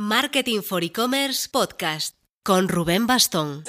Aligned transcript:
Marketing 0.00 0.60
for 0.62 0.84
E-Commerce 0.84 1.48
Podcast 1.50 2.14
con 2.44 2.68
Rubén 2.68 3.08
Bastón. 3.08 3.64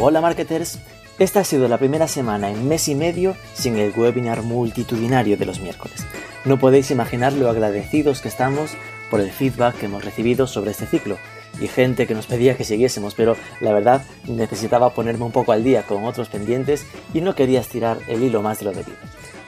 Hola 0.00 0.22
marketers, 0.22 0.78
esta 1.18 1.40
ha 1.40 1.44
sido 1.44 1.68
la 1.68 1.76
primera 1.76 2.08
semana 2.08 2.50
en 2.50 2.66
mes 2.66 2.88
y 2.88 2.94
medio 2.94 3.36
sin 3.52 3.76
el 3.76 3.92
webinar 3.94 4.40
multitudinario 4.40 5.36
de 5.36 5.44
los 5.44 5.60
miércoles. 5.60 6.06
No 6.46 6.58
podéis 6.58 6.90
imaginar 6.90 7.34
lo 7.34 7.50
agradecidos 7.50 8.22
que 8.22 8.28
estamos 8.28 8.70
por 9.10 9.20
el 9.20 9.30
feedback 9.30 9.76
que 9.76 9.84
hemos 9.84 10.02
recibido 10.02 10.46
sobre 10.46 10.70
este 10.70 10.86
ciclo 10.86 11.18
y 11.60 11.68
gente 11.68 12.06
que 12.06 12.14
nos 12.14 12.26
pedía 12.26 12.56
que 12.56 12.64
siguiésemos, 12.64 13.14
pero 13.14 13.36
la 13.60 13.72
verdad 13.72 14.02
necesitaba 14.26 14.94
ponerme 14.94 15.24
un 15.24 15.32
poco 15.32 15.52
al 15.52 15.64
día 15.64 15.82
con 15.82 16.04
otros 16.04 16.28
pendientes 16.28 16.86
y 17.14 17.20
no 17.20 17.34
quería 17.34 17.60
estirar 17.60 17.98
el 18.08 18.22
hilo 18.22 18.42
más 18.42 18.58
de 18.58 18.64
lo 18.66 18.72
debido. 18.72 18.96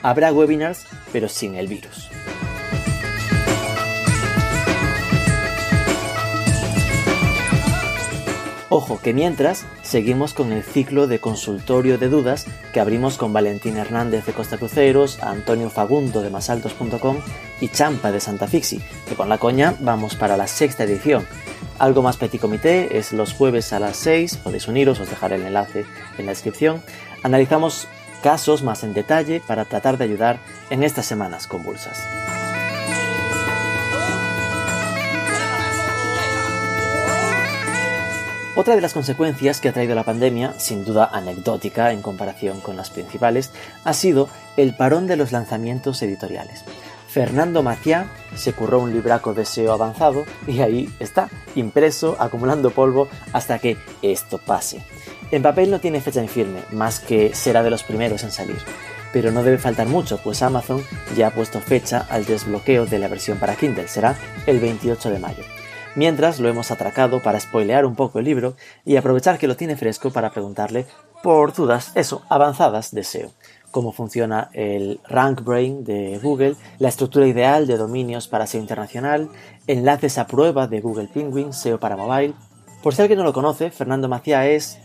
Habrá 0.01 0.31
webinars, 0.31 0.85
pero 1.11 1.29
sin 1.29 1.55
el 1.55 1.67
virus. 1.67 2.09
Ojo 8.75 8.99
que 8.99 9.13
mientras 9.13 9.67
seguimos 9.83 10.33
con 10.33 10.51
el 10.51 10.63
ciclo 10.63 11.05
de 11.05 11.19
consultorio 11.19 11.99
de 11.99 12.09
dudas 12.09 12.47
que 12.73 12.79
abrimos 12.79 13.17
con 13.17 13.31
Valentín 13.31 13.77
Hernández 13.77 14.25
de 14.25 14.33
Costa 14.33 14.57
Cruceros, 14.57 15.21
Antonio 15.21 15.69
Fagundo 15.69 16.23
de 16.23 16.31
Masaltos.com 16.31 17.17
y 17.61 17.67
Champa 17.67 18.11
de 18.11 18.19
Santa 18.19 18.47
Fixi, 18.47 18.81
que 19.07 19.13
con 19.13 19.29
la 19.29 19.37
coña 19.37 19.75
vamos 19.79 20.15
para 20.15 20.37
la 20.37 20.47
sexta 20.47 20.85
edición. 20.85 21.27
Algo 21.79 22.01
más 22.01 22.17
petit 22.17 22.39
comité 22.39 22.97
es 22.97 23.13
los 23.13 23.33
jueves 23.33 23.73
a 23.73 23.79
las 23.79 23.97
6, 23.97 24.37
podéis 24.37 24.67
uniros, 24.67 24.99
os 24.99 25.09
dejaré 25.09 25.35
el 25.35 25.45
enlace 25.47 25.85
en 26.17 26.25
la 26.25 26.31
descripción. 26.31 26.81
Analizamos 27.23 27.87
casos 28.21 28.63
más 28.63 28.83
en 28.83 28.93
detalle 28.93 29.41
para 29.45 29.65
tratar 29.65 29.97
de 29.97 30.05
ayudar 30.05 30.39
en 30.69 30.83
estas 30.83 31.05
semanas 31.05 31.47
convulsas. 31.47 31.99
Otra 38.55 38.75
de 38.75 38.81
las 38.81 38.93
consecuencias 38.93 39.59
que 39.59 39.69
ha 39.69 39.73
traído 39.73 39.95
la 39.95 40.03
pandemia, 40.03 40.53
sin 40.59 40.85
duda 40.85 41.09
anecdótica 41.11 41.91
en 41.91 42.03
comparación 42.03 42.61
con 42.61 42.77
las 42.77 42.91
principales, 42.91 43.49
ha 43.83 43.93
sido 43.93 44.29
el 44.57 44.75
parón 44.75 45.07
de 45.07 45.15
los 45.15 45.31
lanzamientos 45.31 46.03
editoriales. 46.03 46.63
Fernando 47.13 47.61
Maciá 47.61 48.07
se 48.35 48.53
curró 48.53 48.79
un 48.79 48.91
libraco 48.91 49.35
de 49.35 49.45
SEO 49.45 49.71
avanzado 49.71 50.25
y 50.47 50.61
ahí 50.61 50.91
está, 50.99 51.29
impreso, 51.53 52.15
acumulando 52.17 52.71
polvo 52.71 53.07
hasta 53.33 53.59
que 53.59 53.77
esto 54.01 54.39
pase. 54.39 54.83
En 55.29 55.43
papel 55.43 55.69
no 55.69 55.79
tiene 55.79 56.01
fecha 56.01 56.21
en 56.21 56.27
firme, 56.27 56.61
más 56.71 56.99
que 56.99 57.35
será 57.35 57.61
de 57.61 57.69
los 57.69 57.83
primeros 57.83 58.23
en 58.23 58.31
salir. 58.31 58.57
Pero 59.11 59.29
no 59.29 59.43
debe 59.43 59.59
faltar 59.59 59.85
mucho, 59.85 60.17
pues 60.23 60.41
Amazon 60.41 60.83
ya 61.15 61.27
ha 61.27 61.31
puesto 61.35 61.61
fecha 61.61 62.07
al 62.09 62.25
desbloqueo 62.25 62.87
de 62.87 62.97
la 62.97 63.09
versión 63.09 63.37
para 63.37 63.57
Kindle, 63.57 63.87
será 63.87 64.15
el 64.47 64.59
28 64.59 65.11
de 65.11 65.19
mayo 65.19 65.43
mientras 65.95 66.39
lo 66.39 66.49
hemos 66.49 66.71
atracado 66.71 67.21
para 67.21 67.39
spoilear 67.39 67.85
un 67.85 67.95
poco 67.95 68.17
el 68.17 68.25
libro 68.25 68.55
y 68.83 68.95
aprovechar 68.95 69.37
que 69.37 69.47
lo 69.47 69.55
tiene 69.55 69.75
fresco 69.75 70.11
para 70.11 70.31
preguntarle 70.31 70.87
por 71.21 71.53
dudas, 71.53 71.91
eso, 71.95 72.23
avanzadas 72.29 72.91
de 72.91 73.03
SEO. 73.03 73.31
Cómo 73.73 73.91
funciona 73.91 74.51
el 74.53 74.99
Rank 75.09 75.43
Brain 75.43 75.83
de 75.83 76.19
Google, 76.21 76.55
la 76.77 76.89
estructura 76.89 77.25
ideal 77.25 77.65
de 77.65 77.75
dominios 77.75 78.27
para 78.27 78.45
SEO 78.45 78.61
internacional, 78.61 79.29
enlaces 79.65 80.19
a 80.19 80.27
prueba 80.27 80.67
de 80.67 80.79
Google 80.79 81.09
Penguin, 81.11 81.53
SEO 81.53 81.79
para 81.79 81.97
mobile. 81.97 82.35
Por 82.83 82.93
si 82.93 83.01
alguien 83.01 83.17
no 83.17 83.25
lo 83.25 83.33
conoce, 83.33 83.71
Fernando 83.71 84.07
Macía 84.07 84.47
es 84.47 84.77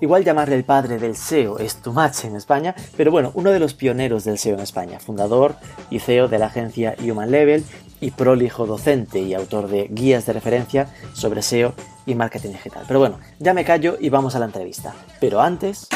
Igual 0.00 0.24
llamarle 0.24 0.56
el 0.56 0.64
padre 0.64 0.98
del 0.98 1.16
SEO 1.16 1.58
es 1.58 1.76
too 1.76 1.94
much 1.94 2.26
en 2.26 2.36
España, 2.36 2.74
pero 2.98 3.10
bueno, 3.10 3.30
uno 3.34 3.50
de 3.50 3.58
los 3.58 3.72
pioneros 3.72 4.24
del 4.24 4.36
SEO 4.36 4.54
en 4.54 4.60
España, 4.60 5.00
fundador 5.00 5.54
y 5.88 6.00
CEO 6.00 6.28
de 6.28 6.38
la 6.38 6.46
agencia 6.46 6.94
Human 7.00 7.30
Level 7.30 7.64
y 8.00 8.10
prolijo 8.10 8.66
docente 8.66 9.20
y 9.20 9.32
autor 9.32 9.68
de 9.68 9.88
guías 9.90 10.26
de 10.26 10.34
referencia 10.34 10.88
sobre 11.14 11.40
SEO 11.40 11.72
y 12.04 12.14
marketing 12.14 12.50
digital. 12.50 12.84
Pero 12.86 13.00
bueno, 13.00 13.18
ya 13.38 13.54
me 13.54 13.64
callo 13.64 13.96
y 13.98 14.10
vamos 14.10 14.34
a 14.34 14.38
la 14.38 14.44
entrevista. 14.44 14.94
Pero 15.20 15.40
antes... 15.40 15.88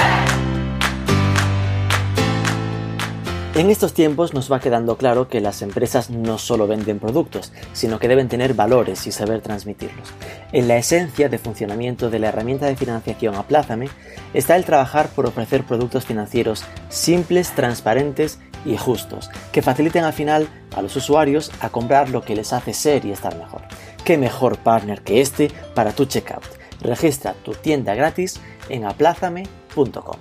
En 3.58 3.70
estos 3.70 3.92
tiempos 3.92 4.34
nos 4.34 4.52
va 4.52 4.60
quedando 4.60 4.96
claro 4.96 5.26
que 5.26 5.40
las 5.40 5.62
empresas 5.62 6.10
no 6.10 6.38
solo 6.38 6.68
venden 6.68 7.00
productos, 7.00 7.52
sino 7.72 7.98
que 7.98 8.06
deben 8.06 8.28
tener 8.28 8.54
valores 8.54 9.04
y 9.08 9.10
saber 9.10 9.40
transmitirlos. 9.40 10.10
En 10.52 10.68
la 10.68 10.76
esencia 10.76 11.28
de 11.28 11.38
funcionamiento 11.38 12.08
de 12.08 12.20
la 12.20 12.28
herramienta 12.28 12.66
de 12.66 12.76
financiación 12.76 13.34
Aplázame 13.34 13.88
está 14.32 14.54
el 14.54 14.64
trabajar 14.64 15.08
por 15.08 15.26
ofrecer 15.26 15.64
productos 15.64 16.06
financieros 16.06 16.62
simples, 16.88 17.52
transparentes 17.52 18.38
y 18.64 18.76
justos, 18.76 19.28
que 19.50 19.60
faciliten 19.60 20.04
al 20.04 20.12
final 20.12 20.48
a 20.76 20.80
los 20.80 20.94
usuarios 20.94 21.50
a 21.58 21.70
comprar 21.70 22.10
lo 22.10 22.22
que 22.22 22.36
les 22.36 22.52
hace 22.52 22.72
ser 22.72 23.04
y 23.04 23.10
estar 23.10 23.36
mejor. 23.36 23.62
¿Qué 24.04 24.18
mejor 24.18 24.58
partner 24.58 25.02
que 25.02 25.20
este 25.20 25.50
para 25.74 25.90
tu 25.90 26.04
checkout? 26.04 26.44
Registra 26.80 27.34
tu 27.42 27.54
tienda 27.54 27.96
gratis 27.96 28.38
en 28.68 28.84
aplázame.com. 28.84 30.18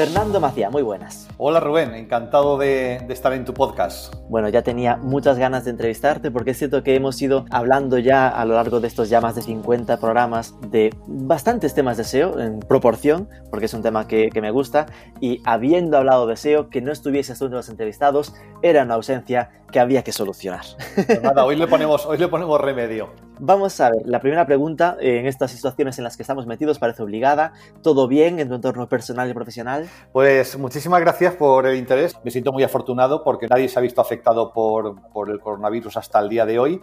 Fernando 0.00 0.40
Macía, 0.40 0.70
muy 0.70 0.80
buenas. 0.80 1.28
Hola 1.36 1.60
Rubén, 1.60 1.94
encantado 1.94 2.56
de, 2.56 2.96
estar 3.10 3.34
en 3.34 3.44
tu 3.44 3.52
podcast. 3.52 4.14
Bueno, 4.30 4.48
ya 4.48 4.62
tenía 4.62 4.96
muchas 4.96 5.36
ganas 5.36 5.66
de 5.66 5.72
entrevistarte 5.72 6.30
porque 6.30 6.52
es 6.52 6.58
cierto 6.58 6.82
que 6.82 6.94
hemos 6.94 7.20
ido 7.20 7.44
hablando 7.50 7.98
ya 7.98 8.26
a 8.26 8.46
lo 8.46 8.54
largo 8.54 8.80
de 8.80 8.88
estos 8.88 9.10
ya 9.10 9.20
más 9.20 9.34
de 9.34 9.42
50 9.42 9.98
programas 10.00 10.54
de 10.70 10.94
bastantes 11.06 11.74
temas 11.74 11.98
de 11.98 12.04
SEO 12.04 12.40
en 12.40 12.60
proporción, 12.60 13.28
porque 13.50 13.66
es 13.66 13.74
un 13.74 13.82
tema 13.82 14.08
que, 14.08 14.30
me 14.40 14.50
gusta, 14.50 14.86
y 15.20 15.42
habiendo 15.44 15.98
hablado 15.98 16.26
de 16.26 16.36
SEO, 16.38 16.70
que 16.70 16.80
no 16.80 16.92
estuvieses 16.92 17.38
tú 17.38 17.50
los 17.50 17.68
entrevistados, 17.68 18.32
era 18.62 18.84
una 18.84 18.94
ausencia 18.94 19.50
que 19.70 19.80
había 19.80 20.02
que 20.02 20.12
solucionar. 20.12 20.64
Pues 20.94 21.22
nada, 21.22 21.44
hoy 21.44 21.56
le 21.56 21.66
ponemos, 21.68 22.06
hoy 22.06 22.16
le 22.16 22.28
ponemos 22.28 22.58
remedio. 22.58 23.10
Vamos 23.42 23.80
a 23.80 23.90
ver, 23.90 24.02
la 24.04 24.20
primera 24.20 24.44
pregunta, 24.44 24.98
en 25.00 25.26
estas 25.26 25.50
situaciones 25.50 25.96
en 25.96 26.04
las 26.04 26.16
que 26.18 26.22
estamos 26.22 26.46
metidos 26.46 26.78
parece 26.78 27.02
obligada. 27.02 27.54
¿Todo 27.82 28.06
bien 28.06 28.38
en 28.38 28.48
tu 28.48 28.54
entorno 28.54 28.86
personal 28.86 29.30
y 29.30 29.32
profesional? 29.34 29.88
Pues 30.12 30.58
muchísimas 30.58 31.00
gracias 31.00 31.34
por 31.34 31.66
el 31.66 31.76
interés. 31.76 32.16
Me 32.24 32.30
siento 32.30 32.52
muy 32.52 32.62
afortunado 32.62 33.22
porque 33.22 33.46
nadie 33.46 33.68
se 33.68 33.78
ha 33.78 33.82
visto 33.82 34.00
afectado 34.00 34.52
por, 34.52 35.00
por 35.12 35.30
el 35.30 35.40
coronavirus 35.40 35.96
hasta 35.96 36.18
el 36.18 36.28
día 36.28 36.46
de 36.46 36.58
hoy. 36.58 36.80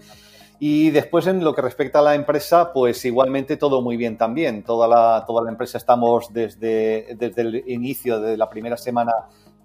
Y 0.60 0.90
después 0.90 1.28
en 1.28 1.44
lo 1.44 1.54
que 1.54 1.62
respecta 1.62 2.00
a 2.00 2.02
la 2.02 2.16
empresa, 2.16 2.74
pues 2.74 3.04
igualmente 3.06 3.58
todo 3.58 3.82
muy 3.82 3.96
bien 3.96 4.18
también. 4.18 4.64
Toda 4.64 4.88
la, 4.88 5.24
toda 5.28 5.44
la 5.44 5.52
empresa 5.52 5.78
estamos 5.78 6.34
desde, 6.34 7.16
desde 7.16 7.42
el 7.42 7.64
inicio 7.68 8.20
de 8.20 8.38
la 8.38 8.50
primera 8.50 8.76
semana 8.76 9.12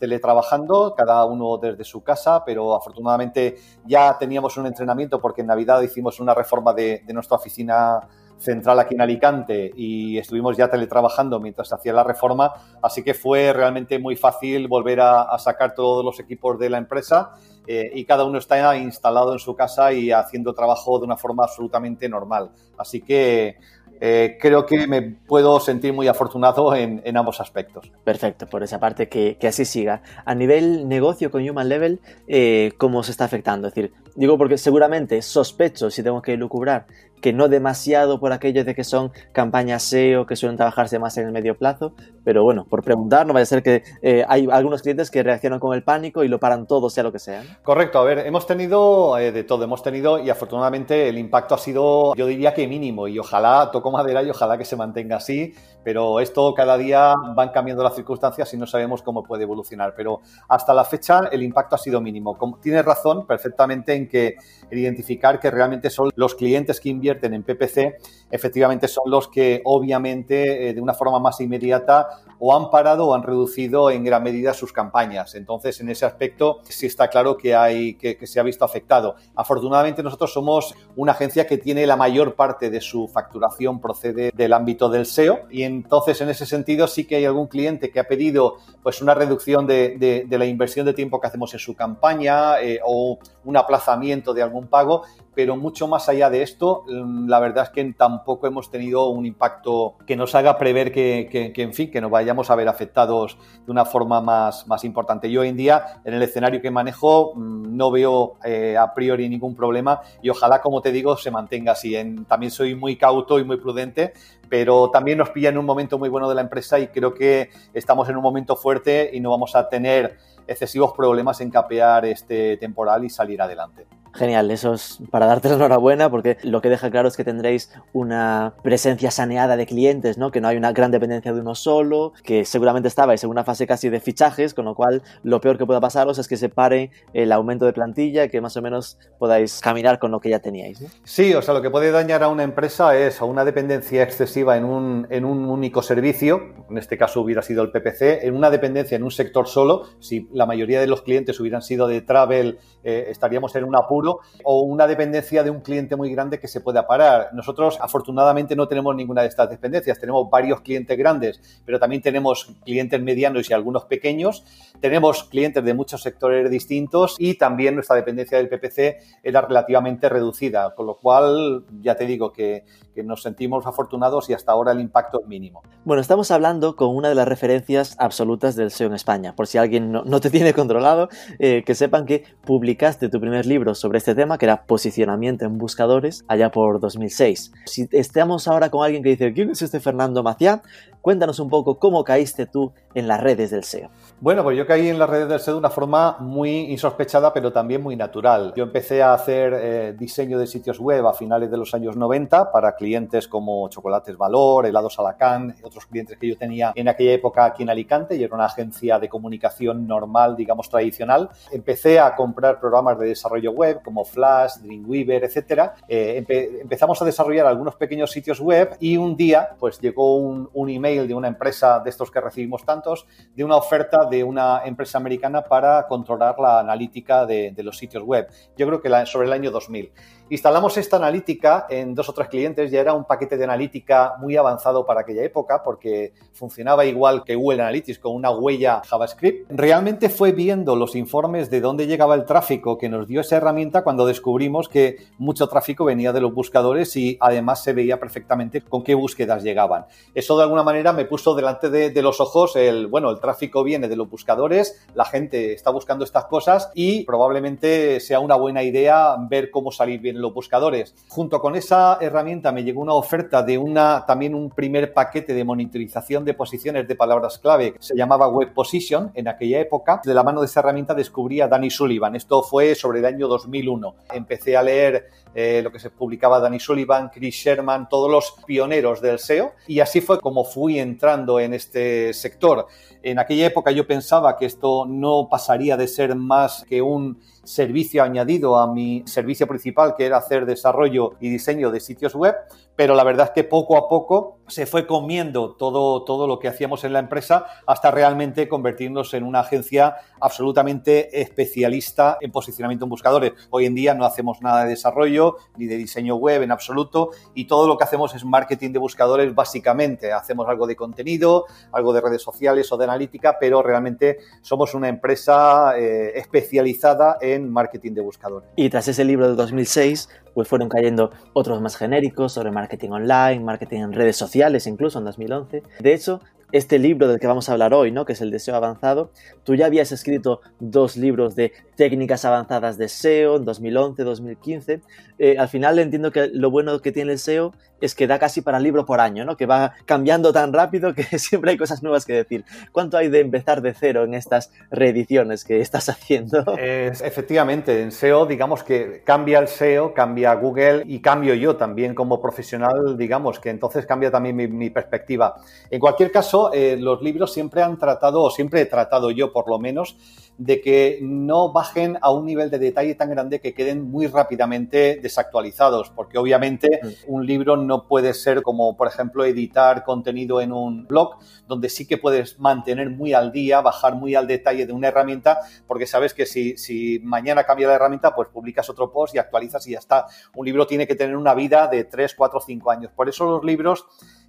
teletrabajando, 0.02 0.96
cada 0.96 1.24
uno 1.24 1.58
desde 1.58 1.84
su 1.84 2.02
casa, 2.02 2.44
pero 2.44 2.74
afortunadamente 2.74 3.56
ya 3.86 4.18
teníamos 4.18 4.56
un 4.56 4.66
entrenamiento 4.66 5.20
porque 5.20 5.42
en 5.42 5.46
Navidad 5.46 5.80
hicimos 5.80 6.18
una 6.18 6.34
reforma 6.34 6.74
de, 6.74 7.04
nuestra 7.14 7.36
oficina 7.36 8.00
central 8.42 8.80
aquí 8.80 8.94
en 8.94 9.00
Alicante 9.00 9.70
y 9.74 10.18
estuvimos 10.18 10.56
ya 10.56 10.68
teletrabajando 10.68 11.40
mientras 11.40 11.72
hacía 11.72 11.92
la 11.92 12.04
reforma, 12.04 12.52
así 12.82 13.02
que 13.02 13.14
fue 13.14 13.52
realmente 13.52 13.98
muy 13.98 14.16
fácil 14.16 14.68
volver 14.68 15.00
a, 15.00 15.38
sacar 15.38 15.74
todos 15.74 16.04
los 16.04 16.20
equipos 16.20 16.58
de 16.58 16.70
la 16.70 16.78
empresa 16.78 17.32
eh, 17.66 17.90
y 17.94 18.04
cada 18.04 18.24
uno 18.24 18.38
está 18.38 18.76
instalado 18.76 19.32
en 19.32 19.38
su 19.38 19.54
casa 19.54 19.92
y 19.92 20.12
haciendo 20.12 20.54
trabajo 20.54 20.98
de 20.98 21.06
una 21.06 21.16
forma 21.16 21.44
absolutamente 21.44 22.08
normal. 22.08 22.50
Así 22.76 23.00
que 23.00 23.56
eh, 24.04 24.36
creo 24.40 24.66
que 24.66 24.88
me 24.88 25.00
puedo 25.00 25.60
sentir 25.60 25.92
muy 25.92 26.08
afortunado 26.08 26.74
en, 26.74 27.16
ambos 27.16 27.40
aspectos. 27.40 27.92
Perfecto, 28.02 28.48
por 28.48 28.64
esa 28.64 28.80
parte 28.80 29.08
que, 29.08 29.38
así 29.46 29.64
siga. 29.64 30.02
A 30.24 30.34
nivel 30.34 30.88
negocio 30.88 31.30
con 31.30 31.48
Human 31.48 31.68
Level, 31.68 32.00
eh, 32.26 32.72
¿cómo 32.78 33.04
se 33.04 33.12
está 33.12 33.26
afectando? 33.26 33.68
Es 33.68 33.74
decir, 33.74 33.92
digo 34.16 34.36
porque 34.36 34.58
seguramente 34.58 35.22
sospecho, 35.22 35.88
si 35.88 36.02
tengo 36.02 36.20
que 36.20 36.36
lucubrar, 36.36 36.86
que 37.22 37.32
no 37.32 37.48
demasiado 37.48 38.20
por 38.20 38.32
aquello 38.32 38.64
de 38.64 38.74
que 38.74 38.84
son 38.84 39.12
campañas 39.32 39.84
SEO 39.84 40.26
que 40.26 40.36
suelen 40.36 40.58
trabajarse 40.58 40.98
más 40.98 41.16
en 41.16 41.26
el 41.26 41.32
medio 41.32 41.56
plazo, 41.56 41.94
pero 42.24 42.42
bueno, 42.42 42.66
por 42.68 42.82
preguntar, 42.82 43.26
no 43.26 43.32
vaya 43.32 43.44
a 43.44 43.46
ser 43.46 43.62
que 43.62 43.82
eh, 44.02 44.24
hay 44.28 44.46
algunos 44.50 44.82
clientes 44.82 45.10
que 45.10 45.22
reaccionan 45.22 45.60
con 45.60 45.74
el 45.74 45.82
pánico 45.82 46.24
y 46.24 46.28
lo 46.28 46.38
paran 46.38 46.66
todo, 46.66 46.90
sea 46.90 47.04
lo 47.04 47.12
que 47.12 47.18
sea. 47.18 47.42
Correcto, 47.62 47.98
a 47.98 48.04
ver, 48.04 48.18
hemos 48.18 48.46
tenido 48.46 49.16
eh, 49.18 49.32
de 49.32 49.44
todo, 49.44 49.64
hemos 49.64 49.82
tenido 49.82 50.18
y 50.18 50.28
afortunadamente 50.28 51.08
el 51.08 51.16
impacto 51.16 51.54
ha 51.54 51.58
sido, 51.58 52.14
yo 52.14 52.26
diría 52.26 52.52
que 52.52 52.66
mínimo 52.66 53.08
y 53.08 53.18
ojalá, 53.18 53.70
toco 53.72 53.90
madera 53.90 54.22
y 54.22 54.30
ojalá 54.30 54.58
que 54.58 54.64
se 54.64 54.76
mantenga 54.76 55.16
así, 55.16 55.54
pero 55.82 56.20
esto 56.20 56.52
cada 56.54 56.76
día 56.76 57.14
van 57.34 57.48
cambiando 57.48 57.82
las 57.82 57.94
circunstancias 57.94 58.52
y 58.52 58.58
no 58.58 58.66
sabemos 58.66 59.02
cómo 59.02 59.22
puede 59.22 59.44
evolucionar, 59.44 59.94
pero 59.96 60.20
hasta 60.48 60.74
la 60.74 60.84
fecha 60.84 61.28
el 61.32 61.42
impacto 61.42 61.76
ha 61.76 61.78
sido 61.78 62.00
mínimo. 62.00 62.36
Tienes 62.60 62.84
razón 62.84 63.26
perfectamente 63.26 63.94
en 63.94 64.02
en 64.02 64.08
que 64.08 64.36
identificar 64.70 65.38
que 65.38 65.50
realmente 65.50 65.90
son 65.90 66.10
los 66.16 66.34
clientes 66.34 66.80
que 66.80 66.88
invierten 66.88 67.34
en 67.34 67.42
PPC, 67.42 67.96
efectivamente 68.30 68.88
son 68.88 69.10
los 69.10 69.28
que 69.28 69.60
obviamente 69.64 70.68
eh, 70.68 70.74
de 70.74 70.80
una 70.80 70.94
forma 70.94 71.18
más 71.18 71.40
inmediata 71.40 72.08
o 72.38 72.56
han 72.56 72.70
parado 72.70 73.06
o 73.06 73.14
han 73.14 73.22
reducido 73.22 73.90
en 73.90 74.02
gran 74.04 74.22
medida 74.22 74.54
sus 74.54 74.72
campañas. 74.72 75.34
Entonces, 75.34 75.80
en 75.80 75.90
ese 75.90 76.06
aspecto 76.06 76.60
sí 76.64 76.86
está 76.86 77.08
claro 77.08 77.36
que, 77.36 77.54
hay, 77.54 77.94
que, 77.94 78.26
se 78.26 78.40
ha 78.40 78.42
visto 78.42 78.64
afectado. 78.64 79.14
Afortunadamente, 79.36 80.02
nosotros 80.02 80.32
somos 80.32 80.74
una 80.96 81.12
agencia 81.12 81.46
que 81.46 81.58
tiene 81.58 81.86
la 81.86 81.96
mayor 81.96 82.34
parte 82.34 82.70
de 82.70 82.80
su 82.80 83.06
facturación 83.06 83.80
procede 83.80 84.32
del 84.34 84.52
ámbito 84.54 84.88
del 84.88 85.06
SEO 85.06 85.42
y 85.50 85.62
entonces 85.76 86.20
en 86.20 86.28
ese 86.28 86.46
sentido 86.46 86.86
sí 86.86 87.04
que 87.04 87.16
hay 87.16 87.24
algún 87.24 87.46
cliente 87.46 87.90
que 87.90 88.00
ha 88.00 88.04
pedido 88.04 88.58
pues 88.82 89.00
una 89.02 89.14
reducción 89.14 89.66
de, 89.66 90.26
la 90.30 90.46
inversión 90.46 90.86
de 90.86 90.94
tiempo 90.94 91.20
que 91.20 91.26
hacemos 91.26 91.52
en 91.54 91.60
su 91.60 91.74
campaña 91.74 92.60
eh, 92.60 92.80
o 92.84 93.18
un 93.44 93.56
aplazamiento 93.56 94.34
de 94.34 94.42
algún 94.42 94.66
pago 94.66 95.02
pero 95.34 95.56
mucho 95.56 95.88
más 95.88 96.08
allá 96.08 96.28
de 96.28 96.42
esto, 96.42 96.84
mm, 96.86 97.28
la 97.28 97.40
verdad 97.40 97.64
es 97.64 97.70
que 97.70 97.92
tampoco 97.94 98.46
hemos 98.46 98.70
tenido 98.70 99.08
un 99.08 99.24
impacto 99.24 99.96
que 100.06 100.16
nos 100.16 100.34
haga 100.34 100.58
prever 100.58 100.92
que, 100.92 101.52
en 101.56 101.72
fin, 101.72 101.90
que 101.90 102.00
nos 102.00 102.10
vayamos 102.10 102.50
a 102.50 102.54
ver 102.54 102.68
afectados 102.68 103.38
de 103.64 103.70
una 103.70 103.84
forma 103.84 104.20
más, 104.20 104.66
más 104.66 104.84
importante. 104.84 105.30
Yo 105.30 105.40
hoy 105.40 105.48
en 105.48 105.56
día, 105.56 106.02
en 106.04 106.14
el 106.14 106.22
escenario 106.22 106.60
que 106.60 106.70
manejo, 106.70 107.32
mm, 107.34 107.76
no 107.76 107.90
veo 107.90 108.34
eh, 108.44 108.76
a 108.76 108.92
priori 108.92 109.28
ningún 109.28 109.54
problema 109.54 110.02
y 110.20 110.28
ojalá, 110.28 110.60
como 110.60 110.80
te 110.82 110.92
digo, 110.92 111.16
se 111.16 111.30
mantenga 111.30 111.72
así. 111.72 111.92
también 112.26 112.50
soy 112.50 112.74
muy 112.74 112.96
cauto 112.96 113.38
y 113.38 113.44
muy 113.44 113.56
prudente, 113.56 114.12
pero 114.48 114.90
también 114.90 115.18
nos 115.18 115.30
pilla 115.30 115.48
en 115.48 115.58
un 115.58 115.64
momento 115.64 115.98
muy 115.98 116.08
bueno 116.08 116.28
de 116.28 116.34
la 116.34 116.42
empresa 116.42 116.78
y 116.78 116.88
creo 116.88 117.14
que 117.14 117.50
estamos 117.72 118.08
en 118.08 118.16
un 118.16 118.22
momento 118.22 118.56
fuerte 118.56 119.10
y 119.12 119.20
no 119.20 119.30
vamos 119.30 119.54
a 119.56 119.68
tener 119.68 120.18
excesivos 120.46 120.92
problemas 120.92 121.40
en 121.40 121.50
capear 121.50 122.04
este 122.04 122.56
temporal 122.58 123.04
y 123.04 123.10
salir 123.10 123.40
adelante. 123.40 123.86
Genial, 124.14 124.50
eso 124.50 124.74
es 124.74 124.98
para 125.10 125.26
darte 125.26 125.48
la 125.48 125.54
enhorabuena 125.54 126.10
porque 126.10 126.36
lo 126.42 126.60
que 126.60 126.68
deja 126.68 126.90
claro 126.90 127.08
es 127.08 127.16
que 127.16 127.24
tendréis 127.24 127.70
una 127.92 128.54
presencia 128.62 129.10
saneada 129.10 129.56
de 129.56 129.66
clientes, 129.66 130.18
¿no? 130.18 130.30
Que 130.30 130.40
no 130.40 130.48
hay 130.48 130.56
una 130.56 130.72
gran 130.72 130.90
dependencia 130.90 131.32
de 131.32 131.40
uno 131.40 131.54
solo, 131.54 132.12
que 132.22 132.44
seguramente 132.44 132.88
estabais 132.88 133.24
en 133.24 133.30
una 133.30 133.44
fase 133.44 133.66
casi 133.66 133.88
de 133.88 134.00
fichajes, 134.00 134.54
con 134.54 134.66
lo 134.66 134.74
cual 134.74 135.02
lo 135.22 135.40
peor 135.40 135.56
que 135.56 135.64
pueda 135.64 135.80
pasaros 135.80 136.18
es 136.18 136.28
que 136.28 136.36
se 136.36 136.48
pare 136.48 136.90
el 137.14 137.32
aumento 137.32 137.64
de 137.64 137.72
plantilla, 137.72 138.28
que 138.28 138.40
más 138.40 138.56
o 138.56 138.62
menos 138.62 138.98
podáis 139.18 139.60
caminar 139.60 139.98
con 139.98 140.10
lo 140.10 140.20
que 140.20 140.30
ya 140.30 140.40
teníais. 140.40 140.84
Sí, 141.04 141.32
o 141.34 141.42
sea, 141.42 141.54
lo 141.54 141.62
que 141.62 141.70
puede 141.70 141.90
dañar 141.90 142.22
a 142.22 142.28
una 142.28 142.42
empresa 142.42 142.96
es 142.96 143.20
a 143.20 143.24
una 143.24 143.44
dependencia 143.44 144.02
excesiva 144.02 144.56
en 144.56 144.64
un, 144.64 145.06
en 145.10 145.24
un 145.24 145.48
único 145.48 145.82
servicio, 145.82 146.52
en 146.68 146.78
este 146.78 146.98
caso 146.98 147.20
hubiera 147.20 147.42
sido 147.42 147.62
el 147.62 147.70
PPC, 147.70 148.24
en 148.24 148.36
una 148.36 148.50
dependencia 148.50 148.96
en 148.96 149.04
un 149.04 149.10
sector 149.10 149.48
solo, 149.48 149.86
si 150.00 150.28
la 150.32 150.46
mayoría 150.46 150.80
de 150.80 150.86
los 150.86 151.02
clientes 151.02 151.40
hubieran 151.40 151.62
sido 151.62 151.86
de 151.86 152.02
travel, 152.02 152.58
eh, 152.84 153.06
estaríamos 153.08 153.54
en 153.56 153.64
un 153.64 153.76
apuro 154.02 154.20
o 154.44 154.62
una 154.62 154.86
dependencia 154.86 155.42
de 155.42 155.50
un 155.50 155.60
cliente 155.60 155.96
muy 155.96 156.10
grande 156.10 156.38
que 156.38 156.48
se 156.48 156.60
pueda 156.60 156.86
parar. 156.86 157.30
Nosotros 157.32 157.78
afortunadamente 157.80 158.56
no 158.56 158.68
tenemos 158.68 158.94
ninguna 158.96 159.22
de 159.22 159.28
estas 159.28 159.48
dependencias, 159.48 159.98
tenemos 159.98 160.28
varios 160.30 160.60
clientes 160.60 160.96
grandes, 160.98 161.62
pero 161.64 161.78
también 161.78 162.02
tenemos 162.02 162.54
clientes 162.64 163.00
medianos 163.00 163.48
y 163.48 163.52
algunos 163.52 163.84
pequeños, 163.84 164.44
tenemos 164.80 165.24
clientes 165.24 165.64
de 165.64 165.74
muchos 165.74 166.02
sectores 166.02 166.50
distintos 166.50 167.16
y 167.18 167.34
también 167.34 167.74
nuestra 167.74 167.96
dependencia 167.96 168.38
del 168.38 168.48
PPC 168.48 169.20
era 169.22 169.40
relativamente 169.42 170.08
reducida, 170.08 170.74
con 170.74 170.86
lo 170.86 170.96
cual 170.96 171.64
ya 171.80 171.94
te 171.94 172.06
digo 172.06 172.32
que, 172.32 172.64
nos 173.02 173.22
sentimos 173.22 173.66
afortunados 173.66 174.28
y 174.28 174.34
hasta 174.34 174.52
ahora 174.52 174.72
el 174.72 174.80
impacto 174.80 175.20
es 175.22 175.26
mínimo. 175.26 175.62
Bueno, 175.84 176.02
estamos 176.02 176.30
hablando 176.30 176.76
con 176.76 176.94
una 176.94 177.08
de 177.08 177.14
las 177.14 177.26
referencias 177.26 177.96
absolutas 177.98 178.54
del 178.54 178.70
SEO 178.70 178.88
en 178.88 178.92
España. 178.92 179.34
Por 179.34 179.46
si 179.46 179.56
alguien 179.56 179.92
no, 179.92 180.20
te 180.20 180.28
tiene 180.28 180.52
controlado, 180.54 181.08
eh, 181.38 181.62
que 181.64 181.74
sepan 181.74 182.04
que 182.04 182.24
publicaste 182.44 183.08
tu 183.08 183.18
primer 183.18 183.46
libro 183.46 183.74
sobre 183.74 183.91
este 183.96 184.14
tema, 184.14 184.38
que 184.38 184.46
era 184.46 184.64
posicionamiento 184.64 185.44
en 185.44 185.58
buscadores, 185.58 186.24
allá 186.28 186.50
por 186.50 186.80
2006. 186.80 187.52
Si 187.66 187.88
estamos 187.92 188.48
ahora 188.48 188.70
con 188.70 188.84
alguien 188.84 189.02
que 189.02 189.10
dice, 189.10 189.32
¿quién 189.32 189.50
es 189.50 189.62
este 189.62 189.80
Fernando 189.80 190.22
Maciá? 190.22 190.62
Cuéntanos 191.02 191.40
un 191.40 191.50
poco 191.50 191.80
cómo 191.80 192.04
caíste 192.04 192.46
tú 192.46 192.72
en 192.94 193.08
las 193.08 193.20
redes 193.20 193.50
del 193.50 193.64
SEO. 193.64 193.90
Bueno, 194.20 194.44
pues 194.44 194.56
yo 194.56 194.68
caí 194.68 194.88
en 194.88 195.00
las 195.00 195.10
redes 195.10 195.28
del 195.28 195.40
SEO 195.40 195.54
de 195.54 195.58
una 195.58 195.70
forma 195.70 196.18
muy 196.20 196.70
insospechada, 196.70 197.32
pero 197.32 197.52
también 197.52 197.82
muy 197.82 197.96
natural. 197.96 198.52
Yo 198.54 198.62
empecé 198.62 199.02
a 199.02 199.12
hacer 199.12 199.52
eh, 199.52 199.94
diseño 199.98 200.38
de 200.38 200.46
sitios 200.46 200.78
web 200.78 201.04
a 201.08 201.12
finales 201.12 201.50
de 201.50 201.56
los 201.56 201.74
años 201.74 201.96
90 201.96 202.52
para 202.52 202.76
clientes 202.76 203.26
como 203.26 203.68
Chocolates 203.68 204.16
Valor, 204.16 204.64
Helados 204.66 204.96
Alacán, 205.00 205.56
otros 205.64 205.86
clientes 205.86 206.16
que 206.18 206.28
yo 206.28 206.38
tenía 206.38 206.72
en 206.76 206.86
aquella 206.86 207.14
época 207.14 207.46
aquí 207.46 207.64
en 207.64 207.70
Alicante 207.70 208.14
y 208.14 208.22
era 208.22 208.36
una 208.36 208.44
agencia 208.44 209.00
de 209.00 209.08
comunicación 209.08 209.88
normal, 209.88 210.36
digamos 210.36 210.68
tradicional. 210.68 211.30
Empecé 211.50 211.98
a 211.98 212.14
comprar 212.14 212.60
programas 212.60 212.96
de 213.00 213.08
desarrollo 213.08 213.50
web 213.50 213.80
como 213.82 214.04
Flash, 214.04 214.58
Dreamweaver, 214.58 215.24
etcétera. 215.24 215.74
Eh, 215.88 216.24
empezamos 216.60 217.02
a 217.02 217.04
desarrollar 217.04 217.46
algunos 217.46 217.74
pequeños 217.74 218.12
sitios 218.12 218.38
web 218.38 218.76
y 218.78 218.96
un 218.96 219.16
día 219.16 219.48
pues 219.58 219.80
llegó 219.80 220.14
un, 220.14 220.48
un 220.52 220.70
email 220.70 220.91
de 220.98 221.14
una 221.14 221.28
empresa 221.28 221.80
de 221.80 221.90
estos 221.90 222.10
que 222.10 222.20
recibimos 222.20 222.64
tantos, 222.64 223.06
de 223.34 223.44
una 223.44 223.56
oferta 223.56 224.04
de 224.06 224.22
una 224.24 224.62
empresa 224.64 224.98
americana 224.98 225.42
para 225.42 225.86
controlar 225.86 226.38
la 226.38 226.60
analítica 226.60 227.26
de, 227.26 227.54
los 227.62 227.78
sitios 227.78 228.02
web. 228.02 228.28
Yo 228.56 228.66
creo 228.66 228.80
que 228.80 229.06
sobre 229.06 229.26
el 229.26 229.32
año 229.32 229.50
2000. 229.50 229.92
Instalamos 230.30 230.78
esta 230.78 230.96
analítica 230.96 231.66
en 231.68 231.94
dos 231.94 232.08
o 232.08 232.14
tres 232.14 232.28
clientes, 232.28 232.70
ya 232.70 232.80
era 232.80 232.94
un 232.94 233.04
paquete 233.04 233.36
de 233.36 233.44
analítica 233.44 234.14
muy 234.18 234.34
avanzado 234.34 234.86
para 234.86 235.02
aquella 235.02 235.22
época 235.22 235.62
porque 235.62 236.14
funcionaba 236.32 236.86
igual 236.86 237.22
que 237.22 237.34
Google 237.34 237.60
Analytics 237.60 237.98
con 237.98 238.14
una 238.14 238.30
huella 238.30 238.80
JavaScript. 238.82 239.50
Realmente 239.50 240.08
fue 240.08 240.32
viendo 240.32 240.74
los 240.74 240.96
informes 240.96 241.50
de 241.50 241.60
dónde 241.60 241.86
llegaba 241.86 242.14
el 242.14 242.24
tráfico 242.24 242.78
que 242.78 242.88
nos 242.88 243.06
dio 243.06 243.20
esa 243.20 243.36
herramienta 243.36 243.84
cuando 243.84 244.06
descubrimos 244.06 244.70
que 244.70 244.96
mucho 245.18 245.48
tráfico 245.48 245.84
venía 245.84 246.14
de 246.14 246.22
los 246.22 246.32
buscadores 246.32 246.96
y 246.96 247.18
además 247.20 247.62
se 247.62 247.74
veía 247.74 248.00
perfectamente 248.00 248.62
con 248.62 248.82
qué 248.82 248.94
búsquedas 248.94 249.42
llegaban. 249.42 249.84
Eso 250.14 250.36
de 250.38 250.44
alguna 250.44 250.62
manera 250.62 250.81
me 250.90 251.04
puso 251.04 251.36
delante 251.36 251.70
de, 251.70 252.02
los 252.02 252.20
ojos 252.20 252.56
el, 252.56 252.88
bueno, 252.88 253.10
el 253.10 253.20
tráfico 253.20 253.62
viene 253.62 253.86
de 253.86 253.94
los 253.94 254.10
buscadores, 254.10 254.84
la 254.94 255.04
gente 255.04 255.52
está 255.52 255.70
buscando 255.70 256.04
estas 256.04 256.24
cosas 256.24 256.70
y 256.74 257.04
probablemente 257.04 258.00
sea 258.00 258.18
una 258.18 258.34
buena 258.34 258.64
idea 258.64 259.14
ver 259.28 259.50
cómo 259.50 259.70
salir 259.70 260.00
bien 260.00 260.20
los 260.20 260.34
buscadores. 260.34 260.94
Junto 261.08 261.40
con 261.40 261.54
esa 261.54 261.98
herramienta 262.00 262.50
me 262.50 262.64
llegó 262.64 262.80
una 262.80 262.94
oferta 262.94 263.42
de 263.42 263.58
una 263.58 264.04
también 264.06 264.34
un 264.34 264.50
primer 264.50 264.92
paquete 264.92 265.34
de 265.34 265.44
monitorización 265.44 266.24
de 266.24 266.34
posiciones 266.34 266.88
de 266.88 266.96
palabras 266.96 267.38
clave 267.38 267.74
se 267.78 267.94
llamaba 267.94 268.28
Web 268.28 268.54
Position 268.54 269.10
en 269.14 269.28
aquella 269.28 269.60
época. 269.60 270.00
De 270.04 270.14
la 270.14 270.22
mano 270.22 270.40
de 270.40 270.46
esa 270.46 270.60
herramienta 270.60 270.94
descubrí 270.94 271.40
a 271.40 271.48
Danny 271.48 271.70
Sullivan. 271.70 272.16
Esto 272.16 272.42
fue 272.42 272.74
sobre 272.74 273.00
el 273.00 273.04
año 273.04 273.28
2001. 273.28 273.94
Empecé 274.12 274.56
a 274.56 274.62
leer 274.62 275.10
eh, 275.34 275.60
lo 275.62 275.72
que 275.72 275.78
se 275.78 275.90
publicaba 275.90 276.40
Danny 276.40 276.60
Sullivan, 276.60 277.10
Chris 277.10 277.34
Sherman, 277.34 277.88
todos 277.88 278.10
los 278.10 278.34
pioneros 278.46 279.00
del 279.00 279.18
SEO 279.18 279.52
y 279.66 279.80
así 279.80 280.00
fue 280.00 280.20
como 280.20 280.44
fui 280.44 280.78
entrando 280.78 281.40
en 281.40 281.54
este 281.54 282.12
sector. 282.12 282.66
En 283.02 283.18
aquella 283.18 283.46
época 283.46 283.70
yo 283.70 283.86
pensaba 283.86 284.36
que 284.36 284.46
esto 284.46 284.86
no 284.86 285.28
pasaría 285.30 285.76
de 285.76 285.88
ser 285.88 286.14
más 286.14 286.64
que 286.68 286.82
un 286.82 287.18
servicio 287.44 288.02
añadido 288.02 288.56
a 288.56 288.72
mi 288.72 289.02
servicio 289.06 289.46
principal, 289.46 289.94
que 289.96 290.06
era 290.06 290.18
hacer 290.18 290.46
desarrollo 290.46 291.14
y 291.20 291.28
diseño 291.28 291.70
de 291.70 291.80
sitios 291.80 292.14
web, 292.14 292.36
pero 292.76 292.94
la 292.94 293.04
verdad 293.04 293.26
es 293.26 293.32
que 293.32 293.44
poco 293.44 293.76
a 293.76 293.88
poco 293.88 294.38
se 294.48 294.66
fue 294.66 294.86
comiendo 294.86 295.54
todo, 295.54 296.04
todo 296.04 296.26
lo 296.26 296.38
que 296.38 296.48
hacíamos 296.48 296.84
en 296.84 296.92
la 296.92 296.98
empresa 296.98 297.46
hasta 297.66 297.90
realmente 297.90 298.48
convertirnos 298.48 299.14
en 299.14 299.24
una 299.24 299.40
agencia 299.40 299.96
absolutamente 300.20 301.20
especialista 301.22 302.18
en 302.20 302.30
posicionamiento 302.30 302.84
en 302.84 302.90
buscadores. 302.90 303.32
Hoy 303.50 303.66
en 303.66 303.74
día 303.74 303.94
no 303.94 304.04
hacemos 304.04 304.42
nada 304.42 304.64
de 304.64 304.70
desarrollo 304.70 305.36
ni 305.56 305.66
de 305.66 305.76
diseño 305.76 306.16
web 306.16 306.42
en 306.42 306.50
absoluto 306.50 307.10
y 307.34 307.46
todo 307.46 307.66
lo 307.66 307.78
que 307.78 307.84
hacemos 307.84 308.14
es 308.14 308.24
marketing 308.24 308.72
de 308.72 308.78
buscadores 308.78 309.34
básicamente. 309.34 310.12
Hacemos 310.12 310.48
algo 310.48 310.66
de 310.66 310.76
contenido, 310.76 311.46
algo 311.72 311.92
de 311.92 312.00
redes 312.00 312.22
sociales 312.22 312.70
o 312.72 312.76
de 312.76 312.84
analítica, 312.84 313.36
pero 313.40 313.62
realmente 313.62 314.18
somos 314.42 314.74
una 314.74 314.88
empresa 314.88 315.78
eh, 315.78 316.12
especializada 316.16 317.16
en 317.20 317.50
marketing 317.50 317.92
de 317.92 318.00
buscadores. 318.02 318.48
Y 318.56 318.68
tras 318.68 318.88
ese 318.88 319.04
libro 319.04 319.28
de 319.28 319.34
2006, 319.34 320.08
pues 320.34 320.48
fueron 320.48 320.68
cayendo 320.68 321.10
otros 321.32 321.60
más 321.60 321.76
genéricos 321.76 322.32
sobre 322.32 322.50
marketing 322.50 322.90
online, 322.90 323.40
marketing 323.40 323.80
en 323.80 323.92
redes 323.92 324.16
sociales, 324.16 324.66
incluso 324.66 324.98
en 324.98 325.04
2011. 325.04 325.62
De 325.80 325.94
hecho, 325.94 326.20
este 326.52 326.78
libro 326.78 327.08
del 327.08 327.18
que 327.18 327.26
vamos 327.26 327.48
a 327.48 327.52
hablar 327.52 327.74
hoy, 327.74 327.90
¿no? 327.90 328.04
que 328.04 328.12
es 328.12 328.20
el 328.20 328.30
deseo 328.30 328.54
avanzado, 328.54 329.10
tú 329.42 329.54
ya 329.54 329.66
habías 329.66 329.90
escrito 329.90 330.40
dos 330.60 330.96
libros 330.96 331.34
de 331.34 331.52
técnicas 331.76 332.24
avanzadas 332.24 332.78
de 332.78 332.88
SEO 332.88 333.36
en 333.36 333.44
2011, 333.44 334.04
2015. 334.04 334.80
Eh, 335.18 335.36
al 335.38 335.48
final 335.48 335.78
entiendo 335.78 336.12
que 336.12 336.28
lo 336.28 336.50
bueno 336.50 336.80
que 336.80 336.92
tiene 336.92 337.12
el 337.12 337.18
SEO 337.18 337.52
es 337.80 337.94
que 337.96 338.06
da 338.06 338.18
casi 338.18 338.42
para 338.42 338.60
libro 338.60 338.86
por 338.86 339.00
año, 339.00 339.24
¿no? 339.24 339.36
que 339.36 339.46
va 339.46 339.72
cambiando 339.86 340.32
tan 340.32 340.52
rápido 340.52 340.94
que 340.94 341.02
siempre 341.18 341.52
hay 341.52 341.56
cosas 341.56 341.82
nuevas 341.82 342.04
que 342.04 342.12
decir. 342.12 342.44
¿Cuánto 342.70 342.96
hay 342.96 343.08
de 343.08 343.20
empezar 343.20 343.62
de 343.62 343.74
cero 343.74 344.04
en 344.04 344.14
estas 344.14 344.52
reediciones 344.70 345.44
que 345.44 345.60
estás 345.60 345.88
haciendo? 345.88 346.44
efectivamente, 346.58 347.82
en 347.82 347.90
SEO 347.90 348.26
digamos 348.26 348.62
que 348.62 349.02
cambia 349.04 349.38
el 349.38 349.48
SEO, 349.48 349.94
cambia 349.94 350.34
Google 350.34 350.84
y 350.86 351.00
cambio 351.00 351.34
yo 351.34 351.56
también 351.56 351.94
como 351.94 352.20
profesional, 352.20 352.96
digamos 352.96 353.40
que 353.40 353.50
entonces 353.50 353.86
cambia 353.86 354.10
también 354.10 354.36
mi 354.36 354.70
perspectiva. 354.70 355.36
En 355.70 355.80
cualquier 355.80 356.12
caso, 356.12 356.41
eso, 356.42 356.52
eh, 356.52 356.76
los 356.78 357.02
libros 357.02 357.32
siempre 357.32 357.62
han 357.62 357.78
tratado, 357.78 358.22
o 358.22 358.30
siempre 358.30 358.60
he 358.60 358.66
tratado 358.66 359.10
yo 359.10 359.32
por 359.32 359.48
lo 359.48 359.58
menos, 359.58 359.96
de 360.38 360.60
que 360.60 360.98
no 361.02 361.52
bajen 361.52 361.98
a 362.00 362.10
un 362.10 362.24
nivel 362.26 362.50
de 362.50 362.58
detalle 362.58 362.94
tan 362.94 363.10
grande 363.10 363.40
que 363.40 363.54
queden 363.54 363.90
muy 363.90 364.06
rápidamente 364.06 364.98
desactualizados, 365.00 365.90
porque 365.90 366.18
obviamente 366.18 366.80
mm. 366.82 367.12
un 367.12 367.26
libro 367.26 367.56
no 367.56 367.86
puede 367.86 368.14
ser 368.14 368.42
como, 368.42 368.76
por 368.76 368.88
ejemplo, 368.88 369.24
editar 369.24 369.84
contenido 369.84 370.40
en 370.40 370.52
un 370.52 370.86
blog, 370.86 371.16
donde 371.46 371.68
sí 371.68 371.86
que 371.86 371.98
puedes 371.98 372.38
mantener 372.38 372.90
muy 372.90 373.12
al 373.12 373.30
día, 373.30 373.60
bajar 373.60 373.94
muy 373.94 374.14
al 374.14 374.26
detalle 374.26 374.66
de 374.66 374.72
una 374.72 374.88
herramienta, 374.88 375.38
porque 375.66 375.86
sabes 375.86 376.14
que 376.14 376.26
si, 376.26 376.56
si 376.56 376.98
mañana 377.00 377.44
cambia 377.44 377.68
la 377.68 377.74
herramienta, 377.74 378.14
pues 378.14 378.28
publicas 378.28 378.68
otro 378.70 378.90
post 378.90 379.14
y 379.14 379.18
actualizas 379.18 379.66
y 379.66 379.72
ya 379.72 379.78
está. 379.78 380.06
Un 380.34 380.46
libro 380.46 380.66
tiene 380.66 380.86
que 380.86 380.94
tener 380.94 381.16
una 381.16 381.34
vida 381.34 381.68
de 381.68 381.84
3, 381.84 382.14
4, 382.16 382.40
5 382.40 382.70
años. 382.70 382.92
Por 382.94 383.08
eso 383.08 383.26
los 383.26 383.44
libros 383.44 383.84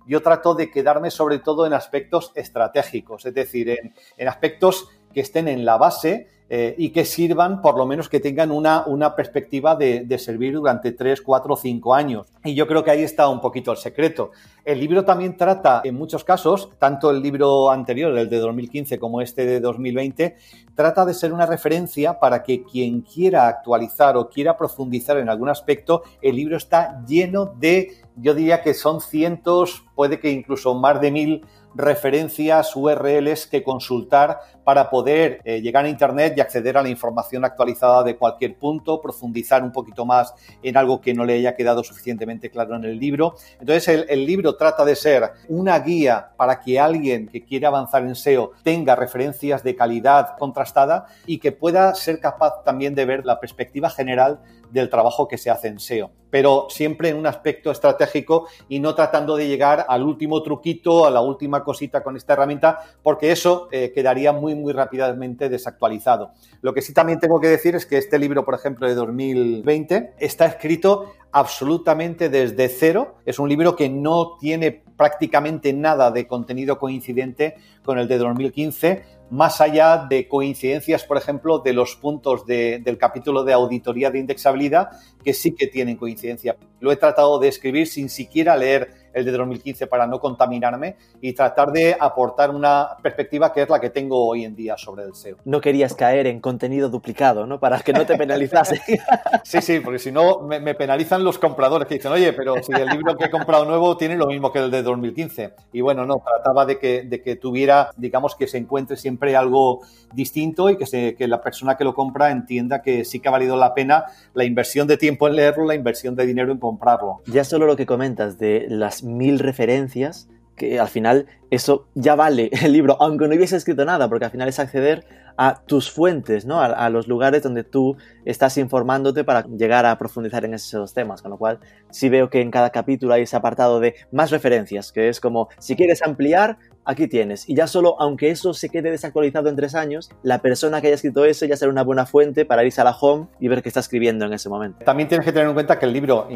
yo 0.05 0.21
trato 0.21 0.53
de 0.55 0.69
quedarme 0.69 1.11
sobre 1.11 1.39
todo 1.39 1.65
en 1.65 1.73
aspectos 1.73 2.31
estratégicos, 2.35 3.25
es 3.25 3.33
decir, 3.33 3.69
en, 3.69 4.27
aspectos 4.27 4.89
que 5.13 5.21
estén 5.21 5.47
en 5.47 5.65
la 5.65 5.77
base 5.77 6.27
eh, 6.55 6.75
y 6.77 6.91
que 6.91 7.03
sirvan, 7.03 7.63
por 7.63 7.79
lo 7.79 7.87
menos 7.87 8.07
que 8.09 8.19
tengan 8.19 8.51
una, 8.51 8.85
una 8.85 9.15
perspectiva 9.15 9.75
de, 9.75 10.01
de, 10.01 10.19
servir 10.19 10.53
durante 10.53 10.91
3, 10.91 11.19
4 11.19 11.51
o 11.51 11.57
5 11.57 11.95
años. 11.95 12.27
Y 12.43 12.53
yo 12.53 12.67
creo 12.67 12.83
que 12.83 12.91
ahí 12.91 13.01
está 13.01 13.27
un 13.27 13.41
poquito 13.41 13.71
el 13.71 13.77
secreto. 13.77 14.29
El 14.63 14.79
libro 14.79 15.03
también 15.03 15.35
trata, 15.35 15.81
en 15.83 15.95
muchos 15.95 16.23
casos, 16.23 16.69
tanto 16.77 17.09
el 17.09 17.23
libro 17.23 17.71
anterior, 17.71 18.15
el 18.15 18.29
de 18.29 18.37
2015, 18.37 18.99
como 18.99 19.19
este 19.19 19.47
de 19.47 19.59
2020, 19.61 20.35
trata 20.75 21.05
de 21.05 21.15
ser 21.15 21.33
una 21.33 21.47
referencia 21.47 22.19
para 22.19 22.43
que 22.43 22.63
quien 22.63 23.01
quiera 23.01 23.47
actualizar 23.47 24.15
o 24.15 24.29
quiera 24.29 24.55
profundizar 24.55 25.17
en 25.17 25.29
algún 25.29 25.49
aspecto, 25.49 26.03
el 26.21 26.35
libro 26.35 26.55
está 26.55 27.03
lleno 27.07 27.47
de, 27.47 27.97
yo 28.15 28.35
diría 28.35 28.61
que 28.61 28.75
son 28.75 29.01
cientos, 29.01 29.85
puede 29.95 30.19
que 30.19 30.29
incluso 30.29 30.75
más 30.75 31.01
de 31.01 31.09
mil 31.09 31.45
referencias, 31.75 32.75
URLs 32.75 33.47
que 33.47 33.63
consultar 33.63 34.39
para 34.63 34.89
poder 34.89 35.41
eh, 35.43 35.61
llegar 35.61 35.85
a 35.85 35.89
Internet 35.89 36.35
acceder 36.43 36.77
a 36.77 36.83
la 36.83 36.89
información 36.89 37.43
actualizada 37.43 38.03
de 38.03 38.15
cualquier 38.15 38.55
punto, 38.55 39.01
profundizar 39.01 39.63
un 39.63 39.71
poquito 39.71 40.05
más 40.05 40.33
en 40.61 40.77
algo 40.77 41.01
que 41.01 41.13
no 41.13 41.25
le 41.25 41.33
haya 41.33 41.55
quedado 41.55 41.83
suficientemente 41.83 42.49
claro 42.49 42.75
en 42.75 42.85
el 42.85 42.99
libro. 42.99 43.35
Entonces, 43.59 43.87
el, 43.87 44.05
el 44.09 44.25
libro 44.25 44.55
trata 44.55 44.85
de 44.85 44.95
ser 44.95 45.31
una 45.49 45.79
guía 45.79 46.31
para 46.37 46.59
que 46.59 46.79
alguien 46.79 47.27
que 47.27 47.43
quiere 47.43 47.65
avanzar 47.65 48.03
en 48.03 48.15
SEO 48.15 48.51
tenga 48.63 48.95
referencias 48.95 49.63
de 49.63 49.75
calidad 49.75 50.37
contrastada 50.37 51.07
y 51.25 51.39
que 51.39 51.51
pueda 51.51 51.93
ser 51.95 52.19
capaz 52.19 52.63
también 52.63 52.95
de 52.95 53.05
ver 53.05 53.25
la 53.25 53.39
perspectiva 53.39 53.89
general 53.89 54.39
del 54.73 54.89
trabajo 54.89 55.27
que 55.27 55.37
se 55.37 55.51
hace 55.51 55.67
en 55.67 55.79
SEO, 55.79 56.09
pero 56.29 56.67
siempre 56.69 57.09
en 57.09 57.17
un 57.17 57.27
aspecto 57.27 57.69
estratégico 57.69 58.47
y 58.67 58.79
no 58.79 58.95
tratando 58.95 59.35
de 59.35 59.47
llegar 59.47 59.85
al 59.87 60.03
último 60.03 60.41
truquito, 60.41 61.05
a 61.05 61.11
la 61.11 61.21
última 61.21 61.63
cosita 61.63 62.03
con 62.03 62.17
esta 62.17 62.33
herramienta, 62.33 62.79
porque 63.03 63.31
eso 63.31 63.67
eh, 63.71 63.91
quedaría 63.93 64.33
muy, 64.33 64.55
muy 64.55 64.73
rápidamente 64.73 65.47
desactualizado. 65.47 66.31
Lo 66.61 66.73
que 66.73 66.81
sí 66.81 66.91
también 66.93 67.19
tengo 67.19 67.39
que 67.39 67.47
decir 67.47 67.75
es 67.75 67.85
que 67.85 67.97
este 67.97 68.17
libro, 68.17 68.43
por 68.43 68.55
ejemplo, 68.55 68.87
de 68.87 68.95
2020, 68.95 70.15
está 70.17 70.47
escrito 70.47 71.13
absolutamente 71.31 72.29
desde 72.29 72.67
cero. 72.67 73.15
Es 73.25 73.37
un 73.37 73.49
libro 73.49 73.75
que 73.75 73.89
no 73.89 74.37
tiene 74.39 74.83
prácticamente 74.97 75.73
nada 75.73 76.11
de 76.11 76.27
contenido 76.27 76.79
coincidente 76.79 77.55
con 77.83 77.99
el 77.99 78.07
de 78.07 78.17
2015, 78.17 79.03
más 79.33 79.61
allá 79.61 80.05
de 80.07 80.27
coincidencias, 80.27 81.03
por 81.05 81.17
ejemplo, 81.17 81.57
de 81.57 81.73
los 81.73 81.95
puntos 81.95 82.45
de, 82.45 82.77
del 82.77 82.99
capítulo 82.99 83.43
de 83.43 83.53
auditoría 83.53 84.11
de 84.11 84.19
indexabilidad, 84.19 84.89
que 85.23 85.33
sí 85.33 85.55
que 85.55 85.65
tienen 85.65 85.97
coincidencia. 85.97 86.55
Lo 86.79 86.91
he 86.91 86.97
tratado 86.97 87.39
de 87.39 87.47
escribir 87.47 87.87
sin 87.87 88.09
siquiera 88.09 88.55
leer 88.55 89.02
el 89.13 89.25
de 89.25 89.31
2015 89.31 89.87
para 89.87 90.07
no 90.07 90.19
contaminarme 90.19 90.95
y 91.21 91.33
tratar 91.33 91.71
de 91.71 91.95
aportar 91.99 92.49
una 92.49 92.89
perspectiva 93.01 93.53
que 93.53 93.61
es 93.61 93.69
la 93.69 93.79
que 93.79 93.89
tengo 93.89 94.27
hoy 94.27 94.45
en 94.45 94.55
día 94.55 94.77
sobre 94.77 95.03
el 95.03 95.15
SEO. 95.15 95.37
No 95.45 95.61
querías 95.61 95.93
caer 95.93 96.27
en 96.27 96.39
contenido 96.39 96.89
duplicado, 96.89 97.45
¿no? 97.45 97.59
Para 97.59 97.79
que 97.79 97.93
no 97.93 98.05
te 98.05 98.17
penalizase. 98.17 98.81
sí, 99.43 99.61
sí, 99.61 99.79
porque 99.79 99.99
si 99.99 100.11
no 100.11 100.39
me, 100.41 100.59
me, 100.59 100.75
penalizan 100.75 101.23
los 101.23 101.37
compradores 101.37 101.87
que 101.87 101.95
dicen, 101.95 102.11
oye, 102.11 102.33
pero 102.33 102.61
si 102.61 102.71
el 102.73 102.87
libro 102.87 103.15
que 103.15 103.25
he 103.25 103.29
comprado 103.29 103.65
nuevo 103.65 103.95
tiene 103.97 104.15
lo 104.15 104.27
mismo 104.27 104.51
que 104.51 104.59
el 104.59 104.71
de 104.71 104.83
2015. 104.83 105.53
Y 105.71 105.81
bueno, 105.81 106.05
no, 106.05 106.21
trataba 106.25 106.65
de 106.65 106.79
que, 106.79 107.03
de 107.03 107.21
que 107.21 107.35
tuviera, 107.35 107.91
digamos, 107.97 108.35
que 108.35 108.47
se 108.47 108.57
encuentre 108.57 108.97
siempre 108.97 109.35
algo 109.35 109.81
distinto 110.13 110.69
y 110.69 110.77
que, 110.77 110.85
se, 110.85 111.15
que 111.15 111.27
la 111.27 111.41
persona 111.41 111.75
que 111.75 111.83
lo 111.83 111.93
compra 111.93 112.31
entienda 112.31 112.81
que 112.81 113.05
sí 113.05 113.19
que 113.19 113.27
ha 113.27 113.31
valido 113.31 113.57
la 113.57 113.73
pena 113.73 114.05
la 114.33 114.43
inversión 114.43 114.87
de 114.87 114.97
tiempo 114.97 115.27
en 115.27 115.35
leerlo, 115.35 115.65
la 115.65 115.75
inversión 115.75 116.15
de 116.15 116.25
dinero 116.25 116.51
en 116.51 116.57
comprarlo. 116.57 117.21
Ya 117.27 117.43
solo 117.43 117.65
lo 117.65 117.75
que 117.75 117.85
comentas 117.85 118.37
de 118.37 118.65
las 118.69 119.02
mil 119.03 119.39
referencias, 119.39 120.29
que 120.55 120.79
al 120.79 120.87
final 120.87 121.27
eso 121.53 121.87
ya 121.93 122.15
vale 122.15 122.49
el 122.63 122.73
libro, 122.73 122.97
aunque 122.99 123.27
no 123.27 123.35
hubiese 123.35 123.55
escrito 123.55 123.85
nada, 123.85 124.09
porque 124.09 124.25
al 124.25 124.31
final 124.31 124.49
es 124.49 124.59
acceder 124.59 125.05
a 125.37 125.63
tus 125.65 125.91
fuentes, 125.91 126.45
¿no? 126.45 126.61
A, 126.61 126.65
a, 126.65 126.89
los 126.89 127.07
lugares 127.07 127.41
donde 127.41 127.63
tú 127.63 127.97
estás 128.23 128.57
informándote 128.57 129.23
para 129.23 129.45
llegar 129.47 129.85
a 129.85 129.97
profundizar 129.97 130.45
en 130.45 130.53
esos 130.53 130.93
temas. 130.93 131.21
Con 131.21 131.31
lo 131.31 131.37
cual, 131.37 131.59
sí 131.89 132.09
veo 132.09 132.29
que 132.29 132.41
en 132.41 132.51
cada 132.51 132.69
capítulo 132.69 133.13
hay 133.13 133.23
ese 133.23 133.35
apartado 133.35 133.79
de 133.79 133.95
más 134.11 134.31
referencias, 134.31 134.91
que 134.91 135.09
es 135.09 135.19
como, 135.19 135.49
si 135.57 135.75
quieres 135.75 136.03
ampliar, 136.03 136.57
aquí 136.85 137.07
tienes. 137.07 137.47
Y 137.49 137.55
ya 137.55 137.67
solo, 137.67 137.95
aunque 137.99 138.29
eso 138.29 138.53
se 138.53 138.69
quede 138.69 138.91
desactualizado 138.91 139.49
en 139.49 139.55
tres 139.55 139.75
años, 139.75 140.09
la 140.21 140.39
persona 140.39 140.81
que 140.81 140.87
haya 140.87 140.95
escrito 140.95 141.25
eso 141.25 141.45
ya 141.45 141.55
será 141.55 141.71
una 141.71 141.83
buena 141.83 142.05
fuente 142.05 142.45
para 142.45 142.63
irse 142.63 142.81
a 142.81 142.83
la 142.83 142.95
home 142.99 143.27
y 143.39 143.47
ver 143.47 143.61
qué 143.61 143.69
está 143.69 143.79
escribiendo 143.79 144.25
en 144.25 144.33
ese 144.33 144.49
momento. 144.49 144.85
También 144.85 145.09
tienes 145.09 145.25
que 145.25 145.31
tener 145.31 145.47
en 145.47 145.53
cuenta 145.53 145.79
que 145.79 145.85
el 145.85 145.93
libro, 145.93 146.27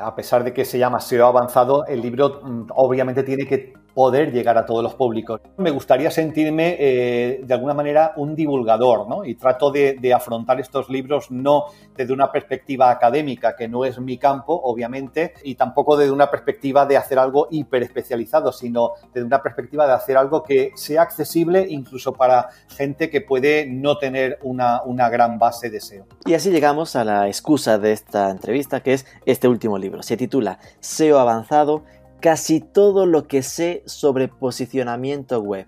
a 0.00 0.14
pesar 0.14 0.44
de 0.44 0.52
que 0.52 0.64
se 0.64 0.78
llama 0.78 1.00
SEO 1.00 1.26
avanzado, 1.26 1.86
el 1.86 2.00
libro 2.00 2.40
mm, 2.42 2.66
obviamente 2.74 3.22
tiene 3.22 3.46
que 3.46 3.74
poder 4.00 4.32
llegar 4.32 4.56
a 4.56 4.64
todos 4.64 4.82
los 4.82 4.94
públicos. 4.94 5.42
Me 5.58 5.70
gustaría 5.70 6.10
sentirme 6.10 6.74
eh, 6.80 7.42
de 7.44 7.52
alguna 7.52 7.74
manera 7.74 8.14
un 8.16 8.34
divulgador, 8.34 9.06
¿no? 9.06 9.26
Y 9.26 9.34
trato 9.34 9.70
de, 9.70 10.14
afrontar 10.14 10.58
estos 10.58 10.88
libros 10.88 11.30
no 11.30 11.66
desde 11.94 12.14
una 12.14 12.32
perspectiva 12.32 12.90
académica, 12.90 13.54
que 13.54 13.68
no 13.68 13.84
es 13.84 14.00
mi 14.00 14.16
campo, 14.16 14.58
obviamente, 14.58 15.34
y 15.44 15.54
tampoco 15.54 15.98
desde 15.98 16.12
una 16.12 16.30
perspectiva 16.30 16.86
de 16.86 16.96
hacer 16.96 17.18
algo 17.18 17.48
hiper 17.50 17.82
especializado, 17.82 18.52
sino 18.52 18.92
desde 19.12 19.26
una 19.26 19.42
perspectiva 19.42 19.86
de 19.86 19.92
hacer 19.92 20.16
algo 20.16 20.42
que 20.42 20.70
sea 20.76 21.02
accesible 21.02 21.66
incluso 21.68 22.14
para 22.14 22.48
gente 22.74 23.10
que 23.10 23.20
puede 23.20 23.66
no 23.66 23.98
tener 23.98 24.38
una, 24.42 24.80
una 24.82 25.10
gran 25.10 25.38
base 25.38 25.68
de 25.68 25.78
SEO. 25.78 26.06
Y 26.24 26.32
así 26.32 26.50
llegamos 26.50 26.96
a 26.96 27.04
la 27.04 27.26
excusa 27.26 27.76
de 27.76 27.92
esta 27.92 28.30
entrevista, 28.30 28.80
que 28.80 28.94
es 28.94 29.04
este 29.26 29.46
último 29.46 29.76
libro. 29.76 30.02
Se 30.02 30.16
titula 30.16 30.58
SEO 30.80 31.18
avanzado 31.18 31.82
casi 32.20 32.60
todo 32.60 33.06
lo 33.06 33.26
que 33.26 33.42
sé 33.42 33.82
sobre 33.86 34.28
posicionamiento 34.28 35.40
web 35.40 35.66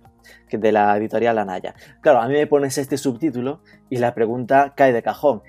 de 0.50 0.72
la 0.72 0.96
editorial 0.96 1.38
Anaya. 1.38 1.74
Claro, 2.00 2.20
a 2.20 2.28
mí 2.28 2.34
me 2.34 2.46
pones 2.46 2.78
este 2.78 2.98
subtítulo 2.98 3.60
y 3.90 3.96
la 3.96 4.14
pregunta 4.14 4.74
cae 4.76 4.92
de 4.92 5.02
cajón. 5.02 5.42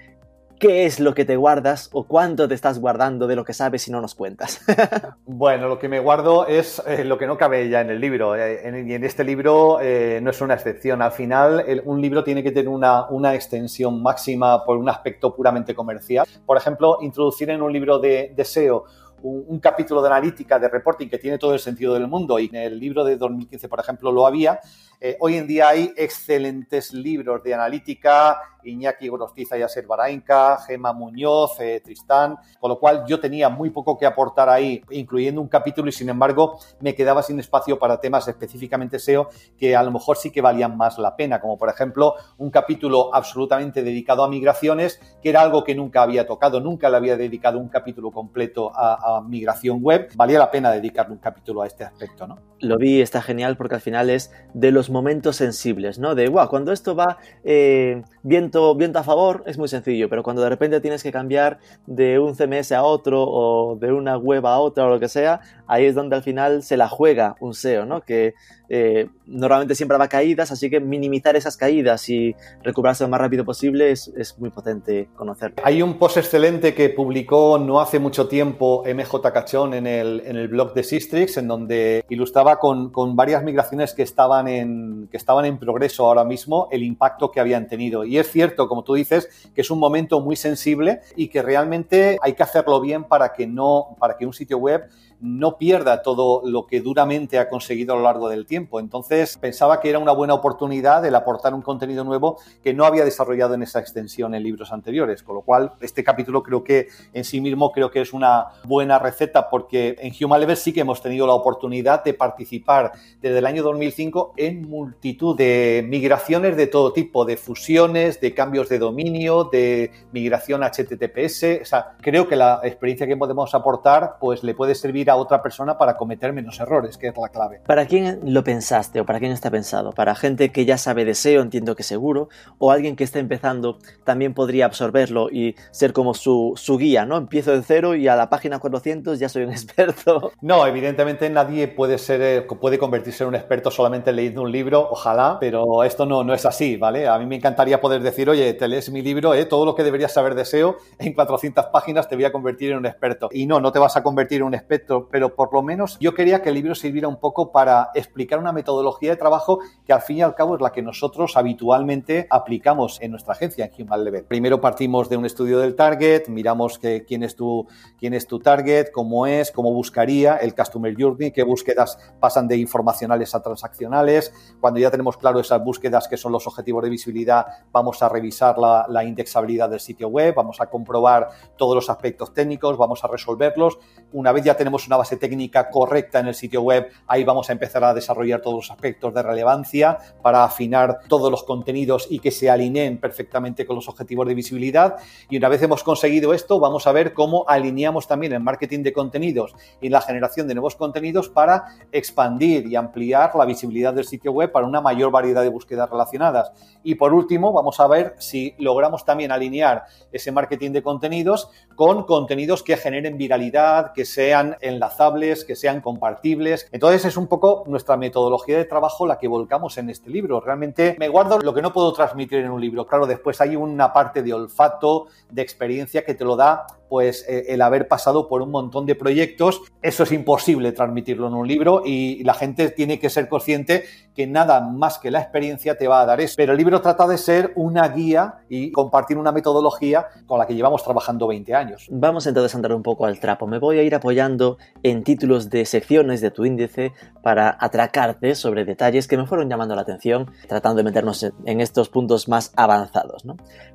¿Qué 0.59 0.85
es 0.85 1.01
lo 1.01 1.13
que 1.13 1.25
te 1.25 1.35
guardas 1.35 1.89
o 1.91 2.05
cuánto 2.05 2.47
te 2.47 2.55
estás 2.55 2.79
guardando 2.79 3.27
de 3.27 3.35
lo 3.35 3.43
que 3.43 3.53
sabes 3.53 3.81
si 3.81 3.91
no 3.91 3.99
nos 3.99 4.15
cuentas? 4.15 4.61
bueno, 5.25 5.67
lo 5.67 5.77
que 5.77 5.89
me 5.89 5.99
guardo 5.99 6.47
es 6.47 6.81
eh, 6.87 7.03
lo 7.03 7.17
que 7.17 7.27
no 7.27 7.37
cabe 7.37 7.67
ya 7.67 7.81
en 7.81 7.89
el 7.89 7.99
libro. 7.99 8.37
Eh, 8.37 8.61
y 8.87 8.93
en 8.93 9.03
este 9.03 9.25
libro 9.25 9.79
eh, 9.81 10.19
no 10.23 10.29
es 10.29 10.39
una 10.39 10.53
excepción. 10.53 11.01
Al 11.01 11.11
final, 11.11 11.81
un 11.83 12.01
libro 12.01 12.23
tiene 12.23 12.43
que 12.43 12.51
tener 12.51 12.69
una, 12.69 13.09
una, 13.09 13.35
extensión 13.35 14.01
máxima 14.01 14.63
por 14.63 14.77
un 14.77 14.87
aspecto 14.87 15.35
puramente 15.35 15.75
comercial. 15.75 16.25
Por 16.45 16.55
ejemplo, 16.55 16.99
introducir 17.01 17.49
en 17.49 17.61
un 17.61 17.73
libro 17.73 17.99
de, 17.99 18.31
de 18.33 18.45
SEO 18.45 18.85
un, 19.23 19.59
capítulo 19.59 20.01
de 20.01 20.07
analítica, 20.09 20.59
de 20.59 20.67
reporting 20.67 21.07
que 21.07 21.17
tiene 21.17 21.37
todo 21.37 21.53
el 21.53 21.59
sentido 21.59 21.93
del 21.93 22.07
mundo 22.07 22.39
y 22.39 22.45
en 22.45 22.55
el 22.55 22.79
libro 22.79 23.03
de 23.03 23.15
2015, 23.17 23.69
por 23.69 23.79
ejemplo, 23.79 24.11
lo 24.11 24.27
había. 24.27 24.59
Eh, 25.05 25.17
hoy 25.19 25.35
en 25.35 25.45
día 25.45 25.67
hay 25.67 25.93
excelentes 25.97 26.93
libros 26.93 27.43
de 27.43 27.53
analítica, 27.53 28.39
Iñaki 28.63 29.09
Gorostiza 29.09 29.57
y 29.57 29.61
Aser 29.61 29.85
Barainca, 29.85 30.57
Gema 30.65 30.93
Muñoz, 30.93 31.59
eh, 31.59 31.81
Tristán, 31.83 32.37
con 32.57 32.69
lo 32.69 32.79
cual 32.79 33.03
yo 33.05 33.19
tenía 33.19 33.49
muy 33.49 33.69
poco 33.69 33.97
que 33.97 34.05
aportar 34.05 34.47
ahí, 34.47 34.81
incluyendo 34.91 35.41
un 35.41 35.49
capítulo 35.49 35.89
y 35.89 35.91
sin 35.91 36.07
embargo 36.07 36.57
me 36.79 36.95
quedaba 36.95 37.21
sin 37.21 37.37
espacio 37.37 37.77
para 37.77 37.99
temas 37.99 38.29
específicamente 38.29 38.97
SEO 38.97 39.27
que 39.57 39.75
a 39.75 39.83
lo 39.83 39.91
mejor 39.91 40.15
sí 40.15 40.31
que 40.31 40.39
valían 40.39 40.77
más 40.77 40.97
la 40.97 41.17
pena, 41.17 41.41
como 41.41 41.57
por 41.57 41.67
ejemplo 41.67 42.15
un 42.37 42.49
capítulo 42.49 43.13
absolutamente 43.13 43.83
dedicado 43.83 44.23
a 44.23 44.29
migraciones, 44.29 45.01
que 45.21 45.27
era 45.27 45.41
algo 45.41 45.65
que 45.65 45.75
nunca 45.75 46.01
había 46.01 46.25
tocado, 46.25 46.61
nunca 46.61 46.89
le 46.89 46.95
había 46.95 47.17
dedicado 47.17 47.59
un 47.59 47.67
capítulo 47.67 48.09
completo 48.09 48.71
a, 48.73 49.17
a 49.17 49.21
migración 49.21 49.79
web, 49.81 50.07
valía 50.15 50.39
la 50.39 50.49
pena 50.49 50.71
dedicarle 50.71 51.11
un 51.11 51.19
capítulo 51.19 51.61
a 51.61 51.67
este 51.67 51.83
aspecto, 51.83 52.25
¿no? 52.25 52.52
Lo 52.63 52.77
vi, 52.77 53.01
está 53.01 53.21
genial 53.21 53.57
porque 53.57 53.75
al 53.75 53.81
final 53.81 54.09
es 54.09 54.31
de 54.53 54.71
los 54.71 54.89
momentos 54.89 55.35
sensibles, 55.35 55.99
¿no? 55.99 56.15
De, 56.15 56.29
wow, 56.29 56.47
cuando 56.47 56.71
esto 56.71 56.95
va 56.95 57.17
eh, 57.43 58.03
viento, 58.23 58.73
viento 58.75 58.99
a 58.99 59.03
favor 59.03 59.43
es 59.45 59.57
muy 59.57 59.67
sencillo, 59.67 60.09
pero 60.09 60.23
cuando 60.23 60.41
de 60.41 60.49
repente 60.49 60.79
tienes 60.79 61.03
que 61.03 61.11
cambiar 61.11 61.59
de 61.85 62.19
un 62.19 62.35
CMS 62.35 62.71
a 62.71 62.83
otro 62.83 63.21
o 63.21 63.75
de 63.75 63.91
una 63.91 64.17
web 64.17 64.45
a 64.45 64.59
otra 64.59 64.85
o 64.85 64.89
lo 64.89 64.99
que 64.99 65.09
sea, 65.09 65.41
ahí 65.67 65.85
es 65.85 65.95
donde 65.95 66.15
al 66.15 66.23
final 66.23 66.63
se 66.63 66.77
la 66.77 66.87
juega 66.87 67.35
un 67.39 67.53
SEO, 67.53 67.85
¿no? 67.85 68.01
Que 68.01 68.33
eh, 68.69 69.07
normalmente 69.27 69.75
siempre 69.75 69.97
va 69.97 70.07
caídas, 70.07 70.51
así 70.51 70.69
que 70.69 70.79
minimizar 70.79 71.35
esas 71.35 71.57
caídas 71.57 72.09
y 72.09 72.35
recuperarse 72.63 73.03
lo 73.03 73.09
más 73.09 73.19
rápido 73.19 73.45
posible 73.45 73.91
es, 73.91 74.11
es, 74.17 74.39
muy 74.39 74.49
potente 74.49 75.09
conocerlo. 75.15 75.57
Hay 75.63 75.81
un 75.81 75.99
post 75.99 76.17
excelente 76.17 76.73
que 76.73 76.89
publicó 76.89 77.59
no 77.59 77.81
hace 77.81 77.99
mucho 77.99 78.27
tiempo 78.27 78.83
MJ 78.83 79.21
Cachón 79.31 79.73
en 79.73 79.85
el, 79.85 80.23
en 80.25 80.37
el 80.37 80.47
blog 80.47 80.73
de 80.73 80.83
Sistrix, 80.83 81.37
en 81.37 81.47
donde 81.47 82.03
ilustraba 82.09 82.52
con, 82.57 82.89
con, 82.89 83.15
varias 83.15 83.43
migraciones 83.43 83.93
que 83.93 84.03
estaban, 84.03 84.47
en, 84.47 85.07
que 85.11 85.17
estaban 85.17 85.45
en 85.45 85.57
progreso 85.57 86.05
ahora 86.05 86.23
mismo, 86.23 86.67
el 86.71 86.83
impacto 86.83 87.31
que 87.31 87.39
habían 87.39 87.67
tenido. 87.67 88.05
Y 88.05 88.17
es 88.17 88.31
cierto, 88.31 88.67
como 88.67 88.83
tú 88.83 88.93
dices, 88.93 89.29
que 89.53 89.61
es 89.61 89.71
un 89.71 89.79
momento 89.79 90.19
muy 90.19 90.35
sensible 90.35 91.01
y 91.15 91.27
que 91.27 91.41
realmente 91.41 92.17
hay 92.21 92.33
que 92.33 92.43
hacerlo 92.43 92.81
bien 92.81 93.03
para 93.03 93.33
que, 93.33 93.47
no, 93.47 93.95
para 93.99 94.17
que 94.17 94.25
un 94.25 94.33
sitio 94.33 94.57
web 94.57 94.89
no 95.23 95.57
pierda 95.57 96.01
todo 96.01 96.41
lo 96.43 96.67
que 96.67 96.81
duramente 96.81 97.39
ha 97.39 97.47
conseguido 97.47 97.93
a 97.93 97.97
lo 97.97 98.03
largo 98.03 98.27
del 98.27 98.45
tiempo. 98.45 98.81
Entonces 98.81 99.37
pensaba 99.37 99.79
que 99.79 99.89
era 99.89 99.97
una 99.97 100.11
buena 100.11 100.33
oportunidad 100.33 101.05
el 101.05 101.15
aportar 101.15 101.53
un 101.53 101.61
contenido 101.61 102.03
nuevo 102.03 102.39
que 102.61 102.73
no 102.73 102.85
había 102.85 103.05
desarrollado 103.05 103.53
en 103.53 103.63
esa 103.63 103.79
extensión 103.79 104.35
en 104.35 104.43
libros 104.43 104.73
anteriores, 104.73 105.23
con 105.23 105.35
lo 105.35 105.41
cual 105.41 105.73
este 105.79 106.03
capítulo 106.03 106.43
creo 106.43 106.63
que 106.63 106.87
en 107.13 107.23
sí 107.23 107.39
mismo 107.39 107.71
creo 107.71 107.89
que 107.89 108.01
es 108.01 108.11
una 108.11 108.47
buena 108.65 108.99
receta 108.99 109.49
porque 109.49 109.95
en 109.99 110.13
Human 110.19 110.41
Level 110.41 110.57
sí 110.57 110.73
que 110.73 110.81
hemos 110.81 111.01
tenido 111.01 111.25
la 111.25 111.33
oportunidad 111.33 112.03
de 112.03 112.13
participar 112.13 112.91
desde 113.21 113.37
el 113.37 113.45
año 113.45 113.63
2005 113.63 114.33
en 114.35 114.69
multitud 114.69 115.37
de 115.37 115.85
migraciones 115.87 116.57
de 116.57 116.67
todo 116.67 116.91
tipo, 116.91 117.23
de 117.23 117.37
fusiones, 117.37 118.19
de 118.19 118.33
cambios 118.33 118.67
de 118.67 118.77
dominio, 118.77 119.45
de 119.45 119.91
migración 120.11 120.63
HTTPS. 120.63 121.61
O 121.61 121.65
sea, 121.65 121.95
creo 122.01 122.27
que 122.27 122.35
la 122.35 122.59
experiencia 122.63 123.07
que 123.07 123.15
podemos 123.15 123.55
aportar 123.55 124.17
pues 124.19 124.43
le 124.43 124.53
puede 124.53 124.75
servir 124.75 125.09
a 125.09 125.12
otra 125.15 125.41
persona 125.41 125.77
para 125.77 125.97
cometer 125.97 126.33
menos 126.33 126.59
errores, 126.59 126.97
que 126.97 127.07
es 127.07 127.17
la 127.17 127.29
clave. 127.29 127.61
¿Para 127.65 127.85
quién 127.85 128.19
lo 128.25 128.43
pensaste 128.43 128.99
o 128.99 129.05
para 129.05 129.19
quién 129.19 129.31
está 129.31 129.51
pensado? 129.51 129.91
¿Para 129.91 130.15
gente 130.15 130.51
que 130.51 130.65
ya 130.65 130.77
sabe 130.77 131.05
de 131.05 131.15
SEO, 131.15 131.41
entiendo 131.41 131.75
que 131.75 131.83
seguro, 131.83 132.29
o 132.57 132.71
alguien 132.71 132.95
que 132.95 133.03
está 133.03 133.19
empezando 133.19 133.77
también 134.03 134.33
podría 134.33 134.65
absorberlo 134.65 135.29
y 135.31 135.55
ser 135.71 135.93
como 135.93 136.13
su, 136.13 136.53
su 136.55 136.77
guía, 136.77 137.05
¿no? 137.05 137.17
Empiezo 137.17 137.51
de 137.51 137.63
cero 137.63 137.95
y 137.95 138.07
a 138.07 138.15
la 138.15 138.29
página 138.29 138.59
400 138.59 139.19
ya 139.19 139.29
soy 139.29 139.43
un 139.43 139.51
experto. 139.51 140.31
No, 140.41 140.65
evidentemente 140.65 141.29
nadie 141.29 141.67
puede 141.67 141.97
ser, 141.97 142.21
eh, 142.21 142.41
puede 142.41 142.77
convertirse 142.77 143.23
en 143.23 143.29
un 143.29 143.35
experto 143.35 143.71
solamente 143.71 144.11
leyendo 144.11 144.41
un 144.41 144.51
libro, 144.51 144.87
ojalá, 144.89 145.37
pero 145.39 145.83
esto 145.83 146.05
no, 146.05 146.23
no 146.23 146.33
es 146.33 146.45
así, 146.45 146.77
¿vale? 146.77 147.07
A 147.07 147.17
mí 147.19 147.25
me 147.25 147.35
encantaría 147.35 147.79
poder 147.79 148.01
decir, 148.01 148.29
oye, 148.29 148.53
te 148.53 148.67
lees 148.67 148.89
mi 148.91 149.01
libro, 149.01 149.33
¿eh? 149.33 149.45
todo 149.45 149.65
lo 149.65 149.75
que 149.75 149.83
deberías 149.83 150.13
saber 150.13 150.35
de 150.35 150.45
SEO, 150.45 150.77
en 150.99 151.13
400 151.13 151.67
páginas 151.67 152.07
te 152.07 152.15
voy 152.15 152.25
a 152.25 152.31
convertir 152.31 152.71
en 152.71 152.77
un 152.77 152.85
experto. 152.85 153.29
Y 153.31 153.45
no, 153.45 153.59
no 153.59 153.71
te 153.71 153.79
vas 153.79 153.95
a 153.97 154.03
convertir 154.03 154.37
en 154.37 154.47
un 154.47 154.53
experto 154.53 155.02
pero, 155.09 155.35
por 155.35 155.53
lo 155.53 155.61
menos 155.61 155.97
yo 155.99 156.13
quería 156.13 156.41
que 156.41 156.49
el 156.49 156.55
libro 156.55 156.75
sirviera 156.75 157.07
un 157.07 157.19
poco 157.19 157.51
para 157.51 157.91
explicar 157.93 158.39
una 158.39 158.51
metodología 158.51 159.11
de 159.11 159.17
trabajo 159.17 159.59
que 159.85 159.93
al 159.93 160.01
fin 160.01 160.17
y 160.17 160.21
al 160.21 160.35
cabo 160.35 160.55
es 160.55 160.61
la 160.61 160.71
que 160.71 160.81
nosotros 160.81 161.37
habitualmente 161.37 162.27
aplicamos 162.29 163.01
en 163.01 163.11
nuestra 163.11 163.33
agencia, 163.33 163.65
en 163.65 163.83
Human 163.83 164.03
Level. 164.03 164.25
Primero 164.25 164.61
partimos 164.61 165.09
de 165.09 165.17
un 165.17 165.25
estudio 165.25 165.59
del 165.59 165.75
target, 165.75 166.27
miramos 166.27 166.79
que, 166.79 167.05
quién, 167.05 167.23
es 167.23 167.35
tu, 167.35 167.67
quién 167.97 168.13
es 168.13 168.27
tu 168.27 168.39
target, 168.39 168.91
cómo 168.91 169.27
es, 169.27 169.51
cómo 169.51 169.73
buscaría, 169.73 170.37
el 170.37 170.55
customer 170.55 170.95
journey, 170.97 171.31
qué 171.31 171.43
búsquedas 171.43 171.97
pasan 172.19 172.47
de 172.47 172.57
informacionales 172.57 173.35
a 173.35 173.41
transaccionales. 173.41 174.33
Cuando 174.59 174.79
ya 174.79 174.91
tenemos 174.91 175.17
claro 175.17 175.39
esas 175.39 175.63
búsquedas 175.63 176.07
que 176.07 176.17
son 176.17 176.31
los 176.31 176.47
objetivos 176.47 176.83
de 176.83 176.89
visibilidad, 176.89 177.45
vamos 177.71 178.01
a 178.01 178.09
revisar 178.09 178.57
la, 178.57 178.85
la 178.89 179.03
indexabilidad 179.03 179.69
del 179.69 179.79
sitio 179.79 180.07
web, 180.07 180.33
vamos 180.35 180.61
a 180.61 180.67
comprobar 180.67 181.29
todos 181.57 181.75
los 181.75 181.89
aspectos 181.89 182.33
técnicos, 182.33 182.77
vamos 182.77 183.03
a 183.03 183.07
resolverlos. 183.07 183.77
Una 184.11 184.31
vez 184.31 184.43
ya 184.43 184.55
tenemos 184.55 184.82
una 184.87 184.97
base 184.97 185.17
técnica 185.17 185.69
correcta 185.69 186.19
en 186.19 186.27
el 186.27 186.35
sitio 186.35 186.61
web, 186.61 186.89
ahí 187.07 187.23
vamos 187.23 187.49
a 187.49 187.53
empezar 187.53 187.83
a 187.83 187.93
desarrollar 187.93 188.41
todos 188.41 188.55
los 188.55 188.71
aspectos 188.71 189.13
de 189.13 189.21
relevancia 189.21 189.97
para 190.21 190.43
afinar 190.43 190.99
todos 191.07 191.29
los 191.31 191.43
contenidos 191.43 192.07
y 192.09 192.19
que 192.19 192.31
se 192.31 192.49
alineen 192.49 192.97
perfectamente 192.99 193.65
con 193.65 193.75
los 193.75 193.89
objetivos 193.89 194.27
de 194.27 194.33
visibilidad. 194.33 194.97
Y 195.29 195.37
una 195.37 195.49
vez 195.49 195.61
hemos 195.61 195.83
conseguido 195.83 196.33
esto, 196.33 196.59
vamos 196.59 196.87
a 196.87 196.91
ver 196.91 197.13
cómo 197.13 197.45
alineamos 197.47 198.07
también 198.07 198.33
el 198.33 198.39
marketing 198.39 198.83
de 198.83 198.93
contenidos 198.93 199.55
y 199.81 199.89
la 199.89 200.01
generación 200.01 200.47
de 200.47 200.55
nuevos 200.55 200.75
contenidos 200.75 201.29
para 201.29 201.65
expandir 201.91 202.67
y 202.67 202.75
ampliar 202.75 203.35
la 203.35 203.45
visibilidad 203.45 203.93
del 203.93 204.05
sitio 204.05 204.31
web 204.31 204.51
para 204.51 204.65
una 204.65 204.81
mayor 204.81 205.11
variedad 205.11 205.41
de 205.41 205.49
búsquedas 205.49 205.89
relacionadas. 205.89 206.51
Y 206.83 206.95
por 206.95 207.13
último, 207.13 207.53
vamos 207.53 207.79
a 207.79 207.87
ver 207.87 208.15
si 208.19 208.55
logramos 208.57 209.05
también 209.05 209.31
alinear 209.31 209.85
ese 210.11 210.31
marketing 210.31 210.71
de 210.71 210.83
contenidos 210.83 211.49
con 211.75 212.03
contenidos 212.03 212.63
que 212.63 212.77
generen 212.77 213.17
viralidad, 213.17 213.93
que 213.93 214.05
sean 214.05 214.57
en 214.61 214.72
enlazables, 214.73 215.45
que 215.45 215.55
sean 215.55 215.81
compartibles. 215.81 216.67
Entonces 216.71 217.05
es 217.05 217.17
un 217.17 217.27
poco 217.27 217.63
nuestra 217.67 217.97
metodología 217.97 218.57
de 218.57 218.65
trabajo 218.65 219.05
la 219.07 219.17
que 219.17 219.27
volcamos 219.27 219.77
en 219.77 219.89
este 219.89 220.09
libro. 220.09 220.41
Realmente 220.41 220.95
me 220.99 221.07
guardo 221.07 221.39
lo 221.39 221.53
que 221.53 221.61
no 221.61 221.73
puedo 221.73 221.93
transmitir 221.93 222.39
en 222.39 222.51
un 222.51 222.61
libro. 222.61 222.85
Claro, 222.85 223.07
después 223.07 223.39
hay 223.41 223.55
una 223.55 223.93
parte 223.93 224.23
de 224.23 224.33
olfato, 224.33 225.07
de 225.29 225.41
experiencia 225.41 226.03
que 226.03 226.13
te 226.13 226.25
lo 226.25 226.35
da 226.35 226.65
pues 226.93 227.25
eh, 227.27 227.45
el 227.47 227.63
haber 227.63 227.87
pasado 227.87 228.27
por 228.27 228.43
un 228.43 228.51
montón 228.51 228.85
de 228.85 228.93
proyectos, 228.93 229.61
eso 229.81 230.03
es 230.03 230.11
imposible 230.11 230.73
transmitirlo 230.73 231.27
en 231.27 231.33
un 231.33 231.47
libro 231.47 231.81
y 231.83 232.23
la 232.23 232.35
gente 232.35 232.69
tiene 232.69 232.99
que 232.99 233.09
ser 233.09 233.27
consciente 233.27 233.85
que 234.13 234.27
nada 234.27 234.61
más 234.61 234.99
que 234.99 235.09
la 235.09 235.19
experiencia 235.19 235.75
te 235.75 235.87
va 235.87 236.01
a 236.01 236.05
dar 236.05 236.21
eso. 236.21 236.35
Pero 236.37 236.51
el 236.51 236.57
libro 236.59 236.81
trata 236.81 237.07
de 237.07 237.17
ser 237.17 237.51
una 237.55 237.87
guía 237.87 238.41
y 238.47 238.71
compartir 238.71 239.17
una 239.17 239.31
metodología 239.31 240.05
con 240.27 240.37
la 240.37 240.45
que 240.45 240.53
llevamos 240.53 240.83
trabajando 240.83 241.25
20 241.25 241.55
años. 241.55 241.87
Vamos 241.89 242.27
entonces 242.27 242.53
a 242.53 242.57
andar 242.59 242.73
un 242.73 242.83
poco 242.83 243.07
al 243.07 243.19
trapo. 243.19 243.47
Me 243.47 243.57
voy 243.57 243.79
a 243.79 243.81
ir 243.81 243.95
apoyando 243.95 244.59
en 244.83 245.03
títulos 245.03 245.49
de 245.49 245.65
secciones 245.65 246.21
de 246.21 246.31
tu 246.31 246.45
índice 246.45 246.91
para 247.21 247.57
atracarte 247.59 248.35
sobre 248.35 248.65
detalles 248.65 249.07
que 249.07 249.17
me 249.17 249.25
fueron 249.25 249.49
llamando 249.49 249.75
la 249.75 249.81
atención, 249.81 250.29
tratando 250.47 250.77
de 250.77 250.83
meternos 250.83 251.25
en 251.45 251.61
estos 251.61 251.89
puntos 251.89 252.27
más 252.27 252.51
avanzados. 252.55 253.23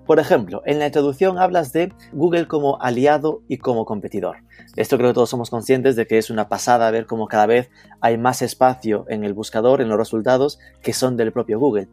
Por 0.07 0.19
ejemplo, 0.19 0.63
en 0.67 0.79
la 0.79 0.87
introducción 0.87 1.39
hablas 1.39 1.73
de 1.73 1.93
Google 2.13 2.47
como 2.47 2.81
aliado 2.81 3.43
y 3.49 3.59
como 3.59 3.85
competidor. 3.85 4.39
Esto 4.77 4.99
creo 4.99 5.11
que 5.11 5.15
todos 5.15 5.31
somos 5.31 5.51
conscientes 5.51 5.97
de 5.97 6.07
que 6.07 6.19
es 6.19 6.31
una 6.31 6.49
pasada 6.49 6.91
ver 6.91 7.07
cómo 7.07 7.27
cada 7.27 7.47
vez 7.47 7.71
hay 8.01 8.19
más 8.19 8.43
espacio 8.43 9.07
en 9.09 9.25
el 9.25 9.35
buscador, 9.35 9.81
en 9.81 9.89
los 9.89 9.99
resultados, 9.99 10.59
que 10.83 10.93
son 10.93 11.17
del 11.17 11.33
propio 11.33 11.59
Google. 11.59 11.89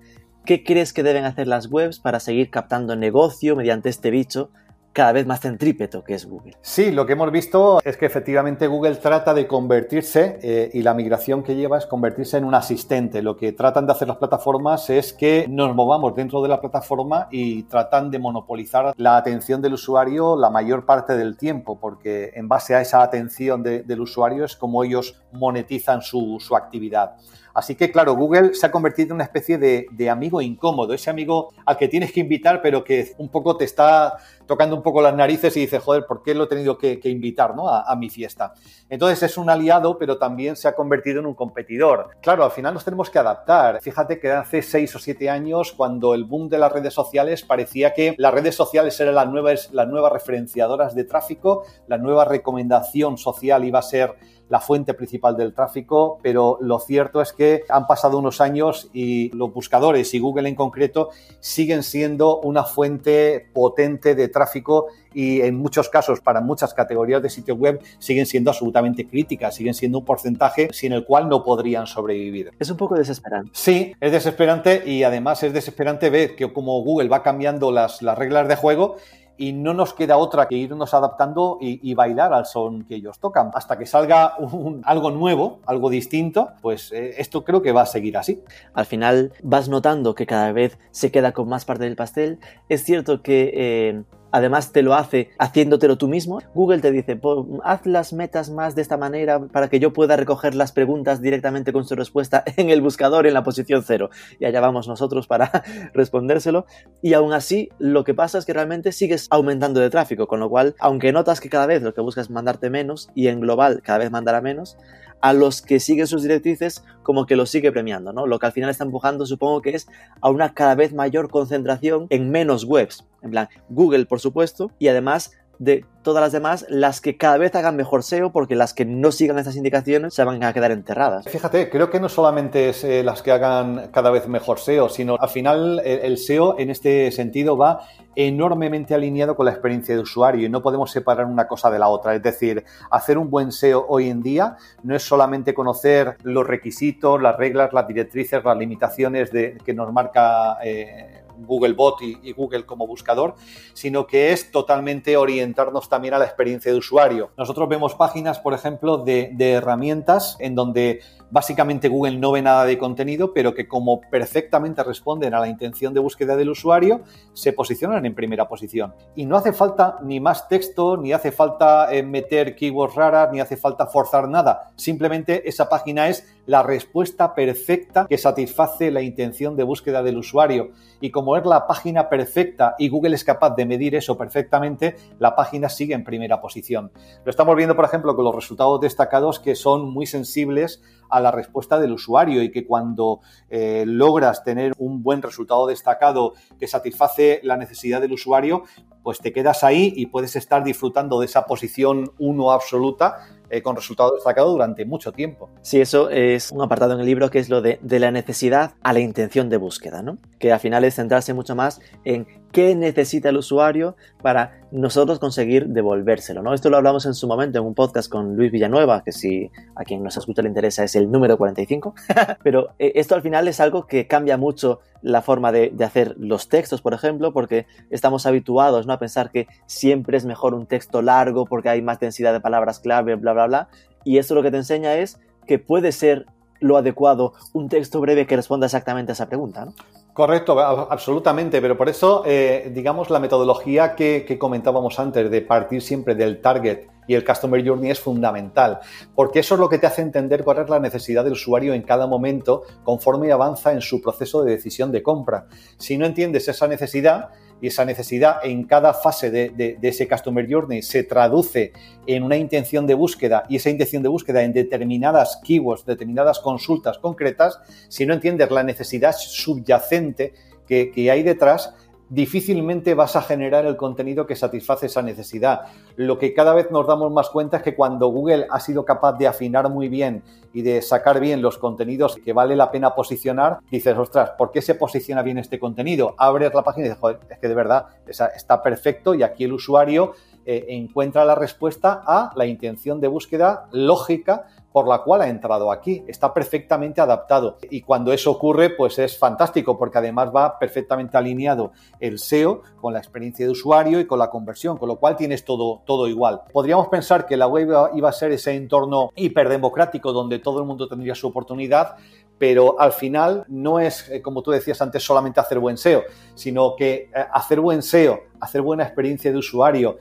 ¿Qué 0.46 0.64
crees 0.64 0.94
que 0.94 1.02
deben 1.02 1.26
hacer 1.26 1.48
las 1.48 1.72
webs 1.72 2.00
para 2.00 2.20
seguir 2.20 2.52
captando 2.52 2.96
negocio 2.96 3.56
mediante 3.56 3.90
este 3.90 4.12
bicho 4.12 4.52
cada 4.96 5.12
vez 5.12 5.28
más 5.28 5.42
centrípeto 5.42 6.06
que 6.06 6.14
es 6.14 6.26
Google. 6.26 6.56
Sí, 6.62 6.90
lo 6.90 7.06
que 7.06 7.14
hemos 7.14 7.30
visto 7.30 7.82
es 7.84 7.98
que 7.98 8.06
efectivamente 8.06 8.66
Google 8.68 8.96
trata 8.96 9.34
de 9.34 9.46
convertirse, 9.46 10.40
eh, 10.42 10.72
y 10.74 10.84
la 10.84 10.94
migración 10.94 11.44
que 11.44 11.54
lleva 11.54 11.78
es 11.78 11.86
convertirse 11.86 12.38
en 12.38 12.46
un 12.46 12.56
asistente. 12.56 13.22
Lo 13.22 13.36
que 13.36 13.52
tratan 13.52 13.86
de 13.86 13.92
hacer 13.92 14.08
las 14.08 14.16
plataformas 14.16 14.90
es 14.90 15.12
que 15.12 15.48
nos 15.50 15.76
movamos 15.76 16.16
dentro 16.16 16.42
de 16.42 16.48
la 16.48 16.62
plataforma 16.62 17.28
y 17.30 17.64
tratan 17.64 18.10
de 18.10 18.20
monopolizar 18.20 18.94
la 18.96 19.18
atención 19.18 19.62
del 19.62 19.74
usuario 19.74 20.38
la 20.38 20.50
mayor 20.50 20.86
parte 20.86 21.18
del 21.18 21.36
tiempo, 21.36 21.78
porque 21.78 22.32
en 22.34 22.48
base 22.48 22.74
a 22.74 22.80
esa 22.80 23.04
atención 23.04 23.64
del 23.64 24.00
usuario 24.00 24.46
es 24.46 24.56
como 24.56 24.82
ellos 24.86 25.22
monetizan 25.34 26.02
su, 26.04 26.38
su 26.40 26.56
actividad. 26.56 27.18
Así 27.56 27.76
que, 27.76 27.90
claro, 27.90 28.16
Google 28.16 28.54
se 28.54 28.66
ha 28.66 28.72
convertido 28.72 29.08
en 29.08 29.14
una 29.14 29.24
especie 29.24 29.58
de, 29.58 30.10
amigo 30.10 30.42
incómodo, 30.42 30.94
ese 30.94 31.10
amigo 31.10 31.54
al 31.66 31.78
que 31.78 31.88
tienes 31.88 32.12
que 32.12 32.20
invitar, 32.20 32.62
pero 32.62 32.84
que 32.84 33.14
un 33.18 33.30
poco 33.30 33.56
te 33.56 33.64
está 33.64 34.18
tocando 34.46 34.76
un 34.76 34.84
poco 34.84 35.02
las 35.02 35.16
narices 35.16 35.56
y 35.56 35.62
dice, 35.62 35.80
joder, 35.80 36.06
¿por 36.06 36.22
qué 36.22 36.36
lo 36.36 36.44
he 36.44 36.48
tenido 36.48 36.78
que, 36.78 37.00
invitar 37.06 37.56
¿no? 37.56 37.70
a, 37.70 37.96
mi 37.96 38.10
fiesta? 38.10 38.54
Entonces 38.90 39.24
es 39.24 39.38
un 39.38 39.50
aliado, 39.50 39.98
pero 39.98 40.18
también 40.18 40.58
se 40.58 40.68
ha 40.68 40.76
convertido 40.76 41.22
en 41.22 41.28
un 41.28 41.34
competidor. 41.34 42.10
Claro, 42.22 42.44
al 42.44 42.52
final 42.52 42.74
nos 42.74 42.84
tenemos 42.84 43.10
que 43.10 43.20
adaptar. 43.20 43.80
Fíjate 43.82 44.20
que 44.20 44.32
hace 44.32 44.62
seis 44.62 44.94
o 44.94 45.00
siete 45.00 45.30
años, 45.30 45.72
cuando 45.72 46.14
el 46.14 46.26
boom 46.26 46.50
de 46.50 46.60
las 46.60 46.74
redes 46.74 46.94
sociales 46.94 47.44
parecía 47.44 47.94
que 47.94 48.16
las 48.18 48.34
redes 48.34 48.56
sociales 48.56 49.00
eran 49.00 49.16
las 49.16 49.30
nuevas, 49.30 49.70
las 49.72 49.88
nuevas 49.88 50.12
referenciadoras 50.12 50.94
de 50.94 51.06
tráfico, 51.06 51.64
la 51.88 51.98
nueva 51.98 52.26
recomendación 52.26 53.18
social 53.18 53.64
iba 53.64 53.80
a 53.80 53.84
ser 53.84 54.16
la 54.50 54.60
fuente 54.60 54.94
principal 54.94 55.36
del 55.36 55.54
tráfico, 55.54 56.20
pero 56.22 56.58
lo 56.62 56.80
cierto 56.80 57.22
es 57.22 57.34
que 57.34 57.64
han 57.70 57.88
pasado 57.88 58.18
unos 58.18 58.42
años 58.42 58.90
y 58.94 59.30
los 59.36 59.54
buscadores 59.54 60.14
y 60.14 60.20
Google 60.20 60.50
en 60.50 60.56
concreto 60.56 61.10
siguen 61.40 61.84
siendo 61.84 62.40
una 62.42 62.64
fuente 62.64 63.48
potente 63.54 64.16
de 64.16 64.28
tráfico 64.28 64.88
y 65.14 65.42
en 65.42 65.56
muchos 65.56 65.90
casos 65.90 66.20
para 66.20 66.42
muchas 66.42 66.74
categorías 66.74 67.24
de 67.24 67.30
sitios 67.30 67.58
web 67.58 67.82
siguen 68.00 68.26
siendo 68.26 68.52
absolutamente 68.52 69.08
críticas, 69.08 69.56
siguen 69.56 69.74
siendo 69.74 70.00
un 70.00 70.06
porcentaje 70.06 70.68
sin 70.72 70.92
el 70.92 71.06
cual 71.06 71.30
no 71.30 71.44
podrían 71.44 71.88
sobrevivir. 71.88 72.52
Es 72.60 72.70
un 72.70 72.78
poco 72.78 72.96
desesperante. 72.96 73.52
Sí, 73.54 73.96
es 74.00 74.12
desesperante 74.12 74.84
y 74.86 75.04
además 75.04 75.42
es 75.44 75.54
desesperante 75.54 76.10
ver 76.10 76.36
que 76.36 76.52
como 76.52 76.82
Google 76.84 77.10
va 77.10 77.24
cambiando 77.24 77.72
las, 77.72 78.02
las 78.02 78.18
reglas 78.18 78.48
de 78.48 78.56
juego 78.56 78.98
y 79.38 79.54
no 79.54 79.74
nos 79.74 79.94
queda 79.94 80.18
otra 80.18 80.48
que 80.48 80.56
irnos 80.56 80.94
adaptando 80.94 81.58
y, 81.62 81.94
bailar 81.94 82.34
al 82.34 82.46
son 82.46 82.84
que 82.86 82.96
ellos 82.96 83.20
tocan. 83.20 83.52
Hasta 83.54 83.78
que 83.78 83.86
salga 83.86 84.36
algo 84.84 85.12
nuevo, 85.12 85.60
algo 85.66 85.90
distinto, 85.90 86.52
pues 86.62 86.92
eh, 86.92 87.16
esto 87.18 87.44
creo 87.44 87.62
que 87.62 87.72
va 87.72 87.82
a 87.82 87.86
seguir 87.86 88.18
así. 88.18 88.44
Al 88.74 88.86
final 88.86 89.34
vas 89.44 89.70
notando 89.70 90.16
que 90.16 90.26
cada 90.26 90.52
vez 90.52 90.78
se 90.92 91.12
queda 91.12 91.32
con 91.32 91.48
más 91.48 91.66
parte 91.66 91.84
del 91.84 91.96
pastel. 91.96 92.40
Es 92.70 92.84
cierto 92.84 93.22
que... 93.22 93.52
Eh, 93.54 94.04
además 94.36 94.74
te 94.74 94.82
lo 94.82 94.96
hace 94.96 95.30
haciéndotelo 95.40 95.98
tú 95.98 96.10
mismo. 96.10 96.42
Google 96.54 96.80
te 96.80 96.92
dice, 96.92 97.20
haz 97.64 97.86
las 97.86 98.12
metas 98.12 98.50
más 98.50 98.76
de 98.76 98.82
esta 98.82 98.98
manera 98.98 99.40
para 99.40 99.70
que 99.70 99.80
yo 99.80 99.94
pueda 99.94 100.18
recoger 100.18 100.56
las 100.56 100.74
preguntas 100.74 101.22
directamente 101.22 101.72
con 101.72 101.86
su 101.86 101.96
respuesta 101.96 102.44
en 102.58 102.70
el 102.70 102.82
buscador 102.82 103.28
en 103.28 103.34
la 103.34 103.44
posición 103.44 103.84
cero. 103.84 104.10
Y 104.40 104.46
allá 104.46 104.60
vamos 104.60 104.90
nosotros 104.90 105.26
para 105.28 105.64
respondérselo. 105.94 106.66
Y 107.02 107.14
aún 107.14 107.32
así, 107.32 107.70
lo 107.80 108.04
que 108.04 108.14
pasa 108.14 108.38
es 108.38 108.46
que 108.46 108.54
realmente 108.54 108.92
sigues 108.92 109.28
aumentando 109.30 109.80
de 109.80 109.90
tráfico, 109.90 110.28
con 110.28 110.42
lo 110.42 110.50
cual, 110.50 110.76
aunque 110.80 111.14
notas 111.14 111.40
que 111.40 111.50
cada 111.50 111.66
vez 111.66 111.82
lo 111.82 111.94
que 111.94 112.02
buscas 112.02 112.26
es 112.26 112.30
mandarte 112.30 112.70
menos 112.70 113.10
y 113.16 113.28
en 113.28 113.40
global 113.40 113.82
cada 113.84 114.00
vez 114.00 114.12
mandará 114.12 114.42
menos, 114.42 114.78
a 115.26 115.34
los 115.34 115.64
que 115.64 115.80
siguen 115.80 116.06
sus 116.06 116.22
directrices 116.22 116.84
como 117.02 117.26
que 117.26 117.36
los 117.36 117.50
sigue 117.50 117.72
premiando, 117.72 118.14
¿no? 118.14 118.28
Lo 118.28 118.38
que 118.38 118.46
al 118.46 118.52
final 118.52 118.70
está 118.70 118.84
empujando 118.84 119.26
supongo 119.26 119.64
que 119.64 119.72
es 119.72 119.88
a 120.22 120.30
una 120.30 120.54
cada 120.54 120.76
vez 120.76 120.94
mayor 120.94 121.32
concentración 121.32 122.06
en 122.12 122.30
menos 122.30 122.64
webs. 122.64 123.08
En 123.24 123.32
plan, 123.32 123.50
Google, 123.70 124.06
por 124.06 124.20
supuesto, 124.20 124.70
y 124.78 124.88
además 124.88 125.32
de 125.60 125.86
todas 126.06 126.22
las 126.22 126.32
demás, 126.32 126.66
las 126.70 127.02
que 127.02 127.18
cada 127.18 127.38
vez 127.38 127.56
hagan 127.56 127.76
mejor 127.76 128.04
SEO, 128.04 128.32
porque 128.32 128.56
las 128.56 128.74
que 128.74 128.86
no 128.86 129.12
sigan 129.12 129.40
estas 129.40 129.56
indicaciones 129.56 130.14
se 130.14 130.24
van 130.24 130.44
a 130.44 130.54
quedar 130.54 130.72
enterradas. 130.72 131.26
Fíjate, 131.26 131.70
creo 131.70 131.90
que 131.90 132.00
no 132.00 132.10
solamente 132.10 132.70
es 132.70 132.84
eh, 132.84 133.04
las 133.04 133.24
que 133.24 133.32
hagan 133.32 133.90
cada 133.92 134.12
vez 134.12 134.28
mejor 134.28 134.60
SEO, 134.60 134.88
sino 134.88 135.18
al 135.20 135.30
final 135.30 135.82
eh, 135.84 136.02
el 136.04 136.18
SEO 136.18 136.60
en 136.60 136.70
este 136.70 137.12
sentido 137.12 137.58
va 137.58 137.82
enormemente 138.16 138.94
alineado 138.94 139.36
con 139.36 139.46
la 139.46 139.52
experiencia 139.52 139.96
de 139.96 140.02
usuario 140.02 140.46
y 140.46 140.50
no 140.50 140.62
podemos 140.62 140.92
separar 140.92 141.26
una 141.26 141.48
cosa 141.48 141.72
de 141.72 141.80
la 141.80 141.88
otra. 141.88 142.16
Es 142.16 142.22
decir, 142.22 142.64
hacer 142.92 143.18
un 143.18 143.30
buen 143.30 143.52
SEO 143.52 143.86
hoy 143.90 144.10
en 144.10 144.22
día 144.22 144.58
no 144.84 144.96
es 144.96 145.04
solamente 145.04 145.54
conocer 145.54 146.18
los 146.24 146.46
requisitos, 146.46 147.22
las 147.22 147.36
reglas, 147.36 147.74
las 147.74 147.88
directrices, 147.88 148.44
las 148.44 148.58
limitaciones 148.58 149.32
de, 149.32 149.58
que 149.66 149.74
nos 149.74 149.92
marca. 149.92 150.58
Eh, 150.64 151.25
Googlebot 151.46 152.02
y, 152.02 152.20
y, 152.24 152.34
Google 152.34 152.66
como 152.66 152.88
buscador, 152.88 153.36
sino 153.74 154.08
que 154.08 154.32
es 154.32 154.52
totalmente 154.52 155.18
orientarnos 155.18 155.90
también 155.90 156.14
a 156.14 156.20
la 156.20 156.26
experiencia 156.26 156.72
de 156.72 156.78
usuario. 156.78 157.32
Nosotros 157.38 157.70
vemos 157.70 157.96
páginas, 157.96 158.40
por 158.40 158.54
ejemplo, 158.54 158.98
de 158.98 159.52
herramientas 159.52 160.38
en 160.40 160.56
donde 160.56 161.02
básicamente 161.32 161.90
Google 161.90 162.18
no 162.18 162.32
ve 162.32 162.42
nada 162.42 162.66
de 162.66 162.78
contenido, 162.78 163.34
pero 163.34 163.54
que 163.54 163.68
como 163.68 164.02
perfectamente 164.02 164.84
responden 164.84 165.34
a 165.34 165.40
la 165.40 165.48
intención 165.48 165.94
de 165.94 166.00
búsqueda 166.00 166.36
del 166.36 166.50
usuario, 166.50 167.02
se 167.34 167.54
posicionan 167.54 168.06
en 168.06 168.16
primera 168.16 168.48
posición. 168.48 168.94
Y 169.16 169.26
no 169.26 169.38
hace 169.38 169.54
falta 169.54 169.98
ni 170.04 170.20
más 170.20 170.48
texto, 170.48 170.98
ni 170.98 171.14
hace 171.14 171.32
falta 171.32 171.94
eh, 171.94 172.04
meter 172.04 172.56
keywords 172.56 172.96
raras, 172.96 173.30
ni 173.32 173.40
hace 173.40 173.58
falta 173.58 173.88
forzar 173.88 174.28
nada. 174.28 174.72
Simplemente 174.76 175.48
esa 175.48 175.70
página 175.70 176.10
es 176.10 176.28
la 176.46 176.64
respuesta 176.64 177.34
perfecta 177.34 178.06
que 178.08 178.18
satisface 178.18 178.92
la 178.92 179.02
intención 179.02 179.56
de 179.56 179.64
búsqueda 179.64 180.04
del 180.04 180.18
usuario. 180.18 180.72
Y 181.02 181.12
como 181.12 181.36
es 181.38 181.46
la 181.46 181.68
página 181.68 182.10
perfecta 182.10 182.76
y 182.78 182.90
Google 182.90 183.16
es 183.16 183.24
capaz 183.24 183.56
de 183.56 183.66
medir 183.66 183.96
eso 183.96 184.18
perfectamente, 184.18 184.96
la 185.20 185.36
página 185.36 185.70
sigue 185.70 185.94
en 185.94 186.04
primera 186.04 186.42
posición. 186.42 186.92
Lo 187.24 187.30
estamos 187.30 187.56
viendo, 187.56 187.76
por 187.76 187.86
ejemplo, 187.86 188.16
con 188.16 188.26
los 188.26 188.36
resultados 188.36 188.82
destacados 188.82 189.40
que 189.40 189.56
son 189.56 189.90
muy 189.90 190.06
sensibles 190.06 190.82
la 191.20 191.32
respuesta 191.32 191.80
del 191.80 191.92
usuario 191.92 192.42
y 192.44 192.52
que 192.52 192.66
cuando 192.66 193.22
eh, 193.50 193.84
logras 193.88 194.44
tener 194.44 194.74
un 194.78 195.04
buen 195.04 195.22
resultado 195.22 195.68
destacado 195.68 196.34
que 196.60 196.68
satisface 196.68 197.40
la 197.44 197.58
necesidad 197.58 198.02
del 198.02 198.14
usuario, 198.14 198.64
pues 199.04 199.20
te 199.20 199.32
quedas 199.32 199.64
ahí 199.64 199.94
y 199.96 200.08
puedes 200.08 200.36
estar 200.36 200.64
disfrutando 200.64 201.20
de 201.20 201.28
esa 201.28 201.46
posición 201.46 202.12
1 202.18 202.52
absoluta 202.52 203.18
eh, 203.52 203.62
con 203.62 203.76
resultado 203.76 204.16
destacado 204.16 204.52
durante 204.52 204.86
mucho 204.86 205.12
tiempo. 205.12 205.52
Sí, 205.62 205.80
eso 205.80 206.10
es 206.10 206.52
un 206.52 206.64
apartado 206.64 206.96
en 206.96 207.00
el 207.00 207.06
libro 207.06 207.30
que 207.30 207.38
es 207.38 207.48
lo 207.48 207.62
de, 207.62 207.78
de 207.84 208.00
la 208.00 208.10
necesidad 208.10 208.74
a 208.82 208.94
la 208.94 209.00
intención 209.00 209.50
de 209.50 209.58
búsqueda, 209.58 210.02
¿no? 210.02 210.18
Que 210.40 210.52
al 210.52 210.60
final 210.60 210.84
es 210.84 210.96
centrarse 210.96 211.36
mucho 211.36 211.56
más 211.56 211.80
en 212.04 212.26
qué 212.56 212.74
necesita 212.74 213.28
el 213.28 213.36
usuario 213.36 213.98
para 214.22 214.62
nosotros 214.72 215.20
conseguir 215.20 215.68
devolvérselo, 215.68 216.42
¿no? 216.42 216.54
Esto 216.54 216.70
lo 216.70 216.78
hablamos 216.78 217.06
en 217.06 217.14
su 217.14 217.28
momento 217.28 217.60
en 217.60 217.66
un 217.66 217.74
podcast 217.74 218.10
con 218.10 218.38
Luis 218.38 218.50
Villanueva, 218.50 219.04
que 219.04 219.12
si 219.12 219.52
a 219.76 219.84
quien 219.84 220.02
nos 220.02 220.16
escucha 220.16 220.42
le 220.42 220.48
interesa 220.48 220.82
es 220.82 220.96
el 220.96 221.12
número 221.12 221.38
45, 221.38 221.94
pero 222.46 222.70
eh, 222.80 222.94
esto 222.96 223.14
al 223.14 223.22
final 223.22 223.50
es 223.50 223.60
algo 223.60 223.88
que 223.88 224.08
cambia 224.08 224.38
mucho 224.38 224.80
la 225.02 225.22
forma 225.22 225.52
de, 225.52 225.74
hacer 225.84 226.16
los 226.18 226.48
textos, 226.48 226.82
por 226.82 226.94
ejemplo, 226.94 227.34
porque 227.34 227.66
estamos 227.90 228.26
habituados 228.26 228.88
a 228.88 229.00
pensar 229.00 229.32
que 229.32 229.48
siempre 229.66 230.16
es 230.16 230.24
mejor 230.24 230.54
un 230.54 230.66
texto 230.66 231.02
largo 231.02 231.44
porque 231.44 231.68
hay 231.68 231.82
más 231.82 232.00
densidad 232.00 232.32
de 232.32 232.40
palabras 232.40 232.80
clave, 232.80 233.16
bla, 233.16 233.34
bla, 233.34 233.48
bla, 233.48 233.70
y 234.06 234.18
esto 234.18 234.34
lo 234.34 234.44
que 234.44 234.52
te 234.52 234.58
enseña 234.58 234.96
es 234.96 235.20
que 235.46 235.60
puede 235.60 235.92
ser 235.92 236.26
lo 236.62 236.78
adecuado 236.78 237.34
un 237.52 237.68
texto 237.68 238.00
breve 238.00 238.26
que 238.26 238.38
responda 238.38 238.68
exactamente 238.68 239.12
a 239.12 239.14
esa 239.14 239.28
pregunta, 239.28 239.66
¿no? 239.66 239.74
Correcto, 240.16 240.58
absolutamente, 240.62 241.60
pero 241.60 241.78
por 241.78 241.90
eso, 241.90 242.24
eh, 242.26 242.72
digamos, 242.74 243.10
la 243.10 243.20
metodología 243.20 243.96
que, 243.96 244.24
que, 244.26 244.38
comentábamos 244.40 244.98
antes 244.98 245.30
de 245.30 245.42
partir 245.42 245.82
siempre 245.82 246.16
del 246.16 246.40
target 246.40 246.88
y 247.06 247.16
el 247.16 247.26
Customer 247.26 247.62
Journey 247.68 247.92
es 247.92 248.00
fundamental, 248.00 248.80
porque 249.14 249.40
eso 249.40 249.56
es 249.56 249.60
lo 249.60 249.68
que 249.68 249.78
te 249.78 249.88
hace 249.88 250.02
entender 250.02 250.46
cuál 250.46 250.60
es 250.60 250.70
la 250.70 250.80
necesidad 250.80 251.26
del 251.26 251.34
usuario 251.34 251.74
en 251.74 251.82
cada 251.82 252.08
momento 252.08 252.64
conforme 252.86 253.30
avanza 253.34 253.74
en 253.74 253.82
su 253.82 254.02
proceso 254.02 254.42
de 254.42 254.52
decisión 254.52 254.90
de 254.94 255.04
compra. 255.04 255.48
Si 255.78 255.98
no 255.98 256.06
entiendes 256.06 256.48
esa 256.48 256.70
necesidad, 256.70 257.32
y 257.62 257.68
esa 257.68 257.86
necesidad 257.86 258.38
en 258.44 258.64
cada 258.66 258.94
fase 258.94 259.32
de, 259.32 259.78
ese 259.82 260.08
Customer 260.08 260.46
Journey 260.50 260.82
se 260.82 261.04
traduce 261.04 261.72
en 262.06 262.24
una 262.24 262.38
intención 262.38 262.86
de 262.86 262.94
búsqueda 262.94 263.44
y 263.50 263.56
esa 263.56 263.70
intención 263.70 264.04
de 264.04 264.10
búsqueda 264.10 264.44
en 264.44 264.54
determinadas 264.54 265.40
keywords, 265.44 265.86
determinadas 265.86 266.40
consultas 266.40 266.98
concretas, 266.98 267.60
si 267.88 268.06
no 268.06 268.14
entiendes 268.14 268.52
la 268.52 268.64
necesidad 268.64 269.16
subyacente 269.18 270.34
que 270.68 271.12
hay 271.12 271.22
detrás, 271.22 271.74
difícilmente 272.10 272.94
vas 272.94 273.16
a 273.16 273.22
generar 273.22 273.66
el 273.66 273.78
contenido 273.78 274.28
que 274.28 274.36
satisface 274.36 274.86
esa 274.86 275.02
necesidad. 275.02 275.62
Lo 275.96 276.20
que 276.20 276.34
cada 276.34 276.54
vez 276.54 276.72
nos 276.72 276.88
damos 276.88 277.12
más 277.12 277.30
cuenta 277.30 277.58
es 277.58 277.64
que 277.64 277.76
cuando 277.76 278.08
Google 278.08 278.48
ha 278.50 278.60
sido 278.60 278.86
capaz 278.86 279.14
de 279.14 279.28
afinar 279.28 279.70
muy 279.70 279.90
bien 279.90 280.24
y 280.54 280.62
de 280.62 280.82
sacar 280.82 281.20
bien 281.20 281.42
los 281.42 281.58
contenidos 281.58 282.18
que 282.24 282.34
vale 282.34 282.56
la 282.56 282.72
pena 282.72 282.96
posicionar, 282.96 283.60
dices, 283.72 283.98
ostras, 283.98 284.32
¿por 284.38 284.52
qué 284.52 284.62
se 284.62 284.76
posiciona 284.76 285.22
bien 285.22 285.38
este 285.38 285.60
contenido? 285.60 286.16
Abres 286.18 286.54
la 286.54 286.64
página 286.64 286.86
y 286.86 286.90
dices, 286.90 287.02
joder, 287.02 287.20
es 287.30 287.40
que 287.40 287.48
de 287.48 287.56
verdad 287.56 287.88
está 288.08 288.62
perfecto 288.62 289.14
y 289.16 289.24
aquí 289.24 289.44
el 289.44 289.54
usuario 289.54 290.14
eh, 290.46 290.66
encuentra 290.70 291.26
la 291.26 291.36
respuesta 291.36 292.04
a 292.06 292.32
la 292.36 292.46
intención 292.46 293.02
de 293.02 293.08
búsqueda 293.08 293.68
lógica 293.72 294.48
por 294.76 294.90
la 294.90 295.04
cual 295.04 295.22
ha 295.22 295.30
entrado 295.30 295.72
aquí. 295.72 296.04
Está 296.06 296.34
perfectamente 296.34 297.00
adaptado. 297.00 297.58
Y 297.70 297.80
cuando 297.80 298.12
eso 298.12 298.30
ocurre, 298.30 298.72
pues 298.72 299.00
es 299.00 299.18
fantástico, 299.18 299.78
porque 299.78 300.00
además 300.00 300.32
va 300.36 300.60
perfectamente 300.60 301.16
alineado 301.16 301.72
el 302.02 302.20
SEO 302.20 302.62
con 302.82 302.92
la 302.92 303.00
experiencia 303.00 303.46
de 303.46 303.54
usuario 303.54 304.02
y 304.02 304.06
con 304.06 304.20
la 304.20 304.30
conversión, 304.30 304.78
con 304.78 304.90
lo 304.90 304.98
cual 304.98 305.16
tienes 305.16 305.46
todo, 305.46 305.82
todo 305.86 306.10
igual. 306.10 306.42
Podríamos 306.52 306.90
pensar 306.90 307.26
que 307.26 307.38
la 307.38 307.48
web 307.48 307.70
iba 307.96 308.10
a 308.10 308.12
ser 308.12 308.34
ese 308.34 308.54
entorno 308.54 309.12
hiperdemocrático 309.16 310.12
donde 310.12 310.40
todo 310.40 310.60
el 310.60 310.66
mundo 310.66 310.90
tendría 310.90 311.16
su 311.16 311.28
oportunidad, 311.28 311.96
pero 312.38 312.80
al 312.80 312.92
final 312.92 313.46
no 313.48 313.80
es, 313.80 314.10
eh, 314.10 314.22
como 314.22 314.42
tú 314.42 314.52
decías 314.52 314.82
antes, 314.82 315.04
solamente 315.04 315.40
hacer 315.40 315.60
buen 315.60 315.78
SEO, 315.78 316.04
sino 316.34 316.76
que 316.76 317.10
eh, 317.16 317.26
hacer 317.32 317.62
buen 317.62 317.82
SEO, 317.82 318.20
hacer 318.40 318.62
buena 318.62 318.84
experiencia 318.84 319.32
de 319.32 319.38
usuario, 319.38 319.98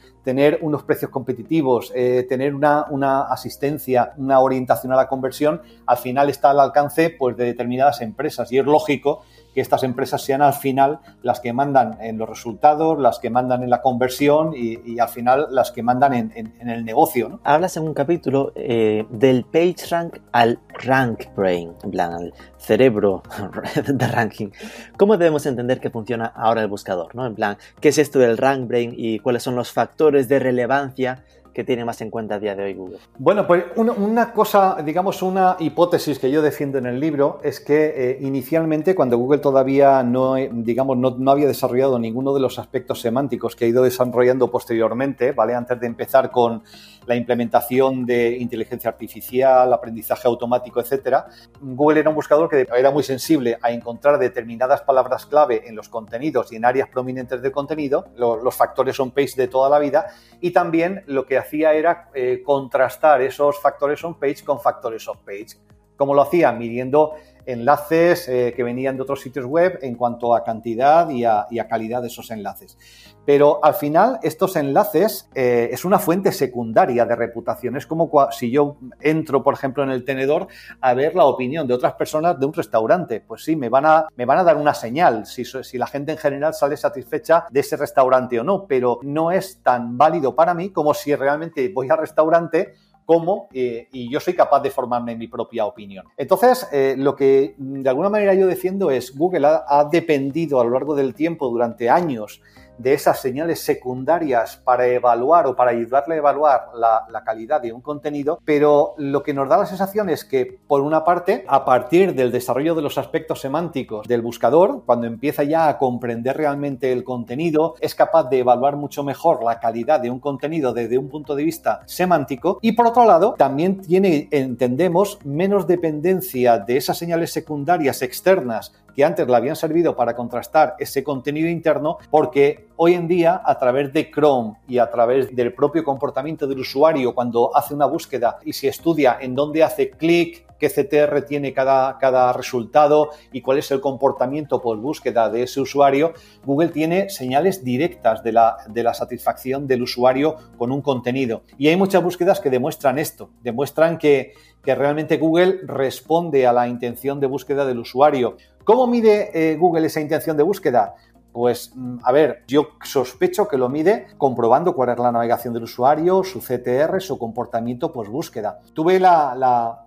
unos 0.60 0.82
precios 0.82 1.10
competitivos, 1.10 1.92
eh, 1.94 2.26
tener 2.28 2.54
una, 2.54 2.86
una, 2.90 3.22
asistencia, 3.22 4.12
una 4.16 4.40
orientación 4.40 4.92
a 4.92 4.96
la 4.96 5.08
conversión, 5.08 5.62
al 5.86 5.96
final 5.96 6.30
está 6.30 6.50
al 6.50 6.60
alcance 6.60 7.10
pues, 7.10 7.36
de 7.36 7.44
determinadas 7.44 8.00
empresas. 8.00 8.50
Y 8.52 8.58
es 8.58 8.64
lógico 8.64 9.22
que 9.54 9.60
estas 9.60 9.84
empresas 9.84 10.22
sean 10.22 10.42
al 10.42 10.52
final 10.52 10.98
las 11.22 11.40
que 11.40 11.52
mandan 11.52 11.98
en 12.00 12.18
los 12.18 12.28
resultados, 12.28 12.98
las 12.98 13.18
que 13.18 13.30
mandan 13.30 13.62
en 13.62 13.70
la 13.70 13.80
conversión 13.80 14.52
y, 14.54 14.98
al 14.98 15.08
final 15.08 15.46
las 15.50 15.70
que 15.70 15.82
mandan 15.82 16.14
en, 16.14 16.68
el 16.68 16.84
negocio. 16.84 17.40
Hablas 17.44 17.76
en 17.76 17.84
un 17.84 17.94
capítulo 17.94 18.52
eh, 18.54 19.06
del 19.10 19.44
PageRank 19.44 20.18
al 20.32 20.58
Rank 20.68 21.34
Brain, 21.36 21.72
en 21.82 21.90
plan, 21.90 22.12
al 22.12 22.34
cerebro 22.58 23.22
de 23.86 24.06
ranking. 24.08 24.48
¿Cómo 24.96 25.16
debemos 25.16 25.46
entender 25.46 25.80
que 25.80 25.90
funciona 25.90 26.26
ahora 26.26 26.62
el 26.62 26.68
buscador? 26.68 27.14
¿no? 27.14 27.26
En 27.26 27.34
plan, 27.34 27.56
¿qué 27.80 27.90
es 27.90 27.98
esto 27.98 28.18
del 28.18 28.38
Rank 28.38 28.66
Brain 28.66 28.94
y 28.96 29.18
cuáles 29.20 29.42
son 29.42 29.54
los 29.54 29.72
factores 29.72 30.28
de 30.28 30.38
relevancia 30.38 31.24
que 31.54 31.64
tiene 31.64 31.84
más 31.84 32.00
en 32.00 32.10
cuenta 32.10 32.34
a 32.34 32.38
día 32.40 32.56
de 32.56 32.64
hoy 32.64 32.74
Google? 32.74 32.98
Bueno, 33.16 33.46
pues 33.46 33.64
una, 33.76 34.32
cosa, 34.32 34.76
digamos, 34.84 35.22
una 35.22 35.56
hipótesis 35.60 36.18
que 36.18 36.30
yo 36.30 36.42
defiendo 36.42 36.78
en 36.78 36.86
el 36.86 36.98
libro 36.98 37.40
es 37.44 37.60
que 37.60 37.94
eh, 37.96 38.18
inicialmente, 38.20 38.94
cuando 38.94 39.16
Google 39.16 39.38
todavía 39.38 40.02
no, 40.02 40.34
digamos, 40.34 40.98
no, 40.98 41.14
no, 41.16 41.30
había 41.30 41.46
desarrollado 41.46 41.98
ninguno 41.98 42.34
de 42.34 42.40
los 42.40 42.58
aspectos 42.58 43.00
semánticos 43.00 43.54
que 43.54 43.66
ha 43.66 43.68
ido 43.68 43.84
desarrollando 43.84 44.50
posteriormente, 44.50 45.32
¿vale? 45.32 45.54
Antes 45.54 45.78
de 45.78 45.86
empezar 45.86 46.32
con 46.32 46.62
la 47.06 47.14
implementación 47.14 48.04
de 48.06 48.36
inteligencia 48.38 48.90
artificial, 48.90 49.72
aprendizaje 49.72 50.26
automático, 50.26 50.80
etcétera, 50.80 51.26
Google 51.60 52.00
era 52.00 52.08
un 52.08 52.16
buscador 52.16 52.48
que 52.48 52.66
era 52.76 52.90
muy 52.90 53.02
sensible 53.02 53.58
a 53.62 53.70
encontrar 53.70 54.18
determinadas 54.18 54.82
palabras 54.82 55.26
clave 55.26 55.68
en 55.68 55.76
los 55.76 55.88
contenidos 55.88 56.52
y 56.52 56.56
en 56.56 56.64
áreas 56.64 56.88
prominentes 56.88 57.42
del 57.42 57.52
contenido, 57.52 58.06
los, 58.16 58.42
los 58.42 58.54
factores 58.54 58.98
on-page 58.98 59.34
de 59.36 59.48
toda 59.48 59.68
la 59.68 59.78
vida, 59.78 60.06
y 60.40 60.50
también 60.50 61.04
lo 61.06 61.26
que 61.26 61.38
hacía 61.44 61.72
era 61.72 62.10
eh, 62.14 62.42
contrastar 62.44 63.22
esos 63.22 63.60
factores 63.60 64.02
on-page 64.02 64.44
con 64.44 64.60
factores 64.60 65.06
off-page. 65.06 65.58
¿Cómo 65.96 66.14
lo 66.14 66.22
hacía? 66.22 66.50
Midiendo 66.52 67.14
enlaces 67.46 68.28
eh, 68.28 68.52
que 68.56 68.62
venían 68.62 68.96
de 68.96 69.02
otros 69.02 69.20
sitios 69.20 69.46
web 69.46 69.78
en 69.82 69.94
cuanto 69.94 70.34
a 70.34 70.44
cantidad 70.44 71.08
y 71.10 71.24
a, 71.24 71.46
calidad 71.68 72.02
de 72.02 72.08
esos 72.08 72.30
enlaces. 72.30 72.78
Pero 73.26 73.64
al 73.64 73.74
final 73.74 74.18
estos 74.22 74.54
enlaces 74.56 75.30
eh, 75.34 75.70
es 75.72 75.84
una 75.84 75.98
fuente 75.98 76.30
secundaria 76.30 77.06
de 77.06 77.16
reputación. 77.16 77.76
Es 77.76 77.86
como 77.86 78.10
si 78.32 78.50
yo 78.50 78.76
entro, 79.00 79.42
por 79.42 79.54
ejemplo, 79.54 79.82
en 79.82 79.90
el 79.90 80.04
tenedor 80.04 80.46
a 80.80 80.92
ver 80.94 81.14
la 81.14 81.24
opinión 81.24 81.66
de 81.66 81.74
otras 81.74 81.94
personas 81.94 82.38
de 82.38 82.46
un 82.46 82.52
restaurante. 82.52 83.20
Pues 83.20 83.42
sí, 83.42 83.56
me 83.56 83.68
van 83.70 83.86
a, 83.86 84.08
me 84.14 84.26
van 84.26 84.38
a 84.38 84.44
dar 84.44 84.56
una 84.56 84.74
señal 84.74 85.26
si, 85.26 85.44
si 85.44 85.78
la 85.78 85.86
gente 85.86 86.12
en 86.12 86.18
general 86.18 86.52
sale 86.52 86.76
satisfecha 86.76 87.46
de 87.50 87.60
ese 87.60 87.76
restaurante 87.76 88.38
o 88.38 88.44
no, 88.44 88.66
pero 88.66 89.00
no 89.02 89.30
es 89.30 89.62
tan 89.62 89.96
válido 89.96 90.34
para 90.34 90.52
mí 90.52 90.70
como 90.70 90.92
si 90.92 91.14
realmente 91.14 91.70
voy 91.74 91.88
al 91.88 91.98
restaurante 91.98 92.74
cómo 93.04 93.48
eh, 93.52 93.88
y 93.92 94.10
yo 94.10 94.20
soy 94.20 94.34
capaz 94.34 94.60
de 94.60 94.70
formarme 94.70 95.16
mi 95.16 95.28
propia 95.28 95.66
opinión. 95.66 96.06
Entonces, 96.16 96.68
eh, 96.72 96.94
lo 96.96 97.14
que 97.14 97.54
de 97.58 97.88
alguna 97.88 98.08
manera 98.08 98.34
yo 98.34 98.46
defiendo 98.46 98.90
es 98.90 99.16
Google 99.16 99.46
ha 99.46 99.88
dependido 99.90 100.60
a 100.60 100.64
lo 100.64 100.70
largo 100.70 100.94
del 100.94 101.14
tiempo, 101.14 101.48
durante 101.48 101.90
años, 101.90 102.40
de 102.78 102.94
esas 102.94 103.20
señales 103.20 103.60
secundarias 103.60 104.56
para 104.56 104.86
evaluar 104.86 105.46
o 105.46 105.56
para 105.56 105.70
ayudarle 105.70 106.14
a 106.14 106.18
evaluar 106.18 106.70
la, 106.74 107.22
calidad 107.24 107.62
de 107.62 107.72
un 107.72 107.80
contenido, 107.80 108.38
pero 108.44 108.94
lo 108.98 109.22
que 109.22 109.32
nos 109.32 109.48
da 109.48 109.56
la 109.56 109.66
sensación 109.66 110.10
es 110.10 110.24
que, 110.24 110.58
por 110.66 110.82
una 110.82 111.04
parte, 111.04 111.44
a 111.48 111.64
partir 111.64 112.14
del 112.14 112.30
desarrollo 112.30 112.74
de 112.74 112.82
los 112.82 112.98
aspectos 112.98 113.40
semánticos 113.40 114.06
del 114.06 114.20
buscador, 114.20 114.82
cuando 114.84 115.06
empieza 115.06 115.42
ya 115.42 115.68
a 115.68 115.78
comprender 115.78 116.36
realmente 116.36 116.92
el 116.92 117.02
contenido, 117.02 117.76
es 117.80 117.94
capaz 117.94 118.24
de 118.28 118.40
evaluar 118.40 118.76
mucho 118.76 119.02
mejor 119.04 119.42
la 119.42 119.58
calidad 119.58 120.00
de 120.00 120.10
un 120.10 120.20
contenido 120.20 120.74
desde 120.74 120.98
un 120.98 121.08
punto 121.08 121.34
de 121.34 121.44
vista 121.44 121.80
semántico. 121.86 122.58
Y, 122.60 122.72
por 122.72 122.88
otro 122.88 123.06
lado, 123.06 123.34
también 123.38 123.80
tiene, 123.80 124.28
entendemos, 124.30 125.18
menos 125.24 125.66
dependencia 125.66 126.58
de 126.58 126.76
esas 126.76 126.98
señales 126.98 127.32
secundarias 127.32 128.02
externas 128.02 128.72
que 128.94 129.04
antes 129.04 129.26
le 129.26 129.36
habían 129.36 129.56
servido 129.56 129.96
para 129.96 130.14
contrastar 130.14 130.76
ese 130.78 131.02
contenido 131.02 131.48
interno, 131.48 131.98
porque 132.10 132.68
hoy 132.76 132.94
en 132.94 133.08
día, 133.08 133.42
a 133.44 133.58
través 133.58 133.92
de 133.92 134.10
Chrome 134.10 134.54
y 134.68 134.78
a 134.78 134.90
través 134.90 135.34
del 135.34 135.52
propio 135.52 135.84
comportamiento 135.84 136.46
del 136.46 136.60
usuario 136.60 137.14
cuando 137.14 137.56
hace 137.56 137.74
una 137.74 137.86
búsqueda 137.86 138.38
y 138.44 138.52
se 138.52 138.68
estudia 138.68 139.18
en 139.20 139.34
dónde 139.34 139.62
hace 139.62 139.90
clic, 139.90 140.44
qué 140.58 140.68
CTR 140.68 141.22
tiene 141.22 141.52
cada, 141.52 141.98
cada 141.98 142.32
resultado 142.32 143.10
y 143.32 143.40
cuál 143.40 143.58
es 143.58 143.70
el 143.70 143.80
comportamiento 143.80 144.60
por 144.60 144.78
búsqueda 144.78 145.28
de 145.28 145.42
ese 145.42 145.60
usuario, 145.60 146.12
Google 146.44 146.68
tiene 146.68 147.10
señales 147.10 147.64
directas 147.64 148.22
de 148.22 148.32
la, 148.32 148.56
de 148.68 148.82
la 148.82 148.94
satisfacción 148.94 149.66
del 149.66 149.82
usuario 149.82 150.36
con 150.56 150.72
un 150.72 150.80
contenido. 150.80 151.42
Y 151.58 151.68
hay 151.68 151.76
muchas 151.76 152.02
búsquedas 152.02 152.40
que 152.40 152.50
demuestran 152.50 152.98
esto, 152.98 153.30
demuestran 153.42 153.98
que, 153.98 154.32
que 154.64 154.74
realmente 154.74 155.18
Google 155.18 155.60
responde 155.64 156.46
a 156.46 156.52
la 156.52 156.66
intención 156.68 157.20
de 157.20 157.26
búsqueda 157.26 157.64
del 157.66 157.78
usuario. 157.78 158.36
¿Cómo 158.64 158.86
mide 158.86 159.30
eh, 159.34 159.56
Google 159.56 159.86
esa 159.86 160.00
intención 160.00 160.36
de 160.36 160.42
búsqueda? 160.42 160.94
Pues, 161.32 161.72
mm, 161.74 161.98
a 162.02 162.12
ver, 162.12 162.44
yo 162.46 162.68
sospecho 162.82 163.46
que 163.48 163.58
lo 163.58 163.68
mide 163.68 164.06
comprobando 164.16 164.74
cuál 164.74 164.90
es 164.90 164.98
la 164.98 165.12
navegación 165.12 165.52
del 165.52 165.64
usuario, 165.64 166.22
su 166.24 166.40
CTR, 166.40 167.00
su 167.00 167.18
comportamiento 167.18 167.92
post 167.92 168.10
búsqueda. 168.10 168.60
Tuve 168.72 168.98
la, 169.00 169.34
la 169.36 169.83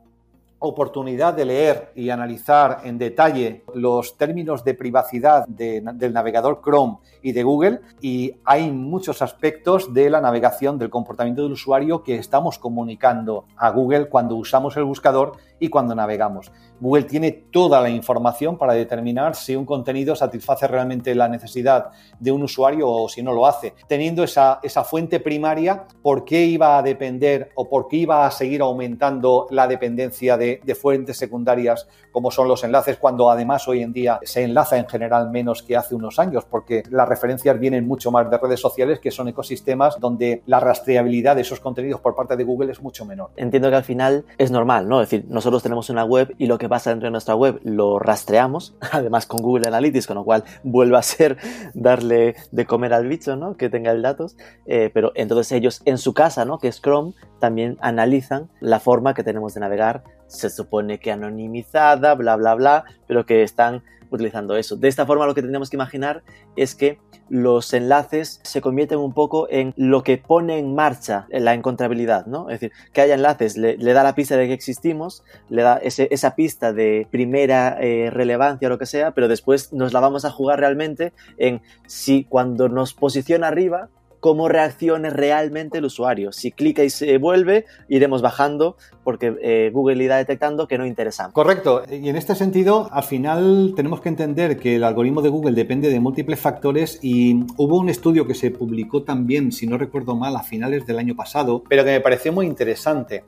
oportunidad 0.59 1.33
de 1.33 1.45
leer 1.45 1.91
y 1.95 2.09
analizar 2.09 2.81
en 2.83 2.97
detalle 2.97 3.63
los 3.73 4.17
términos 4.17 4.63
de 4.63 4.73
privacidad 4.73 5.47
del 5.47 6.13
navegador 6.13 6.61
Chrome 6.63 6.97
y 7.21 7.31
de 7.31 7.43
Google 7.43 7.81
y 8.01 8.35
hay 8.43 8.71
muchos 8.71 9.21
aspectos 9.21 9.93
de 9.93 10.09
la 10.09 10.21
navegación 10.21 10.79
del 10.79 10.89
comportamiento 10.89 11.43
del 11.43 11.51
usuario 11.51 12.03
que 12.03 12.15
estamos 12.15 12.57
comunicando 12.57 13.45
a 13.55 13.69
Google 13.69 14.09
cuando 14.09 14.35
usamos 14.35 14.75
el 14.77 14.85
buscador 14.85 15.33
y 15.59 15.69
cuando 15.69 15.95
navegamos. 15.95 16.51
Google 16.79 17.03
tiene 17.03 17.31
toda 17.31 17.81
la 17.81 17.89
información 17.89 18.57
para 18.57 18.73
determinar 18.73 19.35
si 19.35 19.55
un 19.55 19.65
contenido 19.65 20.15
satisface 20.15 20.67
realmente 20.67 21.15
la 21.15 21.27
necesidad 21.27 21.89
de 22.19 22.31
un 22.31 22.43
usuario 22.43 22.87
o 22.87 23.09
si 23.09 23.23
no 23.23 23.33
lo 23.33 23.47
hace. 23.47 23.73
Teniendo 23.87 24.23
esa, 24.23 24.59
esa 24.61 24.83
fuente 24.83 25.19
primaria, 25.19 25.85
¿por 26.03 26.23
qué 26.23 26.45
iba 26.45 26.77
a 26.77 26.83
depender 26.83 27.51
o 27.55 27.67
por 27.67 27.87
qué 27.87 27.97
iba 27.97 28.27
a 28.27 28.31
seguir 28.31 28.61
aumentando 28.61 29.47
la 29.49 29.67
dependencia 29.67 30.37
de, 30.37 30.46
de 30.63 30.75
fuentes 30.75 31.17
secundarias 31.17 31.87
como 32.11 32.31
son 32.31 32.47
los 32.47 32.63
enlaces 32.63 32.97
cuando 32.97 33.29
además 33.29 33.67
hoy 33.67 33.81
en 33.81 33.93
día 33.93 34.19
se 34.23 34.43
enlaza 34.43 34.77
en 34.77 34.87
general 34.87 35.29
menos 35.29 35.63
que 35.63 35.75
hace 35.75 35.95
unos 35.95 36.19
años 36.19 36.45
porque 36.45 36.83
las 36.89 37.07
referencias 37.07 37.59
vienen 37.59 37.87
mucho 37.87 38.11
más 38.11 38.29
de 38.29 38.37
redes 38.37 38.59
sociales 38.59 38.99
que 38.99 39.11
son 39.11 39.27
ecosistemas 39.27 39.99
donde 39.99 40.41
la 40.45 40.59
rastreabilidad 40.59 41.35
de 41.35 41.41
esos 41.41 41.59
contenidos 41.59 42.01
por 42.01 42.15
parte 42.15 42.35
de 42.35 42.43
Google 42.43 42.71
es 42.71 42.81
mucho 42.81 43.05
menor. 43.05 43.31
Entiendo 43.35 43.69
que 43.69 43.75
al 43.75 43.83
final 43.83 44.25
es 44.37 44.51
normal, 44.51 44.87
¿no? 44.87 45.01
Es 45.01 45.09
decir, 45.09 45.25
nosotros 45.29 45.63
tenemos 45.63 45.89
una 45.89 46.03
web 46.03 46.33
y 46.37 46.47
lo 46.47 46.57
que 46.57 46.69
pasa 46.69 46.89
dentro 46.89 47.07
de 47.07 47.11
nuestra 47.11 47.35
web 47.35 47.59
lo 47.63 47.99
rastreamos, 47.99 48.75
además 48.91 49.25
con 49.25 49.41
Google 49.41 49.67
Analytics, 49.67 50.07
con 50.07 50.15
lo 50.15 50.23
cual 50.23 50.43
vuelve 50.63 50.97
a 50.97 51.01
ser 51.01 51.37
darle 51.73 52.35
de 52.51 52.65
comer 52.65 52.93
al 52.93 53.07
bicho, 53.07 53.35
¿no? 53.35 53.57
Que 53.57 53.69
tenga 53.69 53.91
el 53.91 54.01
datos, 54.01 54.35
eh, 54.65 54.89
pero 54.93 55.11
entonces 55.15 55.51
ellos 55.51 55.81
en 55.85 55.97
su 55.97 56.13
casa, 56.13 56.45
¿no? 56.45 56.59
Que 56.59 56.67
es 56.67 56.81
Chrome, 56.81 57.13
también 57.39 57.77
analizan 57.81 58.49
la 58.59 58.79
forma 58.79 59.13
que 59.13 59.23
tenemos 59.23 59.53
de 59.53 59.61
navegar, 59.61 60.03
se 60.27 60.49
supone 60.49 60.99
que 60.99 61.11
anonimizada, 61.11 62.15
bla, 62.15 62.35
bla, 62.35 62.55
bla, 62.55 62.83
pero 63.07 63.25
que 63.25 63.43
están 63.43 63.83
utilizando 64.09 64.55
eso. 64.55 64.75
De 64.75 64.87
esta 64.87 65.05
forma 65.05 65.25
lo 65.25 65.35
que 65.35 65.41
tenemos 65.41 65.69
que 65.69 65.75
imaginar 65.75 66.23
es 66.55 66.75
que 66.75 66.99
los 67.29 67.73
enlaces 67.73 68.39
se 68.43 68.61
convierten 68.61 68.99
un 68.99 69.13
poco 69.13 69.47
en 69.49 69.73
lo 69.75 70.03
que 70.03 70.17
pone 70.17 70.59
en 70.59 70.75
marcha 70.75 71.27
la 71.29 71.53
encontrabilidad, 71.53 72.25
¿no? 72.25 72.49
Es 72.49 72.59
decir, 72.59 72.71
que 72.93 73.01
haya 73.01 73.15
enlaces, 73.15 73.57
le, 73.57 73.75
da 73.77 74.03
la 74.03 74.15
pista 74.15 74.37
de 74.37 74.47
que 74.47 74.53
existimos, 74.53 75.23
le 75.49 75.61
da 75.61 75.77
esa 75.83 76.35
pista 76.35 76.71
de 76.71 77.07
primera 77.11 77.77
eh, 77.81 78.09
relevancia 78.11 78.67
o 78.67 78.69
lo 78.69 78.77
que 78.77 78.85
sea, 78.85 79.11
pero 79.11 79.27
después 79.27 79.73
nos 79.73 79.91
la 79.91 79.99
vamos 79.99 80.23
a 80.23 80.31
jugar 80.31 80.59
realmente 80.59 81.11
en 81.37 81.61
si 81.85 82.23
cuando 82.23 82.69
nos 82.69 82.93
posiciona 82.93 83.47
arriba 83.47 83.89
cómo 84.19 84.47
reaccione 84.47 85.09
realmente 85.09 85.77
el 85.77 85.85
usuario. 85.85 86.31
Si 86.31 86.51
clica 86.51 86.83
y 86.83 86.89
se 86.89 87.17
vuelve, 87.17 87.65
iremos 87.87 88.21
bajando 88.21 88.77
porque 89.03 89.35
eh, 89.41 89.71
Google 89.73 90.03
irá 90.03 90.17
detectando 90.17 90.67
que 90.67 90.77
no 90.77 90.85
interesa. 90.85 91.31
Correcto. 91.31 91.83
Y 91.89 92.09
en 92.09 92.15
este 92.15 92.35
sentido, 92.35 92.89
al 92.91 93.03
final 93.03 93.73
tenemos 93.75 94.01
que 94.01 94.09
entender 94.09 94.57
que 94.57 94.75
el 94.75 94.83
algoritmo 94.83 95.21
de 95.21 95.29
Google 95.29 95.53
depende 95.53 95.89
de 95.89 95.99
múltiples 95.99 96.39
factores 96.39 96.99
y 97.01 97.45
hubo 97.57 97.77
un 97.77 97.89
estudio 97.89 98.27
que 98.27 98.33
se 98.33 98.51
publicó 98.51 99.03
también, 99.03 99.51
si 99.51 99.67
no 99.67 99.77
recuerdo 99.77 100.15
mal, 100.15 100.35
a 100.35 100.43
finales 100.43 100.85
del 100.85 100.99
año 100.99 101.15
pasado, 101.15 101.63
pero 101.67 101.83
que 101.83 101.91
me 101.91 102.01
pareció 102.01 102.33
muy 102.33 102.45
interesante. 102.45 103.23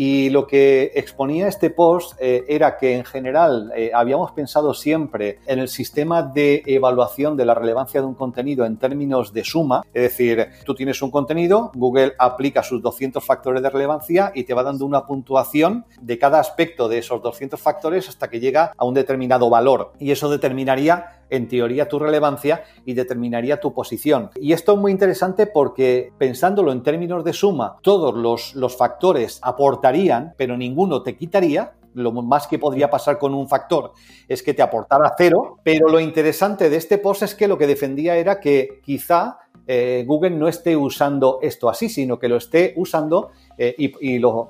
Y 0.00 0.30
lo 0.30 0.46
que 0.46 0.92
exponía 0.94 1.48
este 1.48 1.70
post 1.70 2.12
eh, 2.20 2.44
era 2.46 2.76
que 2.76 2.94
en 2.94 3.04
general 3.04 3.72
eh, 3.74 3.90
habíamos 3.92 4.30
pensado 4.30 4.72
siempre 4.72 5.40
en 5.44 5.58
el 5.58 5.66
sistema 5.66 6.22
de 6.22 6.62
evaluación 6.66 7.36
de 7.36 7.44
la 7.44 7.52
relevancia 7.52 8.00
de 8.00 8.06
un 8.06 8.14
contenido 8.14 8.64
en 8.64 8.76
términos 8.76 9.32
de 9.32 9.42
suma, 9.42 9.82
es 9.92 10.02
decir, 10.02 10.50
tú 10.64 10.76
tienes 10.76 11.02
un 11.02 11.10
contenido, 11.10 11.72
Google 11.74 12.12
aplica 12.16 12.62
sus 12.62 12.80
200 12.80 13.24
factores 13.24 13.60
de 13.60 13.70
relevancia 13.70 14.30
y 14.36 14.44
te 14.44 14.54
va 14.54 14.62
dando 14.62 14.86
una 14.86 15.04
puntuación 15.04 15.84
de 16.00 16.16
cada 16.16 16.38
aspecto 16.38 16.88
de 16.88 16.98
esos 16.98 17.20
200 17.20 17.60
factores 17.60 18.08
hasta 18.08 18.30
que 18.30 18.38
llega 18.38 18.72
a 18.76 18.84
un 18.84 18.94
determinado 18.94 19.50
valor. 19.50 19.94
Y 19.98 20.12
eso 20.12 20.30
determinaría 20.30 21.17
en 21.30 21.48
teoría 21.48 21.88
tu 21.88 21.98
relevancia 21.98 22.64
y 22.84 22.94
determinaría 22.94 23.60
tu 23.60 23.72
posición. 23.72 24.30
Y 24.36 24.52
esto 24.52 24.72
es 24.72 24.78
muy 24.78 24.92
interesante 24.92 25.46
porque 25.46 26.12
pensándolo 26.18 26.72
en 26.72 26.82
términos 26.82 27.24
de 27.24 27.32
suma, 27.32 27.76
todos 27.82 28.14
los, 28.14 28.54
los 28.54 28.76
factores 28.76 29.40
aportarían, 29.42 30.34
pero 30.36 30.56
ninguno 30.56 31.02
te 31.02 31.16
quitaría, 31.16 31.72
lo 31.94 32.12
más 32.12 32.46
que 32.46 32.58
podría 32.58 32.90
pasar 32.90 33.18
con 33.18 33.34
un 33.34 33.48
factor 33.48 33.92
es 34.28 34.42
que 34.42 34.54
te 34.54 34.62
aportara 34.62 35.14
cero, 35.16 35.58
pero 35.62 35.88
lo 35.88 36.00
interesante 36.00 36.70
de 36.70 36.76
este 36.76 36.98
post 36.98 37.22
es 37.22 37.34
que 37.34 37.48
lo 37.48 37.58
que 37.58 37.66
defendía 37.66 38.16
era 38.16 38.40
que 38.40 38.80
quizá 38.84 39.38
eh, 39.70 40.04
Google 40.06 40.30
no 40.30 40.48
esté 40.48 40.74
usando 40.74 41.40
esto 41.42 41.68
así, 41.68 41.90
sino 41.90 42.18
que 42.18 42.26
lo 42.26 42.38
esté 42.38 42.72
usando 42.76 43.32
eh, 43.58 43.74
y, 43.76 44.18
lo, 44.18 44.48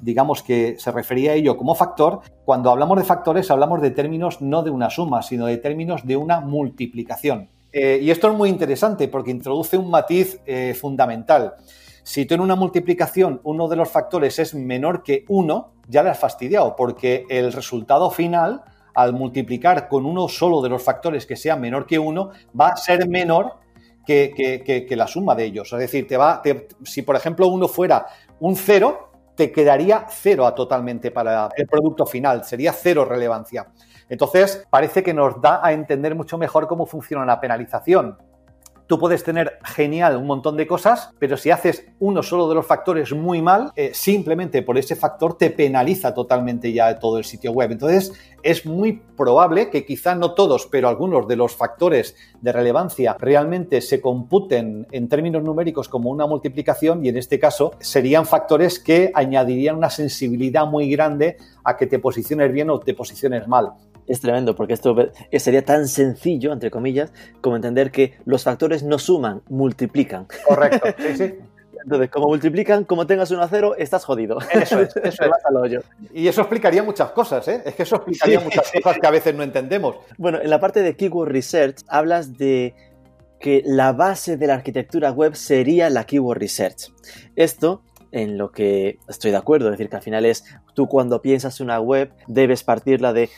digamos 0.00 0.44
que 0.44 0.76
se 0.78 0.92
refería 0.92 1.32
a 1.32 1.34
ello 1.34 1.56
como 1.56 1.74
factor. 1.74 2.20
Cuando 2.44 2.70
hablamos 2.70 2.96
de 2.96 3.02
factores 3.02 3.50
hablamos 3.50 3.82
de 3.82 3.90
términos 3.90 4.40
no 4.40 4.62
de 4.62 4.70
una 4.70 4.88
suma, 4.88 5.22
sino 5.22 5.46
de 5.46 5.56
términos 5.56 6.06
de 6.06 6.16
una 6.16 6.40
multiplicación. 6.40 7.48
Eh, 7.72 7.98
y 8.00 8.10
esto 8.12 8.30
es 8.30 8.36
muy 8.36 8.48
interesante 8.48 9.08
porque 9.08 9.32
introduce 9.32 9.76
un 9.76 9.90
matiz 9.90 10.40
fundamental. 10.80 11.54
Si 12.04 12.24
tú 12.24 12.34
en 12.34 12.40
una 12.40 12.54
multiplicación 12.54 13.40
uno 13.42 13.66
de 13.66 13.74
los 13.74 13.90
factores 13.90 14.38
es 14.38 14.54
menor 14.54 15.02
que 15.02 15.24
uno, 15.26 15.72
ya 15.88 16.04
le 16.04 16.10
has 16.10 16.20
fastidiado 16.20 16.76
porque 16.76 17.26
el 17.28 17.52
resultado 17.52 18.10
final 18.12 18.62
al 18.94 19.12
multiplicar 19.12 19.88
con 19.88 20.06
uno 20.06 20.28
solo 20.28 20.62
de 20.62 20.68
los 20.68 20.82
factores 20.84 21.26
que 21.26 21.36
sea 21.36 21.56
menor 21.56 21.84
que 21.84 21.98
uno, 21.98 22.30
va 22.58 22.68
a 22.68 22.76
ser 22.76 23.08
menor 23.08 23.65
que, 24.06 24.86
la 24.90 25.06
suma 25.06 25.34
de 25.34 25.44
ellos. 25.44 25.72
Es 25.72 25.78
decir, 25.78 26.06
te 26.06 26.16
va, 26.16 26.42
si 26.84 27.02
por 27.02 27.16
ejemplo 27.16 27.48
uno 27.48 27.68
fuera 27.68 28.06
un 28.40 28.56
cero, 28.56 29.10
te 29.34 29.52
quedaría 29.52 30.06
cero 30.08 30.50
totalmente 30.54 31.10
para 31.10 31.50
el 31.56 31.66
producto 31.66 32.06
final, 32.06 32.44
sería 32.44 32.72
cero 32.72 33.04
relevancia. 33.04 33.66
Entonces, 34.08 34.66
parece 34.70 35.02
que 35.02 35.12
nos 35.12 35.40
da 35.40 35.60
a 35.62 35.72
entender 35.72 36.14
mucho 36.14 36.38
mejor 36.38 36.66
cómo 36.68 36.86
funciona 36.86 37.26
la 37.26 37.40
penalización. 37.40 38.16
Tú 38.86 39.00
puedes 39.00 39.24
tener 39.24 39.58
genial 39.64 40.16
un 40.16 40.28
montón 40.28 40.56
de 40.56 40.66
cosas, 40.66 41.10
pero 41.18 41.36
si 41.36 41.50
haces 41.50 41.86
uno 41.98 42.22
solo 42.22 42.48
de 42.48 42.54
los 42.54 42.66
factores 42.66 43.12
muy 43.12 43.42
mal, 43.42 43.72
eh, 43.74 43.90
simplemente 43.92 44.62
por 44.62 44.78
ese 44.78 44.94
factor 44.94 45.36
te 45.36 45.50
penaliza 45.50 46.14
totalmente 46.14 46.72
ya 46.72 46.96
todo 47.00 47.18
el 47.18 47.24
sitio 47.24 47.50
web. 47.50 47.72
Entonces, 47.72 48.12
es 48.44 48.64
muy 48.64 49.02
probable 49.16 49.70
que 49.70 49.84
quizá 49.84 50.14
no 50.14 50.34
todos, 50.34 50.68
pero 50.70 50.88
algunos 50.88 51.26
de 51.26 51.34
los 51.34 51.56
factores 51.56 52.14
de 52.40 52.52
relevancia 52.52 53.16
realmente 53.18 53.80
se 53.80 54.00
computen 54.00 54.86
en 54.92 55.08
términos 55.08 55.42
numéricos 55.42 55.88
como 55.88 56.10
una 56.10 56.28
multiplicación 56.28 57.04
y 57.04 57.08
en 57.08 57.16
este 57.16 57.40
caso 57.40 57.72
serían 57.80 58.24
factores 58.24 58.78
que 58.78 59.10
añadirían 59.14 59.74
una 59.74 59.90
sensibilidad 59.90 60.64
muy 60.64 60.88
grande 60.88 61.38
a 61.64 61.76
que 61.76 61.88
te 61.88 61.98
posiciones 61.98 62.52
bien 62.52 62.70
o 62.70 62.78
te 62.78 62.94
posiciones 62.94 63.48
mal 63.48 63.72
es 64.06 64.20
tremendo, 64.20 64.54
porque 64.54 64.74
esto 64.74 64.96
sería 65.32 65.64
tan 65.64 65.88
sencillo, 65.88 66.52
entre 66.52 66.70
comillas, 66.70 67.12
como 67.40 67.56
entender 67.56 67.90
que 67.90 68.14
los 68.24 68.44
factores 68.44 68.82
no 68.82 68.98
suman, 68.98 69.42
multiplican. 69.48 70.26
Correcto, 70.46 70.88
sí, 70.98 71.16
sí. 71.16 71.34
Entonces, 71.86 72.10
como 72.10 72.26
multiplican, 72.26 72.82
como 72.82 73.06
tengas 73.06 73.30
uno 73.30 73.42
a 73.42 73.48
cero, 73.48 73.76
estás 73.78 74.04
jodido. 74.04 74.38
Eso 74.52 74.80
es, 74.80 74.96
eso 75.04 75.24
es. 75.24 75.84
Y 76.12 76.26
eso 76.26 76.40
explicaría 76.40 76.82
muchas 76.82 77.12
cosas, 77.12 77.46
¿eh? 77.46 77.62
Es 77.64 77.76
que 77.76 77.84
eso 77.84 77.96
explicaría 77.96 78.40
muchas 78.40 78.72
cosas 78.72 78.98
que 79.00 79.06
a 79.06 79.10
veces 79.12 79.34
no 79.36 79.44
entendemos. 79.44 79.94
Bueno, 80.18 80.40
en 80.40 80.50
la 80.50 80.58
parte 80.58 80.82
de 80.82 80.96
Keyword 80.96 81.30
Research 81.30 81.76
hablas 81.86 82.36
de 82.38 82.74
que 83.38 83.62
la 83.64 83.92
base 83.92 84.36
de 84.36 84.48
la 84.48 84.54
arquitectura 84.54 85.12
web 85.12 85.36
sería 85.36 85.88
la 85.88 86.04
Keyword 86.04 86.38
Research. 86.38 86.92
Esto 87.36 87.82
en 88.10 88.36
lo 88.36 88.50
que 88.50 88.98
estoy 89.08 89.30
de 89.30 89.36
acuerdo, 89.36 89.66
es 89.66 89.72
decir, 89.72 89.88
que 89.88 89.96
al 89.96 90.02
final 90.02 90.24
es 90.24 90.44
tú 90.76 90.86
cuando 90.86 91.22
piensas 91.22 91.60
una 91.60 91.80
web 91.80 92.12
debes 92.28 92.62
partirla 92.62 93.12
de, 93.12 93.30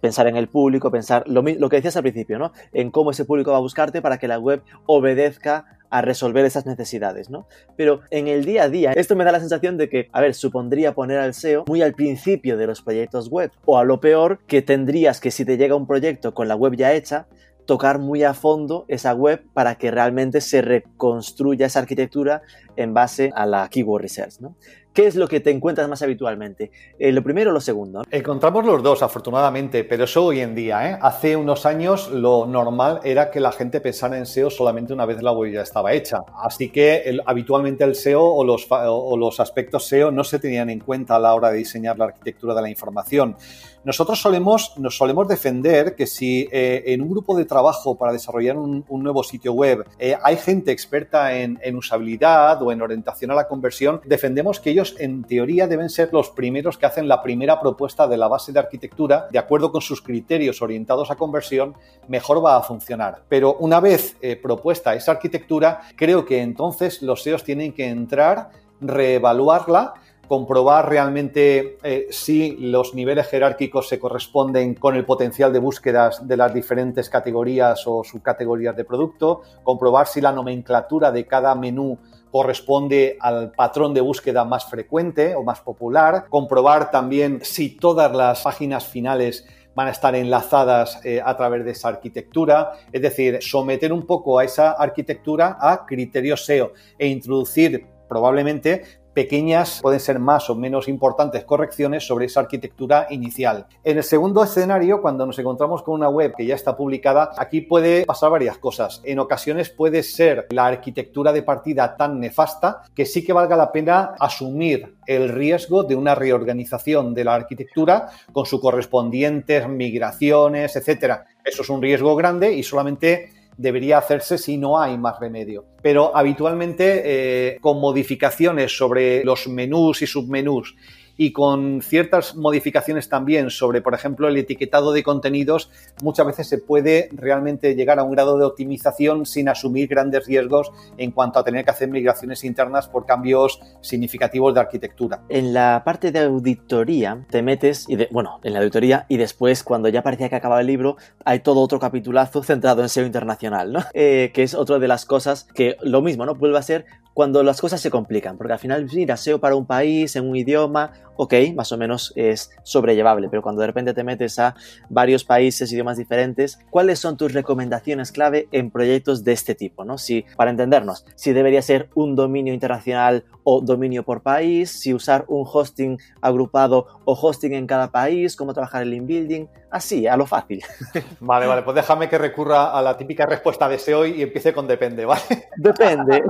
pensar 0.00 0.26
en 0.26 0.36
el 0.36 0.48
público, 0.48 0.90
pensar 0.90 1.24
lo, 1.26 1.42
lo, 1.42 1.68
que 1.68 1.76
decías 1.76 1.96
al 1.96 2.02
principio, 2.02 2.38
¿no? 2.38 2.52
En 2.72 2.90
cómo 2.90 3.10
ese 3.10 3.26
público 3.26 3.50
va 3.50 3.58
a 3.58 3.60
buscarte 3.60 4.00
para 4.00 4.16
que 4.16 4.28
la 4.28 4.38
web 4.38 4.62
obedezca 4.86 5.66
a 5.90 6.00
resolver 6.00 6.44
esas 6.44 6.64
necesidades, 6.64 7.28
¿no? 7.28 7.46
Pero 7.76 8.00
en 8.10 8.28
el 8.28 8.44
día 8.44 8.64
a 8.64 8.68
día, 8.68 8.92
esto 8.92 9.16
me 9.16 9.24
da 9.24 9.32
la 9.32 9.40
sensación 9.40 9.76
de 9.76 9.88
que, 9.88 10.08
a 10.12 10.20
ver, 10.20 10.34
supondría 10.34 10.94
poner 10.94 11.18
al 11.18 11.34
SEO 11.34 11.64
muy 11.66 11.82
al 11.82 11.92
principio 11.92 12.56
de 12.56 12.66
los 12.66 12.80
proyectos 12.80 13.28
web, 13.28 13.50
o 13.64 13.78
a 13.78 13.84
lo 13.84 14.00
peor, 14.00 14.38
que 14.46 14.62
tendrías 14.62 15.20
que 15.20 15.30
si 15.30 15.44
te 15.44 15.56
llega 15.56 15.74
un 15.74 15.86
proyecto 15.86 16.32
con 16.32 16.48
la 16.48 16.56
web 16.56 16.74
ya 16.76 16.92
hecha, 16.92 17.26
tocar 17.66 17.98
muy 17.98 18.22
a 18.22 18.32
fondo 18.32 18.84
esa 18.88 19.12
web 19.12 19.42
para 19.52 19.74
que 19.74 19.90
realmente 19.90 20.40
se 20.40 20.62
reconstruya 20.62 21.66
esa 21.66 21.80
arquitectura 21.80 22.42
en 22.76 22.94
base 22.94 23.32
a 23.34 23.44
la 23.44 23.68
keyword 23.68 24.02
research. 24.02 24.40
¿no? 24.40 24.56
¿Qué 24.96 25.06
es 25.06 25.14
lo 25.14 25.28
que 25.28 25.40
te 25.40 25.50
encuentras 25.50 25.86
más 25.90 26.00
habitualmente? 26.00 26.70
Eh, 26.98 27.12
¿Lo 27.12 27.22
primero 27.22 27.50
o 27.50 27.52
lo 27.52 27.60
segundo? 27.60 28.02
Encontramos 28.10 28.64
los 28.64 28.82
dos, 28.82 29.02
afortunadamente, 29.02 29.84
pero 29.84 30.04
eso 30.04 30.24
hoy 30.24 30.40
en 30.40 30.54
día. 30.54 30.90
¿eh? 30.90 30.98
Hace 31.02 31.36
unos 31.36 31.66
años 31.66 32.10
lo 32.10 32.46
normal 32.46 33.00
era 33.04 33.30
que 33.30 33.38
la 33.38 33.52
gente 33.52 33.82
pensara 33.82 34.16
en 34.16 34.24
SEO 34.24 34.48
solamente 34.48 34.94
una 34.94 35.04
vez 35.04 35.22
la 35.22 35.32
web 35.32 35.52
ya 35.52 35.60
estaba 35.60 35.92
hecha. 35.92 36.20
Así 36.42 36.70
que 36.70 37.18
habitualmente 37.26 37.84
el 37.84 37.94
SEO 37.94 38.24
o 38.24 38.42
los, 38.42 39.38
aspectos 39.38 39.86
SEO 39.86 40.10
no 40.10 40.24
se 40.24 40.38
tenían 40.38 40.70
en 40.70 40.80
cuenta 40.80 41.16
a 41.16 41.18
la 41.18 41.34
hora 41.34 41.50
de 41.50 41.58
diseñar 41.58 41.98
la 41.98 42.06
arquitectura 42.06 42.54
de 42.54 42.62
la 42.62 42.70
información. 42.70 43.36
Nosotros 43.84 44.20
solemos, 44.20 44.72
nos 44.78 44.96
solemos 44.96 45.28
defender 45.28 45.94
que 45.94 46.06
si 46.06 46.48
eh, 46.50 46.84
en 46.86 47.02
un 47.02 47.10
grupo 47.10 47.36
de 47.36 47.44
trabajo 47.44 47.96
para 47.96 48.12
desarrollar 48.12 48.56
un, 48.56 48.84
nuevo 48.88 49.22
sitio 49.22 49.52
web 49.52 49.84
eh, 49.98 50.16
hay 50.20 50.36
gente 50.38 50.72
experta 50.72 51.36
en 51.36 51.76
usabilidad 51.76 52.60
o 52.62 52.72
en 52.72 52.82
orientación 52.82 53.30
a 53.30 53.34
la 53.34 53.46
conversión, 53.46 54.00
defendemos 54.04 54.58
que 54.58 54.70
ellos 54.70 54.85
en 54.98 55.24
teoría 55.24 55.66
deben 55.66 55.88
ser 55.88 56.10
los 56.12 56.30
primeros 56.30 56.78
que 56.78 56.86
hacen 56.86 57.08
la 57.08 57.22
primera 57.22 57.60
propuesta 57.60 58.06
de 58.06 58.16
la 58.16 58.28
base 58.28 58.52
de 58.52 58.60
arquitectura, 58.60 59.26
de 59.30 59.38
acuerdo 59.38 59.72
con 59.72 59.80
sus 59.80 60.00
criterios 60.00 60.62
orientados 60.62 61.10
a 61.10 61.16
conversión, 61.16 61.74
mejor 62.08 62.44
va 62.44 62.56
a 62.56 62.62
funcionar. 62.62 63.22
Pero 63.28 63.56
una 63.58 63.80
vez 63.80 64.16
eh, 64.20 64.36
propuesta 64.36 64.94
esa 64.94 65.12
arquitectura, 65.12 65.80
creo 65.96 66.24
que 66.24 66.42
entonces 66.42 67.02
los 67.02 67.22
SEOs 67.22 67.44
tienen 67.44 67.72
que 67.72 67.88
entrar, 67.88 68.50
reevaluarla, 68.80 69.94
comprobar 70.28 70.88
realmente 70.88 71.78
eh, 71.82 72.06
si 72.10 72.56
los 72.56 72.94
niveles 72.94 73.26
jerárquicos 73.28 73.88
se 73.88 73.98
corresponden 73.98 74.74
con 74.74 74.96
el 74.96 75.04
potencial 75.04 75.52
de 75.52 75.58
búsquedas 75.58 76.26
de 76.26 76.36
las 76.36 76.52
diferentes 76.52 77.08
categorías 77.08 77.86
o 77.86 78.02
subcategorías 78.04 78.76
de 78.76 78.84
producto, 78.84 79.42
comprobar 79.62 80.06
si 80.06 80.20
la 80.20 80.32
nomenclatura 80.32 81.12
de 81.12 81.26
cada 81.26 81.54
menú 81.54 81.98
corresponde 82.30 83.16
al 83.20 83.52
patrón 83.52 83.94
de 83.94 84.00
búsqueda 84.00 84.44
más 84.44 84.66
frecuente 84.66 85.34
o 85.34 85.42
más 85.42 85.60
popular, 85.60 86.26
comprobar 86.28 86.90
también 86.90 87.40
si 87.42 87.76
todas 87.76 88.12
las 88.12 88.42
páginas 88.42 88.86
finales 88.86 89.46
van 89.74 89.88
a 89.88 89.90
estar 89.90 90.14
enlazadas 90.14 91.00
eh, 91.04 91.20
a 91.24 91.36
través 91.36 91.64
de 91.64 91.72
esa 91.72 91.88
arquitectura, 91.88 92.72
es 92.90 93.02
decir, 93.02 93.38
someter 93.42 93.92
un 93.92 94.06
poco 94.06 94.38
a 94.38 94.44
esa 94.44 94.72
arquitectura 94.72 95.58
a 95.60 95.84
criterios 95.84 96.46
SEO 96.46 96.72
e 96.98 97.06
introducir 97.08 97.86
probablemente 98.08 99.05
pequeñas, 99.16 99.80
pueden 99.80 99.98
ser 99.98 100.18
más 100.18 100.50
o 100.50 100.54
menos 100.54 100.88
importantes 100.88 101.42
correcciones 101.44 102.06
sobre 102.06 102.26
esa 102.26 102.40
arquitectura 102.40 103.06
inicial. 103.08 103.66
En 103.82 103.96
el 103.96 104.04
segundo 104.04 104.44
escenario, 104.44 105.00
cuando 105.00 105.24
nos 105.24 105.38
encontramos 105.38 105.82
con 105.82 105.94
una 105.94 106.10
web 106.10 106.34
que 106.36 106.44
ya 106.44 106.54
está 106.54 106.76
publicada, 106.76 107.30
aquí 107.38 107.62
puede 107.62 108.04
pasar 108.04 108.30
varias 108.30 108.58
cosas. 108.58 109.00
En 109.04 109.18
ocasiones 109.18 109.70
puede 109.70 110.02
ser 110.02 110.46
la 110.50 110.66
arquitectura 110.66 111.32
de 111.32 111.42
partida 111.42 111.96
tan 111.96 112.20
nefasta 112.20 112.82
que 112.94 113.06
sí 113.06 113.24
que 113.24 113.32
valga 113.32 113.56
la 113.56 113.72
pena 113.72 114.12
asumir 114.20 114.96
el 115.06 115.30
riesgo 115.30 115.82
de 115.82 115.96
una 115.96 116.14
reorganización 116.14 117.14
de 117.14 117.24
la 117.24 117.36
arquitectura 117.36 118.10
con 118.34 118.44
sus 118.44 118.60
correspondientes 118.60 119.66
migraciones, 119.66 120.76
etcétera. 120.76 121.24
Eso 121.42 121.62
es 121.62 121.70
un 121.70 121.80
riesgo 121.80 122.14
grande 122.16 122.52
y 122.52 122.62
solamente 122.62 123.30
debería 123.56 123.98
hacerse 123.98 124.38
si 124.38 124.56
no 124.56 124.78
hay 124.78 124.98
más 124.98 125.18
remedio. 125.18 125.64
Pero 125.82 126.16
habitualmente 126.16 127.02
eh, 127.04 127.58
con 127.60 127.80
modificaciones 127.80 128.76
sobre 128.76 129.24
los 129.24 129.48
menús 129.48 130.02
y 130.02 130.06
submenús 130.06 130.74
y 131.16 131.32
con 131.32 131.80
ciertas 131.82 132.36
modificaciones 132.36 133.08
también 133.08 133.50
sobre, 133.50 133.80
por 133.80 133.94
ejemplo, 133.94 134.28
el 134.28 134.36
etiquetado 134.36 134.92
de 134.92 135.02
contenidos, 135.02 135.70
muchas 136.02 136.26
veces 136.26 136.48
se 136.48 136.58
puede 136.58 137.08
realmente 137.12 137.74
llegar 137.74 137.98
a 137.98 138.02
un 138.02 138.12
grado 138.12 138.38
de 138.38 138.44
optimización 138.44 139.26
sin 139.26 139.48
asumir 139.48 139.88
grandes 139.88 140.26
riesgos 140.26 140.70
en 140.98 141.10
cuanto 141.10 141.38
a 141.38 141.44
tener 141.44 141.64
que 141.64 141.70
hacer 141.70 141.88
migraciones 141.88 142.44
internas 142.44 142.88
por 142.88 143.06
cambios 143.06 143.60
significativos 143.80 144.54
de 144.54 144.60
arquitectura. 144.60 145.22
En 145.28 145.54
la 145.54 145.82
parte 145.84 146.12
de 146.12 146.20
auditoría 146.20 147.24
te 147.30 147.42
metes, 147.42 147.86
y 147.88 147.96
bueno, 148.10 148.40
en 148.42 148.52
la 148.52 148.60
auditoría 148.60 149.06
y 149.08 149.16
después 149.16 149.62
cuando 149.62 149.88
ya 149.88 150.02
parecía 150.02 150.28
que 150.28 150.36
acababa 150.36 150.60
el 150.60 150.66
libro, 150.66 150.96
hay 151.24 151.40
todo 151.40 151.60
otro 151.60 151.78
capitulazo 151.78 152.42
centrado 152.42 152.82
en 152.82 152.88
SEO 152.88 153.06
internacional, 153.06 153.72
¿no? 153.72 153.80
Eh, 153.98 154.30
que 154.34 154.42
es 154.42 154.54
otra 154.54 154.78
de 154.78 154.88
las 154.88 155.06
cosas 155.06 155.48
que 155.54 155.76
lo 155.80 156.02
mismo, 156.02 156.26
¿no? 156.26 156.34
Vuelve 156.34 156.58
a 156.58 156.62
ser 156.62 156.84
cuando 157.14 157.42
las 157.42 157.62
cosas 157.62 157.80
se 157.80 157.90
complican, 157.90 158.36
porque 158.36 158.52
al 158.52 158.58
final, 158.58 158.86
mira, 158.92 159.16
SEO 159.16 159.40
para 159.40 159.54
un 159.54 159.64
país, 159.64 160.16
en 160.16 160.28
un 160.28 160.36
idioma, 160.36 160.92
ok, 161.16 161.34
más 161.54 161.72
o 161.72 161.78
menos 161.78 162.12
es 162.16 162.50
sobrellevable, 162.62 163.28
pero 163.28 163.42
cuando 163.42 163.60
de 163.60 163.66
repente 163.66 163.94
te 163.94 164.04
metes 164.04 164.38
a 164.38 164.54
varios 164.88 165.24
países, 165.24 165.72
idiomas 165.72 165.96
diferentes, 165.96 166.58
¿cuáles 166.70 166.98
son 166.98 167.16
tus 167.16 167.32
recomendaciones 167.32 168.12
clave 168.12 168.48
en 168.52 168.70
proyectos 168.70 169.24
de 169.24 169.32
este 169.32 169.54
tipo? 169.54 169.84
¿no? 169.84 169.98
Si, 169.98 170.24
para 170.36 170.50
entendernos, 170.50 171.04
si 171.14 171.32
debería 171.32 171.62
ser 171.62 171.88
un 171.94 172.14
dominio 172.14 172.54
internacional 172.54 173.24
o 173.44 173.60
dominio 173.60 174.02
por 174.02 174.22
país, 174.22 174.70
si 174.70 174.92
usar 174.92 175.24
un 175.28 175.46
hosting 175.50 175.98
agrupado 176.20 176.86
o 177.04 177.14
hosting 177.14 177.54
en 177.54 177.66
cada 177.66 177.90
país, 177.90 178.34
cómo 178.34 178.52
trabajar 178.52 178.82
el 178.82 178.92
inbuilding, 178.92 179.48
así, 179.70 180.06
a 180.06 180.16
lo 180.16 180.26
fácil. 180.26 180.62
Vale, 181.20 181.46
vale, 181.46 181.62
pues 181.62 181.74
déjame 181.74 182.08
que 182.08 182.18
recurra 182.18 182.70
a 182.70 182.82
la 182.82 182.96
típica 182.96 183.26
respuesta 183.26 183.68
de 183.68 183.78
SEO 183.78 184.06
y 184.06 184.22
empiece 184.22 184.52
con 184.52 184.66
depende, 184.66 185.04
¿vale? 185.04 185.22
Depende. 185.56 186.22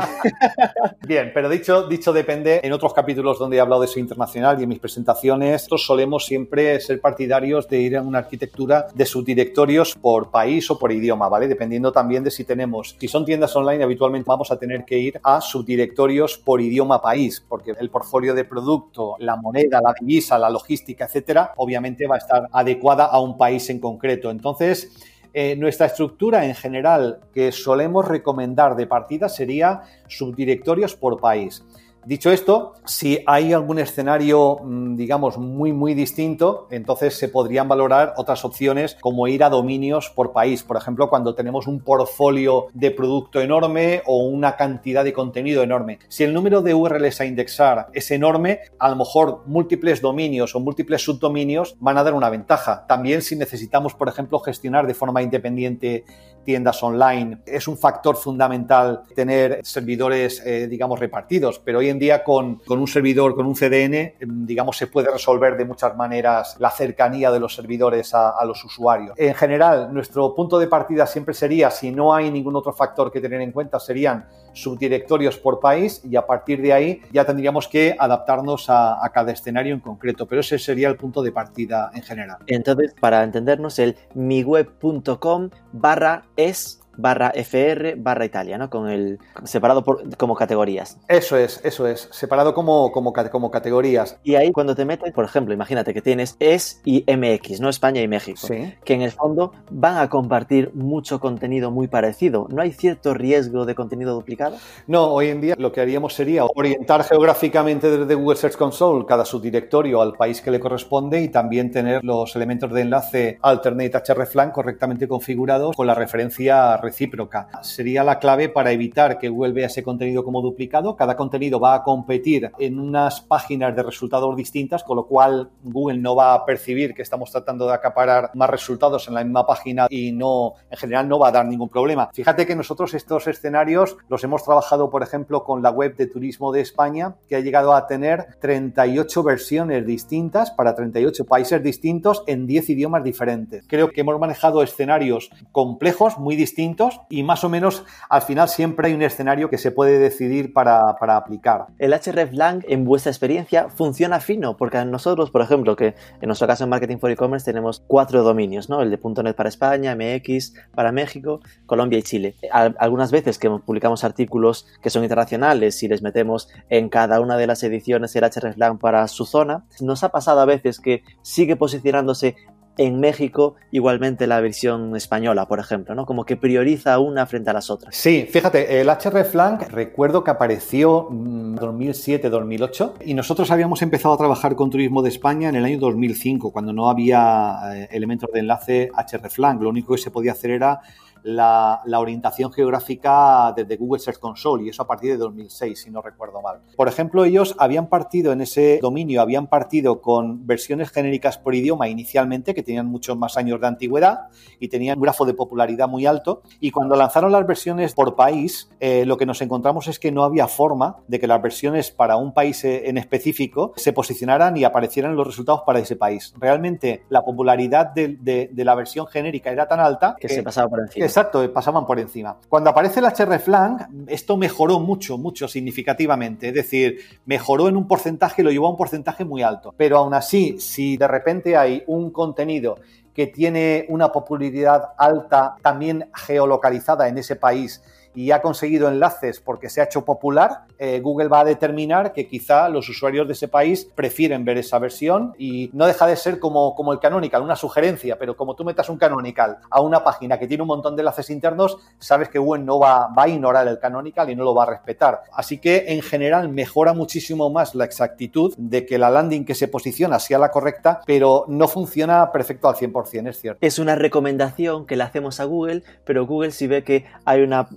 Bien, 1.06 1.30
pero 1.34 1.48
dicho, 1.48 1.86
dicho 1.86 2.12
depende, 2.12 2.60
en 2.62 2.72
otros 2.72 2.94
capítulos 2.94 3.38
donde 3.38 3.56
he 3.56 3.60
hablado 3.60 3.82
de 3.82 3.88
SEO 3.88 4.00
internacional 4.00 4.58
y 4.60 4.64
en 4.64 4.68
presentaciones, 4.78 5.52
nosotros 5.62 5.86
solemos 5.86 6.26
siempre 6.26 6.80
ser 6.80 7.00
partidarios 7.00 7.68
de 7.68 7.80
ir 7.80 7.96
a 7.96 8.02
una 8.02 8.18
arquitectura 8.18 8.88
de 8.94 9.06
subdirectorios 9.06 9.94
por 9.94 10.30
país 10.30 10.70
o 10.70 10.78
por 10.78 10.92
idioma, 10.92 11.28
¿vale? 11.28 11.48
Dependiendo 11.48 11.92
también 11.92 12.24
de 12.24 12.30
si 12.30 12.44
tenemos, 12.44 12.96
si 12.98 13.08
son 13.08 13.24
tiendas 13.24 13.54
online, 13.56 13.82
habitualmente 13.82 14.26
vamos 14.28 14.50
a 14.50 14.58
tener 14.58 14.84
que 14.84 14.98
ir 14.98 15.20
a 15.22 15.40
subdirectorios 15.40 16.38
por 16.38 16.60
idioma 16.60 17.00
país, 17.00 17.44
porque 17.48 17.74
el 17.78 17.90
portfolio 17.90 18.34
de 18.34 18.44
producto, 18.44 19.16
la 19.18 19.36
moneda, 19.36 19.80
la 19.80 19.94
divisa, 19.98 20.38
la 20.38 20.50
logística, 20.50 21.06
etcétera, 21.06 21.52
obviamente 21.56 22.06
va 22.06 22.16
a 22.16 22.18
estar 22.18 22.48
adecuada 22.52 23.06
a 23.06 23.20
un 23.20 23.36
país 23.36 23.68
en 23.70 23.80
concreto. 23.80 24.30
Entonces, 24.30 24.90
eh, 25.38 25.54
nuestra 25.54 25.84
estructura 25.84 26.46
en 26.46 26.54
general 26.54 27.20
que 27.34 27.52
solemos 27.52 28.08
recomendar 28.08 28.74
de 28.74 28.86
partida 28.86 29.28
sería 29.28 29.82
subdirectorios 30.08 30.96
por 30.96 31.20
país. 31.20 31.62
Dicho 32.06 32.30
esto, 32.30 32.74
si 32.84 33.18
hay 33.26 33.52
algún 33.52 33.80
escenario, 33.80 34.58
mm, 34.62 34.94
digamos, 34.94 35.38
muy, 35.38 35.72
muy 35.72 35.92
distinto, 35.92 36.68
entonces 36.70 37.18
se 37.18 37.28
podrían 37.28 37.66
valorar 37.66 38.14
otras 38.16 38.44
opciones 38.44 38.96
como 39.00 39.26
ir 39.26 39.42
a 39.42 39.50
dominios 39.50 40.12
por 40.14 40.32
país. 40.32 40.62
Por 40.62 40.76
ejemplo, 40.76 41.10
cuando 41.10 41.34
tenemos 41.34 41.66
un 41.66 41.80
portfolio 41.80 42.66
de 42.74 42.92
producto 42.92 43.40
enorme 43.40 44.02
o 44.06 44.24
una 44.24 44.54
cantidad 44.54 45.02
de 45.02 45.12
contenido 45.12 45.64
enorme. 45.64 45.98
Si 46.06 46.22
el 46.22 46.32
número 46.32 46.62
de 46.62 46.74
URLs 46.74 47.20
a 47.20 47.26
indexar 47.26 47.88
es 47.92 48.08
enorme, 48.12 48.60
a 48.78 48.88
lo 48.88 48.94
mejor 48.94 49.42
múltiples 49.46 50.00
dominios 50.00 50.54
o 50.54 50.60
múltiples 50.60 51.02
subdominios 51.02 51.74
van 51.80 51.98
a 51.98 52.04
dar 52.04 52.14
una 52.14 52.30
ventaja. 52.30 52.86
También 52.86 53.20
si 53.20 53.34
necesitamos, 53.34 53.94
por 53.94 54.08
ejemplo, 54.08 54.38
gestionar 54.38 54.86
de 54.86 54.94
forma 54.94 55.22
independiente 55.22 56.04
tiendas 56.46 56.82
online, 56.82 57.38
es 57.44 57.68
un 57.68 57.76
factor 57.76 58.16
fundamental 58.16 59.02
tener 59.14 59.60
servidores, 59.62 60.40
eh, 60.46 60.68
digamos, 60.68 60.98
repartidos, 60.98 61.58
pero 61.58 61.80
hoy 61.80 61.90
en 61.90 61.98
día 61.98 62.24
con, 62.24 62.62
un 62.66 62.86
servidor, 62.86 63.34
con 63.34 63.44
un 63.44 63.54
CDN, 63.54 64.14
em, 64.20 64.46
digamos, 64.46 64.78
se 64.78 64.86
puede 64.86 65.10
resolver 65.10 65.56
de 65.56 65.64
muchas 65.66 65.94
maneras 65.96 66.56
la 66.60 66.70
cercanía 66.70 67.30
de 67.30 67.40
los 67.40 67.54
servidores 67.54 68.14
a, 68.14 68.44
los 68.46 68.64
usuarios. 68.64 69.14
En 69.18 69.34
general, 69.34 69.92
nuestro 69.92 70.32
punto 70.32 70.58
de 70.58 70.68
partida 70.68 71.04
siempre 71.04 71.34
sería, 71.34 71.70
si 71.70 71.90
no 71.90 72.14
hay 72.14 72.30
ningún 72.30 72.54
otro 72.54 72.72
factor 72.72 73.10
que 73.10 73.20
tener 73.20 73.40
en 73.40 73.50
cuenta, 73.50 73.80
serían 73.80 74.24
subdirectorios 74.56 75.36
por 75.38 75.60
país 75.60 76.00
y 76.02 76.16
a 76.16 76.26
partir 76.26 76.62
de 76.62 76.72
ahí 76.72 77.02
ya 77.12 77.24
tendríamos 77.24 77.68
que 77.68 77.94
adaptarnos 77.98 78.66
a, 78.68 78.98
cada 79.12 79.32
escenario 79.32 79.74
en 79.74 79.80
concreto, 79.80 80.26
pero 80.26 80.40
ese 80.40 80.58
sería 80.58 80.88
el 80.88 80.96
punto 80.96 81.22
de 81.22 81.32
partida 81.32 81.90
en 81.94 82.02
general. 82.02 82.38
Entonces, 82.46 82.94
para 82.98 83.22
entendernos, 83.22 83.78
el 83.78 83.96
miweb.com 84.14 85.50
barra 85.72 86.24
es 86.36 86.80
barra 86.96 87.32
FR 87.34 87.96
barra 87.96 88.24
Italia, 88.24 88.58
¿no? 88.58 88.70
Con 88.70 88.88
el 88.88 89.18
separado 89.44 89.84
por, 89.84 90.16
como 90.16 90.34
categorías. 90.34 90.98
Eso 91.08 91.36
es, 91.36 91.60
eso 91.64 91.86
es, 91.86 92.08
separado 92.12 92.54
como, 92.54 92.92
como, 92.92 93.12
como 93.12 93.50
categorías. 93.50 94.18
Y 94.22 94.34
ahí 94.34 94.52
cuando 94.52 94.74
te 94.74 94.84
metes, 94.84 95.12
por 95.12 95.24
ejemplo, 95.24 95.54
imagínate 95.54 95.94
que 95.94 96.02
tienes 96.02 96.36
ES 96.40 96.80
y 96.84 97.04
MX, 97.06 97.60
¿no? 97.60 97.68
España 97.68 98.00
y 98.00 98.08
México, 98.08 98.48
que 98.84 98.94
en 98.94 99.02
el 99.02 99.12
fondo 99.12 99.52
van 99.70 99.98
a 99.98 100.08
compartir 100.08 100.72
mucho 100.74 101.20
contenido 101.20 101.70
muy 101.70 101.88
parecido. 101.88 102.46
¿No 102.50 102.62
hay 102.62 102.72
cierto 102.72 103.14
riesgo 103.14 103.66
de 103.66 103.74
contenido 103.74 104.14
duplicado? 104.14 104.56
No, 104.86 105.06
hoy 105.12 105.28
en 105.28 105.40
día 105.40 105.54
lo 105.58 105.72
que 105.72 105.80
haríamos 105.80 106.14
sería 106.14 106.44
orientar 106.44 107.04
geográficamente 107.04 107.90
desde 107.90 108.14
Google 108.14 108.36
Search 108.36 108.56
Console 108.56 109.04
cada 109.06 109.24
subdirectorio 109.24 110.00
al 110.00 110.14
país 110.14 110.40
que 110.40 110.50
le 110.50 110.60
corresponde 110.60 111.22
y 111.22 111.28
también 111.28 111.70
tener 111.70 112.04
los 112.04 112.34
elementos 112.36 112.72
de 112.72 112.80
enlace 112.80 113.38
alternate 113.42 114.02
hreflang 114.06 114.50
correctamente 114.50 115.08
configurados 115.08 115.76
con 115.76 115.86
la 115.86 115.94
referencia 115.94 116.76
recíproca. 116.86 117.48
Sería 117.62 118.04
la 118.04 118.18
clave 118.18 118.48
para 118.48 118.70
evitar 118.70 119.18
que 119.18 119.28
Google 119.28 119.52
vea 119.52 119.66
ese 119.66 119.82
contenido 119.82 120.24
como 120.24 120.40
duplicado. 120.40 120.94
Cada 120.94 121.16
contenido 121.16 121.58
va 121.58 121.74
a 121.74 121.82
competir 121.82 122.50
en 122.58 122.78
unas 122.78 123.20
páginas 123.20 123.74
de 123.74 123.82
resultados 123.82 124.36
distintas, 124.36 124.84
con 124.84 124.96
lo 124.96 125.06
cual 125.06 125.50
Google 125.64 125.98
no 125.98 126.14
va 126.14 126.34
a 126.34 126.44
percibir 126.44 126.94
que 126.94 127.02
estamos 127.02 127.30
tratando 127.30 127.66
de 127.66 127.74
acaparar 127.74 128.30
más 128.34 128.50
resultados 128.50 129.08
en 129.08 129.14
la 129.14 129.24
misma 129.24 129.44
página 129.46 129.88
y 129.90 130.12
no, 130.12 130.54
en 130.70 130.78
general, 130.78 131.08
no 131.08 131.18
va 131.18 131.28
a 131.28 131.32
dar 131.32 131.46
ningún 131.46 131.68
problema. 131.68 132.08
Fíjate 132.12 132.46
que 132.46 132.54
nosotros 132.54 132.94
estos 132.94 133.26
escenarios 133.26 133.96
los 134.08 134.22
hemos 134.22 134.44
trabajado, 134.44 134.90
por 134.90 135.02
ejemplo, 135.02 135.42
con 135.42 135.62
la 135.62 135.70
web 135.70 135.96
de 135.96 136.06
turismo 136.06 136.52
de 136.52 136.60
España, 136.60 137.16
que 137.28 137.36
ha 137.36 137.40
llegado 137.40 137.74
a 137.74 137.86
tener 137.86 138.38
38 138.40 139.22
versiones 139.22 139.84
distintas 139.84 140.52
para 140.52 140.74
38 140.74 141.24
países 141.24 141.62
distintos 141.62 142.22
en 142.26 142.46
10 142.46 142.70
idiomas 142.70 143.02
diferentes. 143.02 143.64
Creo 143.66 143.90
que 143.90 144.02
hemos 144.02 144.18
manejado 144.20 144.62
escenarios 144.62 145.30
complejos, 145.52 146.18
muy 146.18 146.36
distintos, 146.36 146.75
y 147.08 147.22
más 147.22 147.44
o 147.44 147.48
menos 147.48 147.84
al 148.08 148.22
final 148.22 148.48
siempre 148.48 148.88
hay 148.88 148.94
un 148.94 149.02
escenario 149.02 149.50
que 149.50 149.58
se 149.58 149.70
puede 149.70 149.98
decidir 149.98 150.52
para, 150.52 150.90
aplicar. 150.90 151.66
El 151.78 151.92
hreflang, 151.92 152.62
en 152.68 152.84
vuestra 152.84 153.10
experiencia, 153.10 153.68
funciona 153.68 154.20
fino, 154.20 154.56
porque 154.56 154.84
nosotros, 154.84 155.30
por 155.30 155.42
ejemplo, 155.42 155.76
que 155.76 155.94
en 156.20 156.26
nuestro 156.26 156.46
caso 156.46 156.64
en 156.64 156.70
Marketing 156.70 156.98
for 156.98 157.10
E-Commerce 157.10 157.44
tenemos 157.44 157.82
cuatro 157.86 158.22
dominios, 158.22 158.68
¿no? 158.68 158.82
El 158.82 158.90
de 158.90 158.98
.NET 159.22 159.36
para 159.36 159.48
España, 159.48 159.96
MX 159.96 160.54
para 160.74 160.92
México, 160.92 161.40
Colombia 161.66 161.98
y 161.98 162.02
Chile. 162.02 162.36
Algunas 162.50 163.10
veces 163.10 163.38
que 163.38 163.48
publicamos 163.50 164.04
artículos 164.04 164.66
que 164.82 164.90
son 164.90 165.02
internacionales 165.02 165.82
y 165.82 165.88
les 165.88 166.02
metemos 166.02 166.48
en 166.68 166.88
cada 166.88 167.20
una 167.20 167.36
de 167.36 167.46
las 167.46 167.62
ediciones 167.62 168.14
el 168.16 168.24
hreflang 168.24 168.78
para 168.78 169.06
su 169.08 169.24
zona, 169.24 169.64
nos 169.80 170.04
ha 170.04 170.10
pasado 170.10 170.40
a 170.40 170.44
veces 170.44 170.80
que 170.80 171.02
sigue 171.22 171.56
posicionándose 171.56 172.36
en 172.76 173.00
México 173.00 173.54
igualmente 173.70 174.26
la 174.26 174.40
versión 174.40 174.96
española, 174.96 175.46
por 175.46 175.60
ejemplo, 175.60 175.94
¿no? 175.94 176.06
Como 176.06 176.24
que 176.24 176.36
prioriza 176.36 176.98
una 176.98 177.26
frente 177.26 177.50
a 177.50 177.52
las 177.52 177.70
otras. 177.70 177.94
Sí, 177.96 178.28
fíjate, 178.30 178.80
el 178.80 178.88
hreflang 178.88 179.60
recuerdo 179.68 180.24
que 180.24 180.30
apareció 180.30 181.08
en 181.10 181.56
2007-2008 181.56 182.92
y 183.04 183.14
nosotros 183.14 183.50
habíamos 183.50 183.82
empezado 183.82 184.14
a 184.14 184.18
trabajar 184.18 184.56
con 184.56 184.70
Turismo 184.70 185.02
de 185.02 185.08
España 185.08 185.48
en 185.48 185.56
el 185.56 185.64
año 185.64 185.78
2005, 185.78 186.52
cuando 186.52 186.72
no 186.72 186.88
había 186.88 187.58
eh, 187.74 187.88
elementos 187.90 188.30
de 188.32 188.40
enlace 188.40 188.90
hreflang. 189.10 189.60
Lo 189.60 189.70
único 189.70 189.94
que 189.94 190.00
se 190.00 190.10
podía 190.10 190.32
hacer 190.32 190.50
era 190.50 190.80
la, 191.26 191.82
orientación 191.98 192.52
geográfica 192.52 193.52
desde 193.56 193.76
Google 193.76 194.00
Search 194.00 194.20
Console 194.20 194.64
y 194.64 194.68
eso 194.68 194.82
a 194.82 194.86
partir 194.86 195.10
de 195.10 195.16
2006, 195.16 195.82
si 195.82 195.90
no 195.90 196.00
recuerdo 196.00 196.40
mal. 196.40 196.60
Por 196.76 196.88
ejemplo, 196.88 197.24
ellos 197.24 197.56
habían 197.58 197.88
partido 197.88 198.32
en 198.32 198.42
ese 198.42 198.78
dominio, 198.80 199.20
habían 199.20 199.48
partido 199.48 200.00
con 200.00 200.46
versiones 200.46 200.90
genéricas 200.90 201.38
por 201.38 201.54
idioma 201.54 201.88
inicialmente, 201.88 202.54
que 202.54 202.62
tenían 202.62 202.86
muchos 202.86 203.16
más 203.16 203.36
años 203.36 203.60
de 203.60 203.66
antigüedad 203.66 204.28
y 204.60 204.68
tenían 204.68 204.98
un 204.98 205.02
grafo 205.02 205.24
de 205.24 205.34
popularidad 205.34 205.88
muy 205.88 206.06
alto. 206.06 206.42
Y 206.60 206.70
cuando 206.70 206.94
lanzaron 206.94 207.32
las 207.32 207.46
versiones 207.46 207.94
por 207.94 208.14
país, 208.14 208.70
eh, 208.78 209.04
lo 209.04 209.16
que 209.16 209.26
nos 209.26 209.42
encontramos 209.42 209.88
es 209.88 209.98
que 209.98 210.12
no 210.12 210.22
había 210.22 210.46
forma 210.46 210.98
de 211.08 211.18
que 211.18 211.26
las 211.26 211.42
versiones 211.42 211.90
para 211.90 212.16
un 212.16 212.32
país 212.32 212.64
eh, 212.64 212.88
en 212.88 212.98
específico 212.98 213.72
se 213.76 213.92
posicionaran 213.92 214.56
y 214.56 214.64
aparecieran 214.64 215.16
los 215.16 215.26
resultados 215.26 215.62
para 215.66 215.80
ese 215.80 215.96
país. 215.96 216.34
Realmente 216.38 217.02
la 217.08 217.24
popularidad 217.24 217.86
de, 217.92 218.50
la 218.54 218.74
versión 218.74 219.06
genérica 219.08 219.50
era 219.50 219.66
tan 219.66 219.80
alta 219.80 220.16
que, 220.20 220.28
que 220.28 220.34
se 220.34 220.42
pasaba 220.44 220.68
por 220.68 220.80
encima. 220.80 221.15
Exacto, 221.16 221.42
eh, 221.42 221.48
pasaban 221.48 221.86
por 221.86 221.98
encima. 221.98 222.36
Cuando 222.46 222.68
aparece 222.68 223.00
el 223.00 223.06
hreflang, 223.06 224.06
esto 224.06 224.36
mejoró 224.36 224.80
mucho, 224.80 225.16
mucho 225.16 225.48
significativamente. 225.48 226.48
Es 226.48 226.54
decir, 226.54 226.98
mejoró 227.24 227.68
en 227.68 227.78
un 227.78 227.88
porcentaje, 227.88 228.42
lo 228.42 228.50
llevó 228.50 228.66
a 228.66 228.70
un 228.72 228.76
porcentaje 228.76 229.24
muy 229.24 229.42
alto. 229.42 229.74
Pero 229.78 229.96
aún 229.96 230.12
así, 230.12 230.60
si 230.60 230.98
de 230.98 231.08
repente 231.08 231.56
hay 231.56 231.82
un 231.86 232.10
contenido 232.10 232.80
que 233.14 233.28
tiene 233.28 233.86
una 233.88 234.12
popularidad 234.12 234.90
alta, 234.98 235.56
también 235.62 236.10
geolocalizada 236.12 237.08
en 237.08 237.16
ese 237.16 237.36
país, 237.36 237.82
y 238.16 238.30
ha 238.30 238.40
conseguido 238.40 238.88
enlaces 238.88 239.40
porque 239.40 239.68
se 239.68 239.80
ha 239.80 239.84
hecho 239.84 240.04
popular, 240.04 240.62
eh, 240.78 241.00
Google 241.00 241.28
va 241.28 241.40
a 241.40 241.44
determinar 241.44 242.14
que 242.14 242.26
quizá 242.26 242.68
los 242.70 242.88
usuarios 242.88 243.26
de 243.26 243.34
ese 243.34 243.46
país 243.46 243.88
prefieren 243.94 244.44
ver 244.44 244.56
esa 244.56 244.78
versión 244.78 245.34
y 245.38 245.70
no 245.74 245.86
deja 245.86 246.06
de 246.06 246.16
ser 246.16 246.40
como, 246.40 246.74
como 246.74 246.94
el 246.94 246.98
canonical, 246.98 247.42
una 247.42 247.56
sugerencia, 247.56 248.18
pero 248.18 248.34
como 248.34 248.56
tú 248.56 248.64
metas 248.64 248.88
un 248.88 248.96
canonical 248.96 249.58
a 249.70 249.82
una 249.82 250.02
página 250.02 250.38
que 250.38 250.48
tiene 250.48 250.62
un 250.62 250.68
montón 250.68 250.96
de 250.96 251.02
enlaces 251.02 251.28
internos, 251.28 251.76
sabes 251.98 252.30
que 252.30 252.38
Google 252.38 252.64
no 252.64 252.78
va, 252.78 253.08
va 253.08 253.24
a 253.24 253.28
ignorar 253.28 253.68
el 253.68 253.78
canonical 253.78 254.30
y 254.30 254.34
no 254.34 254.44
lo 254.44 254.54
va 254.54 254.62
a 254.62 254.70
respetar. 254.70 255.20
Así 255.32 255.58
que 255.58 255.84
en 255.88 256.00
general 256.00 256.48
mejora 256.48 256.94
muchísimo 256.94 257.50
más 257.50 257.74
la 257.74 257.84
exactitud 257.84 258.54
de 258.56 258.86
que 258.86 258.96
la 258.96 259.10
landing 259.10 259.44
que 259.44 259.54
se 259.54 259.68
posiciona 259.68 260.18
sea 260.18 260.38
la 260.38 260.50
correcta, 260.50 261.02
pero 261.06 261.44
no 261.48 261.68
funciona 261.68 262.32
perfecto 262.32 262.66
al 262.68 262.76
100%, 262.76 263.28
es 263.28 263.40
cierto. 263.40 263.58
Es 263.60 263.78
una 263.78 263.94
recomendación 263.94 264.86
que 264.86 264.96
le 264.96 265.02
hacemos 265.02 265.38
a 265.38 265.44
Google, 265.44 265.82
pero 266.04 266.26
Google 266.26 266.52
si 266.52 266.66
ve 266.66 266.82
que 266.82 267.04
hay 267.26 267.42
una 267.42 267.68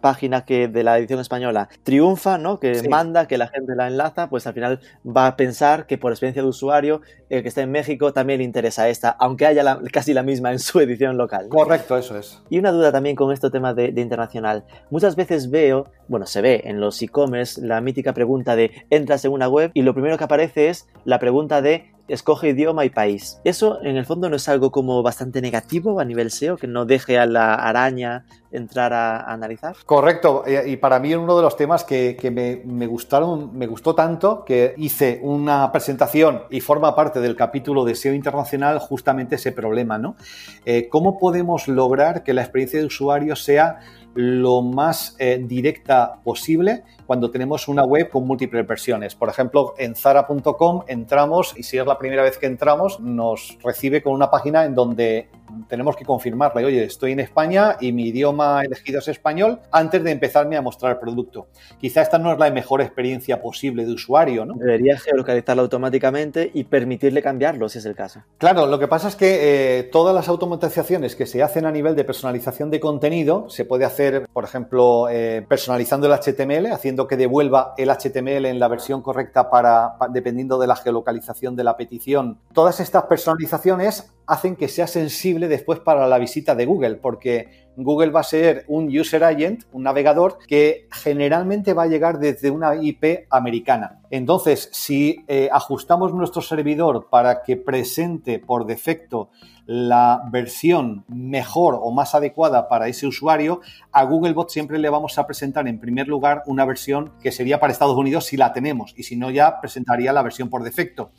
página 0.00 0.44
que 0.44 0.68
de 0.68 0.82
la 0.82 0.98
edición 0.98 1.20
española 1.20 1.68
triunfa, 1.82 2.38
¿no? 2.38 2.60
Que 2.60 2.86
manda, 2.88 3.26
que 3.26 3.38
la 3.38 3.48
gente 3.48 3.74
la 3.74 3.88
enlaza, 3.88 4.28
pues 4.28 4.46
al 4.46 4.54
final 4.54 4.80
va 5.04 5.26
a 5.26 5.36
pensar 5.36 5.86
que 5.86 5.98
por 5.98 6.12
experiencia 6.12 6.42
de 6.42 6.48
usuario, 6.48 7.00
el 7.28 7.42
que 7.42 7.48
está 7.48 7.62
en 7.62 7.70
México 7.70 8.12
también 8.12 8.38
le 8.38 8.44
interesa 8.44 8.88
esta, 8.88 9.10
aunque 9.10 9.46
haya 9.46 9.78
casi 9.92 10.12
la 10.14 10.22
misma 10.22 10.52
en 10.52 10.58
su 10.58 10.80
edición 10.80 11.16
local. 11.16 11.48
Correcto, 11.48 11.96
eso 11.96 12.18
es. 12.18 12.42
Y 12.50 12.58
una 12.58 12.72
duda 12.72 12.92
también 12.92 13.16
con 13.16 13.32
este 13.32 13.50
tema 13.50 13.74
de, 13.74 13.92
de 13.92 14.00
internacional. 14.00 14.64
Muchas 14.90 15.16
veces 15.16 15.50
veo, 15.50 15.90
bueno, 16.08 16.26
se 16.26 16.40
ve 16.42 16.62
en 16.64 16.80
los 16.80 17.00
e-commerce 17.02 17.60
la 17.60 17.80
mítica 17.80 18.12
pregunta 18.12 18.56
de 18.56 18.70
entras 18.90 19.24
en 19.24 19.32
una 19.32 19.48
web 19.48 19.70
y 19.74 19.82
lo 19.82 19.94
primero 19.94 20.18
que 20.18 20.24
aparece 20.24 20.68
es 20.68 20.88
la 21.04 21.18
pregunta 21.18 21.62
de 21.62 21.93
escoge 22.08 22.50
idioma 22.50 22.84
y 22.84 22.90
país. 22.90 23.40
Eso 23.44 23.80
en 23.82 23.96
el 23.96 24.04
fondo 24.04 24.28
no 24.28 24.36
es 24.36 24.48
algo 24.48 24.70
como 24.70 25.02
bastante 25.02 25.40
negativo 25.40 26.00
a 26.00 26.04
nivel 26.04 26.30
SEO, 26.30 26.56
que 26.56 26.66
no 26.66 26.84
deje 26.84 27.18
a 27.18 27.26
la 27.26 27.54
araña 27.54 28.24
entrar 28.50 28.92
a, 28.92 29.20
analizar. 29.32 29.74
Correcto, 29.84 30.44
eh, 30.46 30.62
y 30.66 30.76
para 30.76 31.00
mí 31.00 31.14
uno 31.14 31.36
de 31.36 31.42
los 31.42 31.56
temas 31.56 31.82
que, 31.82 32.62
me, 32.64 32.86
gustaron, 32.86 33.56
me 33.56 33.66
gustó 33.66 33.94
tanto 33.94 34.44
que 34.44 34.74
hice 34.76 35.20
una 35.22 35.72
presentación 35.72 36.42
y 36.50 36.60
forma 36.60 36.94
parte 36.94 37.20
del 37.20 37.34
capítulo 37.34 37.84
de 37.84 37.94
SEO 37.94 38.14
internacional 38.14 38.78
justamente 38.78 39.34
ese 39.36 39.52
problema, 39.52 39.98
¿no? 39.98 40.16
Eh, 40.64 40.88
¿Cómo 40.88 41.18
podemos 41.18 41.66
lograr 41.66 42.22
que 42.22 42.32
la 42.32 42.42
experiencia 42.42 42.78
de 42.78 42.86
usuario 42.86 43.34
sea 43.34 43.80
lo 44.14 44.62
más 44.62 45.16
eh, 45.18 45.40
directa 45.42 46.20
posible 46.22 46.84
cuando 47.06 47.30
tenemos 47.30 47.68
una 47.68 47.84
web 47.84 48.08
con 48.10 48.26
múltiples 48.26 48.66
versiones. 48.66 49.14
Por 49.14 49.28
ejemplo, 49.28 49.74
en 49.78 49.94
zara.com 49.94 50.82
entramos 50.86 51.54
y 51.56 51.62
si 51.62 51.78
es 51.78 51.86
la 51.86 51.98
primera 51.98 52.22
vez 52.22 52.38
que 52.38 52.46
entramos, 52.46 53.00
nos 53.00 53.58
recibe 53.62 54.02
con 54.02 54.12
una 54.12 54.30
página 54.30 54.64
en 54.64 54.74
donde 54.74 55.28
tenemos 55.68 55.96
que 55.96 56.04
confirmarle, 56.04 56.64
oye, 56.64 56.84
estoy 56.84 57.12
en 57.12 57.20
España 57.20 57.76
y 57.80 57.92
mi 57.92 58.08
idioma 58.08 58.62
elegido 58.62 58.98
es 58.98 59.08
español, 59.08 59.60
antes 59.70 60.02
de 60.02 60.10
empezarme 60.10 60.56
a 60.56 60.62
mostrar 60.62 60.92
el 60.92 60.98
producto. 60.98 61.48
Quizá 61.78 62.02
esta 62.02 62.18
no 62.18 62.32
es 62.32 62.38
la 62.38 62.50
mejor 62.50 62.80
experiencia 62.80 63.40
posible 63.40 63.84
de 63.84 63.92
usuario, 63.92 64.44
¿no? 64.44 64.54
Debería 64.54 64.98
geolocalizarlo 64.98 65.62
automáticamente 65.62 66.50
y 66.52 66.64
permitirle 66.64 67.22
cambiarlo, 67.22 67.68
si 67.68 67.78
es 67.78 67.86
el 67.86 67.94
caso. 67.94 68.22
Claro, 68.38 68.66
lo 68.66 68.78
que 68.78 68.88
pasa 68.88 69.08
es 69.08 69.16
que 69.16 69.78
eh, 69.78 69.82
todas 69.84 70.14
las 70.14 70.28
automatizaciones 70.28 71.16
que 71.16 71.26
se 71.26 71.42
hacen 71.42 71.66
a 71.66 71.72
nivel 71.72 71.94
de 71.96 72.04
personalización 72.04 72.70
de 72.70 72.80
contenido, 72.80 73.48
se 73.50 73.64
puede 73.64 73.84
hacer, 73.84 74.26
por 74.32 74.44
ejemplo, 74.44 75.08
eh, 75.10 75.44
personalizando 75.48 76.06
el 76.06 76.12
HTML, 76.12 76.72
haciendo 76.72 77.06
que 77.06 77.16
devuelva 77.16 77.74
el 77.76 77.90
HTML 77.90 78.46
en 78.46 78.58
la 78.58 78.68
versión 78.68 79.02
correcta 79.02 79.50
para, 79.50 79.96
dependiendo 80.10 80.58
de 80.58 80.66
la 80.66 80.76
geolocalización 80.76 81.56
de 81.56 81.64
la 81.64 81.76
petición. 81.76 82.38
Todas 82.52 82.80
estas 82.80 83.04
personalizaciones 83.04 84.13
hacen 84.26 84.56
que 84.56 84.68
sea 84.68 84.86
sensible 84.86 85.48
después 85.48 85.80
para 85.80 86.06
la 86.08 86.18
visita 86.18 86.54
de 86.54 86.66
Google, 86.66 86.96
porque 86.96 87.64
Google 87.76 88.10
va 88.10 88.20
a 88.20 88.24
ser 88.24 88.64
un 88.68 88.86
user 88.96 89.24
agent, 89.24 89.64
un 89.72 89.82
navegador, 89.82 90.38
que 90.46 90.86
generalmente 90.92 91.72
va 91.72 91.84
a 91.84 91.88
llegar 91.88 92.18
desde 92.18 92.50
una 92.50 92.76
IP 92.76 93.26
americana. 93.30 94.00
Entonces, 94.10 94.68
si 94.72 95.24
eh, 95.26 95.48
ajustamos 95.52 96.14
nuestro 96.14 96.40
servidor 96.40 97.08
para 97.10 97.42
que 97.42 97.56
presente 97.56 98.38
por 98.38 98.66
defecto 98.66 99.30
la 99.66 100.22
versión 100.30 101.04
mejor 101.08 101.78
o 101.80 101.90
más 101.90 102.14
adecuada 102.14 102.68
para 102.68 102.88
ese 102.88 103.06
usuario, 103.06 103.60
a 103.92 104.04
Googlebot 104.04 104.50
siempre 104.50 104.78
le 104.78 104.90
vamos 104.90 105.18
a 105.18 105.26
presentar 105.26 105.66
en 105.66 105.80
primer 105.80 106.06
lugar 106.06 106.42
una 106.46 106.64
versión 106.64 107.12
que 107.20 107.32
sería 107.32 107.60
para 107.60 107.72
Estados 107.72 107.96
Unidos 107.96 108.26
si 108.26 108.36
la 108.36 108.52
tenemos 108.52 108.92
y 108.96 109.04
si 109.04 109.16
no 109.16 109.30
ya 109.30 109.60
presentaría 109.60 110.12
la 110.12 110.22
versión 110.22 110.50
por 110.50 110.62
defecto. 110.62 111.12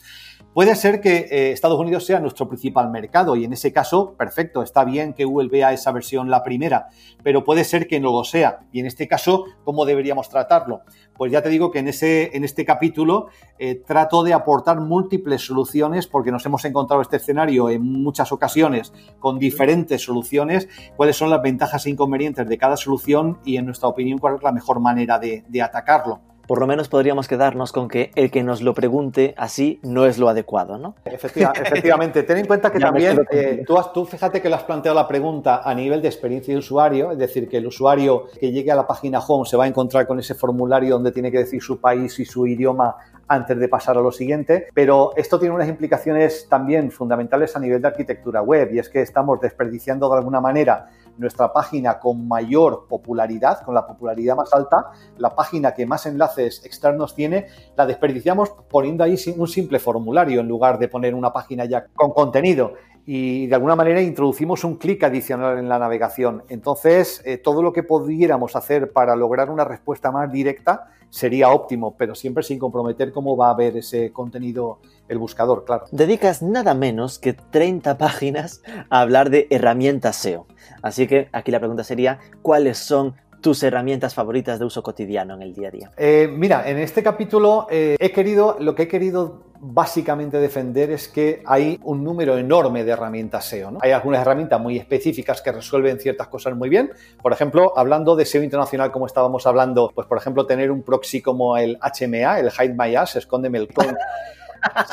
Puede 0.55 0.75
ser 0.75 1.01
que 1.01 1.27
eh, 1.29 1.51
Estados 1.51 1.77
Unidos 1.77 2.05
sea 2.05 2.21
nuestro 2.21 2.47
principal 2.47 2.89
mercado 2.89 3.35
y 3.35 3.43
en 3.43 3.51
ese 3.51 3.73
caso, 3.73 4.15
perfecto, 4.17 4.63
está 4.63 4.85
bien 4.85 5.13
que 5.13 5.25
Google 5.25 5.49
vea 5.49 5.73
esa 5.73 5.91
versión 5.91 6.29
la 6.29 6.43
primera, 6.43 6.87
pero 7.23 7.43
puede 7.43 7.65
ser 7.65 7.87
que 7.87 7.99
no 7.99 8.13
lo 8.13 8.23
sea. 8.23 8.59
Y 8.71 8.79
en 8.79 8.85
este 8.85 9.07
caso, 9.07 9.43
¿cómo 9.65 9.85
deberíamos 9.85 10.29
tratarlo? 10.29 10.81
Pues 11.17 11.29
ya 11.29 11.41
te 11.41 11.49
digo 11.49 11.71
que 11.71 11.79
en, 11.79 11.89
ese, 11.89 12.37
en 12.37 12.45
este 12.45 12.63
capítulo 12.63 13.27
eh, 13.59 13.75
trato 13.75 14.23
de 14.23 14.33
aportar 14.33 14.79
múltiples 14.79 15.45
soluciones 15.45 16.07
porque 16.07 16.31
nos 16.31 16.45
hemos 16.45 16.63
encontrado 16.63 17.01
este 17.01 17.17
escenario 17.17 17.69
en 17.69 17.81
muchas 17.81 18.31
ocasiones 18.31 18.93
con 19.19 19.39
diferentes 19.39 20.03
soluciones, 20.03 20.69
cuáles 20.95 21.17
son 21.17 21.29
las 21.29 21.41
ventajas 21.41 21.85
e 21.85 21.89
inconvenientes 21.89 22.47
de 22.47 22.57
cada 22.57 22.77
solución 22.77 23.39
y 23.43 23.57
en 23.57 23.65
nuestra 23.65 23.89
opinión 23.89 24.19
cuál 24.19 24.35
es 24.35 24.43
la 24.43 24.53
mejor 24.53 24.79
manera 24.79 25.19
de, 25.19 25.43
de 25.49 25.61
atacarlo 25.61 26.21
por 26.47 26.59
lo 26.59 26.67
menos 26.67 26.89
podríamos 26.89 27.27
quedarnos 27.27 27.71
con 27.71 27.87
que 27.87 28.11
el 28.15 28.31
que 28.31 28.43
nos 28.43 28.61
lo 28.61 28.73
pregunte 28.73 29.33
así 29.37 29.79
no 29.83 30.05
es 30.05 30.17
lo 30.17 30.29
adecuado, 30.29 30.77
¿no? 30.77 30.95
efectivamente, 31.05 32.23
ten 32.23 32.37
en 32.37 32.45
cuenta 32.45 32.71
que 32.71 32.79
también 32.79 33.25
eh, 33.31 33.63
tú, 33.65 33.77
tú 33.93 34.05
fíjate 34.05 34.41
que 34.41 34.49
le 34.49 34.55
has 34.55 34.63
planteado 34.63 34.95
la 34.95 35.07
pregunta 35.07 35.61
a 35.63 35.73
nivel 35.73 36.01
de 36.01 36.07
experiencia 36.07 36.53
de 36.53 36.59
usuario, 36.59 37.11
es 37.11 37.17
decir, 37.17 37.47
que 37.47 37.57
el 37.57 37.67
usuario 37.67 38.25
que 38.39 38.51
llegue 38.51 38.71
a 38.71 38.75
la 38.75 38.87
página 38.87 39.19
home 39.19 39.45
se 39.45 39.57
va 39.57 39.65
a 39.65 39.67
encontrar 39.67 40.07
con 40.07 40.19
ese 40.19 40.35
formulario 40.35 40.95
donde 40.95 41.11
tiene 41.11 41.31
que 41.31 41.39
decir 41.39 41.61
su 41.61 41.79
país 41.79 42.19
y 42.19 42.25
su 42.25 42.45
idioma 42.47 42.95
antes 43.27 43.57
de 43.57 43.67
pasar 43.67 43.97
a 43.97 44.01
lo 44.01 44.11
siguiente, 44.11 44.67
pero 44.73 45.13
esto 45.15 45.39
tiene 45.39 45.55
unas 45.55 45.67
implicaciones 45.67 46.47
también 46.47 46.91
fundamentales 46.91 47.55
a 47.55 47.59
nivel 47.59 47.81
de 47.81 47.87
arquitectura 47.87 48.41
web 48.41 48.71
y 48.73 48.79
es 48.79 48.89
que 48.89 49.01
estamos 49.01 49.39
desperdiciando 49.41 50.09
de 50.09 50.17
alguna 50.17 50.41
manera 50.41 50.89
nuestra 51.17 51.51
página 51.53 51.99
con 51.99 52.27
mayor 52.27 52.85
popularidad, 52.87 53.63
con 53.63 53.73
la 53.73 53.85
popularidad 53.85 54.35
más 54.35 54.53
alta, 54.53 54.91
la 55.17 55.35
página 55.35 55.73
que 55.73 55.85
más 55.85 56.05
enlaces 56.05 56.65
externos 56.65 57.15
tiene, 57.15 57.47
la 57.75 57.85
desperdiciamos 57.85 58.51
poniendo 58.69 59.03
ahí 59.03 59.15
un 59.37 59.47
simple 59.47 59.79
formulario 59.79 60.41
en 60.41 60.47
lugar 60.47 60.79
de 60.79 60.87
poner 60.87 61.15
una 61.15 61.31
página 61.31 61.65
ya 61.65 61.85
con 61.95 62.11
contenido 62.11 62.73
y 63.05 63.45
de 63.47 63.55
alguna 63.55 63.75
manera 63.75 64.01
introducimos 64.01 64.63
un 64.63 64.77
clic 64.77 65.03
adicional 65.03 65.59
en 65.59 65.69
la 65.69 65.77
navegación. 65.77 66.43
Entonces, 66.49 67.21
eh, 67.25 67.37
todo 67.37 67.61
lo 67.61 67.71
que 67.71 67.83
pudiéramos 67.83 68.55
hacer 68.55 68.91
para 68.91 69.15
lograr 69.15 69.51
una 69.51 69.63
respuesta 69.63 70.11
más 70.11 70.31
directa 70.31 70.87
sería 71.11 71.49
óptimo, 71.49 71.95
pero 71.95 72.15
siempre 72.15 72.43
sin 72.43 72.57
comprometer 72.57 73.11
cómo 73.11 73.37
va 73.37 73.51
a 73.51 73.53
ver 73.53 73.77
ese 73.77 74.11
contenido 74.11 74.79
el 75.07 75.17
buscador, 75.17 75.65
claro. 75.65 75.85
Dedicas 75.91 76.41
nada 76.41 76.73
menos 76.73 77.19
que 77.19 77.33
30 77.33 77.97
páginas 77.97 78.61
a 78.89 79.01
hablar 79.01 79.29
de 79.29 79.47
herramientas 79.49 80.15
SEO. 80.17 80.47
Así 80.81 81.07
que 81.07 81.29
aquí 81.31 81.51
la 81.51 81.59
pregunta 81.59 81.83
sería, 81.83 82.19
¿cuáles 82.41 82.77
son 82.77 83.15
tus 83.41 83.61
herramientas 83.61 84.15
favoritas 84.15 84.57
de 84.57 84.65
uso 84.65 84.81
cotidiano 84.81 85.35
en 85.35 85.41
el 85.43 85.53
día 85.53 85.67
a 85.67 85.71
día? 85.71 85.91
Eh, 85.97 86.27
mira, 86.31 86.67
en 86.67 86.79
este 86.79 87.03
capítulo 87.03 87.67
eh, 87.69 87.95
he 87.99 88.11
querido, 88.11 88.57
lo 88.59 88.73
que 88.73 88.83
he 88.83 88.87
querido 88.87 89.43
básicamente 89.59 90.37
defender 90.37 90.91
es 90.91 91.07
que 91.07 91.41
hay 91.45 91.79
un 91.83 92.03
número 92.03 92.37
enorme 92.37 92.83
de 92.83 92.91
herramientas 92.91 93.45
SEO. 93.45 93.71
¿no? 93.71 93.79
Hay 93.81 93.91
algunas 93.91 94.21
herramientas 94.21 94.59
muy 94.59 94.77
específicas 94.77 95.41
que 95.41 95.51
resuelven 95.51 95.99
ciertas 95.99 96.27
cosas 96.27 96.55
muy 96.55 96.69
bien. 96.69 96.91
Por 97.21 97.33
ejemplo, 97.33 97.73
hablando 97.77 98.15
de 98.15 98.25
SEO 98.25 98.43
internacional, 98.43 98.91
como 98.91 99.05
estábamos 99.05 99.45
hablando, 99.47 99.91
pues 99.93 100.07
por 100.07 100.17
ejemplo, 100.17 100.45
tener 100.45 100.71
un 100.71 100.83
proxy 100.83 101.21
como 101.21 101.57
el 101.57 101.77
HMA, 101.77 102.39
el 102.39 102.49
Hide 102.49 102.75
My 102.77 102.95
Ass, 102.95 103.15
escóndeme 103.15 103.59
el 103.59 103.71
con. 103.71 103.87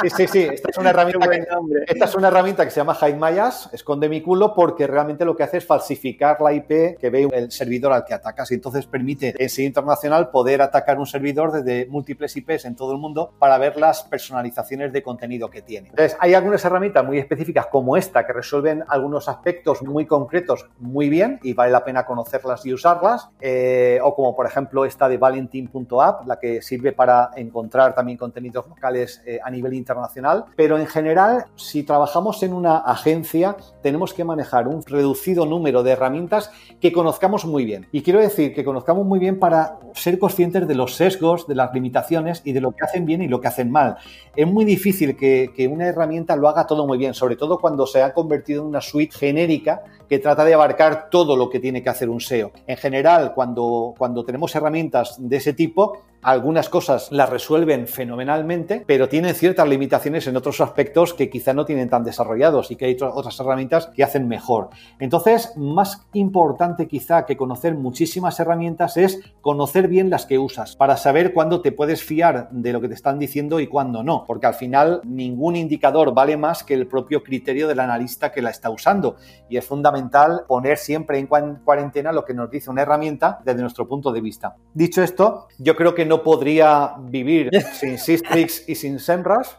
Sí, 0.01 0.11
sí, 0.11 0.27
sí. 0.27 0.49
Esta 0.53 0.71
es 0.71 0.79
una 0.79 0.91
herramienta, 0.91 1.29
que, 1.29 1.45
esta 1.87 2.05
es 2.05 2.15
una 2.15 2.29
herramienta 2.29 2.65
que 2.65 2.71
se 2.71 2.81
llama 2.81 2.97
Hide 3.01 3.15
My 3.15 3.39
Ass, 3.39 3.71
esconde 3.73 4.09
mi 4.09 4.21
culo, 4.21 4.55
porque 4.55 4.87
realmente 4.87 5.25
lo 5.25 5.37
que 5.37 5.43
hace 5.43 5.59
es 5.59 5.67
falsificar 5.67 6.41
la 6.41 6.53
IP 6.53 6.99
que 6.99 7.11
ve 7.11 7.29
el 7.33 7.51
servidor 7.51 7.93
al 7.93 8.05
que 8.05 8.15
atacas 8.15 8.51
y 8.51 8.55
entonces 8.55 8.87
permite 8.87 9.35
en 9.39 9.49
SEO 9.49 9.67
internacional 9.67 10.31
poder 10.31 10.63
atacar 10.63 10.99
un 10.99 11.07
servidor 11.07 11.53
desde 11.53 11.87
múltiples 11.87 12.37
IPs 12.37 12.65
en 12.65 12.77
todo 12.77 12.93
el 12.93 12.99
mundo 12.99 13.33
para 13.39 13.59
ver 13.59 13.77
las 13.77 14.03
personalizaciones 14.03 14.93
de 14.93 15.03
contenido 15.03 15.49
que 15.49 15.63
tiene. 15.63 15.89
Entonces, 15.89 16.17
hay 16.21 16.35
algunas 16.35 16.65
herramientas 16.65 17.05
muy 17.05 17.19
específicas 17.19 17.67
como 17.67 17.97
esta 17.97 18.27
que 18.27 18.33
resuelven 18.33 18.85
algunos 18.89 19.29
aspectos 19.29 19.83
muy 19.83 20.07
concretos 20.07 20.69
muy 20.79 21.09
bien 21.09 21.39
y 21.43 21.55
vale 21.55 21.73
la 21.73 21.85
pena 21.85 22.05
conocerlas 22.05 22.65
y 22.67 22.73
usarlas, 22.73 23.29
eh, 23.41 23.99
o 24.03 24.15
como 24.15 24.35
por 24.35 24.47
ejemplo 24.47 24.85
esta 24.85 25.09
de 25.09 25.19
valentin.app, 25.19 26.27
la 26.27 26.39
que 26.39 26.63
sirve 26.63 26.93
para 26.93 27.31
encontrar 27.37 27.95
también 27.95 28.19
contenidos 28.19 28.67
locales 28.69 29.23
eh, 29.27 29.39
a 29.43 29.51
nivel 29.51 29.62
internacional, 29.73 30.47
pero 30.57 30.79
en 30.79 30.87
general, 30.87 31.47
si 31.57 31.83
trabajamos 31.83 32.43
en 32.43 32.53
una 32.53 32.79
agencia, 32.79 33.57
tenemos 33.83 34.15
que 34.15 34.25
manejar 34.25 34.69
un 34.69 34.83
reducido 34.85 35.47
número 35.47 35.83
de 35.83 35.93
herramientas 35.93 36.51
que 36.81 36.93
conozcamos 36.93 37.45
muy 37.45 37.65
bien. 37.65 37.87
Y 37.93 38.03
quiero 38.03 38.21
decir 38.21 38.55
que 38.55 38.65
conozcamos 38.65 39.07
muy 39.07 39.19
bien 39.19 39.39
para 39.39 39.79
ser 39.95 40.19
conscientes 40.19 40.67
de 40.67 40.75
los 40.75 40.95
sesgos, 40.97 41.47
de 41.47 41.55
las 41.55 41.73
limitaciones 41.73 42.43
y 42.45 42.53
de 42.53 42.61
lo 42.61 42.73
que 42.73 42.85
hacen 42.85 43.07
bien 43.07 43.23
y 43.23 43.29
lo 43.29 43.41
que 43.41 43.49
hacen 43.49 43.71
mal. 43.71 43.97
Es 44.35 44.47
muy 44.47 44.65
difícil 44.65 45.17
que, 45.17 45.53
que 45.55 45.69
una 45.69 45.87
herramienta 45.87 46.37
lo 46.37 46.49
haga 46.49 46.67
todo 46.67 46.87
muy 46.87 46.99
bien, 46.99 47.15
sobre 47.15 47.37
todo 47.37 47.59
cuando 47.59 47.87
se 47.87 48.03
ha 48.03 48.13
convertido 48.13 48.63
en 48.63 48.69
una 48.69 48.81
suite 48.81 49.17
genérica 49.17 49.83
que 50.09 50.19
trata 50.19 50.45
de 50.45 50.55
abarcar 50.55 51.09
todo 51.11 51.37
lo 51.37 51.49
que 51.49 51.61
tiene 51.61 51.83
que 51.83 51.89
hacer 51.89 52.09
un 52.09 52.21
SEO. 52.21 52.53
En 52.67 52.77
general, 52.77 53.33
cuando, 53.35 53.95
cuando 53.97 54.25
tenemos 54.25 54.55
herramientas 54.55 55.17
de 55.19 55.37
ese 55.37 55.53
tipo, 55.53 55.99
algunas 56.23 56.69
cosas 56.69 57.11
las 57.11 57.29
resuelven 57.29 57.87
fenomenalmente, 57.87 58.85
pero 58.87 59.09
tienen 59.09 59.35
ciertas 59.35 59.69
limitaciones 59.69 60.27
en 60.27 60.37
otros 60.37 60.61
aspectos 60.61 61.15
que 61.15 61.29
quizá 61.29 61.53
no 61.53 61.65
tienen 61.65 61.91
tan 61.91 62.05
desarrollados 62.05 62.71
y 62.71 62.77
que 62.77 62.87
hay 62.87 62.97
otras 63.01 63.39
herramientas 63.41 63.89
que 63.89 64.05
hacen 64.05 64.29
mejor. 64.29 64.71
Entonces, 65.01 65.53
más 65.57 66.07
importante 66.13 66.87
quizá 66.87 67.27
que 67.27 67.37
conocer 67.37 67.75
muchísimas 67.75 68.39
herramientas 68.39 68.97
es 68.97 69.21
conocer 69.41 69.89
bien 69.89 70.11
las 70.11 70.27
que 70.27 70.39
usas 70.39 70.77
para 70.77 70.97
saber 70.97 71.33
cuándo 71.33 71.61
te 71.61 71.73
puedes 71.73 72.03
fiar 72.03 72.49
de 72.51 72.73
lo 72.73 72.81
que 72.81 72.89
te 72.89 72.95
están 72.95 73.19
diciendo 73.19 73.59
y 73.61 73.67
cuándo 73.67 74.03
no, 74.03 74.25
porque 74.27 74.47
al 74.47 74.55
final 74.55 75.01
ningún 75.05 75.57
indicador 75.57 76.15
vale 76.15 76.37
más 76.37 76.63
que 76.63 76.75
el 76.75 76.87
propio 76.87 77.23
criterio 77.23 77.67
del 77.67 77.81
analista 77.81 78.31
que 78.31 78.43
la 78.43 78.51
está 78.51 78.71
usando 78.71 79.17
y 79.49 79.57
es 79.57 79.65
fundamental 79.65 80.45
poner 80.47 80.79
siempre 80.79 81.19
en 81.19 81.27
cuarentena 81.27 82.13
lo 82.13 82.25
que 82.25 82.35
nos 82.35 82.51
dice 82.51 82.71
una 82.71 82.83
herramienta 82.83 83.41
desde 83.45 83.61
nuestro 83.61 83.89
punto 83.89 84.13
de 84.13 84.21
vista. 84.21 84.57
Dicho 84.73 85.03
esto, 85.03 85.49
yo 85.59 85.75
creo 85.77 85.95
que 85.95 86.05
no 86.05 86.12
podría 86.21 86.95
vivir 86.99 87.49
sin 87.75 87.97
Systrix 87.97 88.69
y 88.69 88.75
sin 88.75 88.99
SEMrush. 88.99 89.51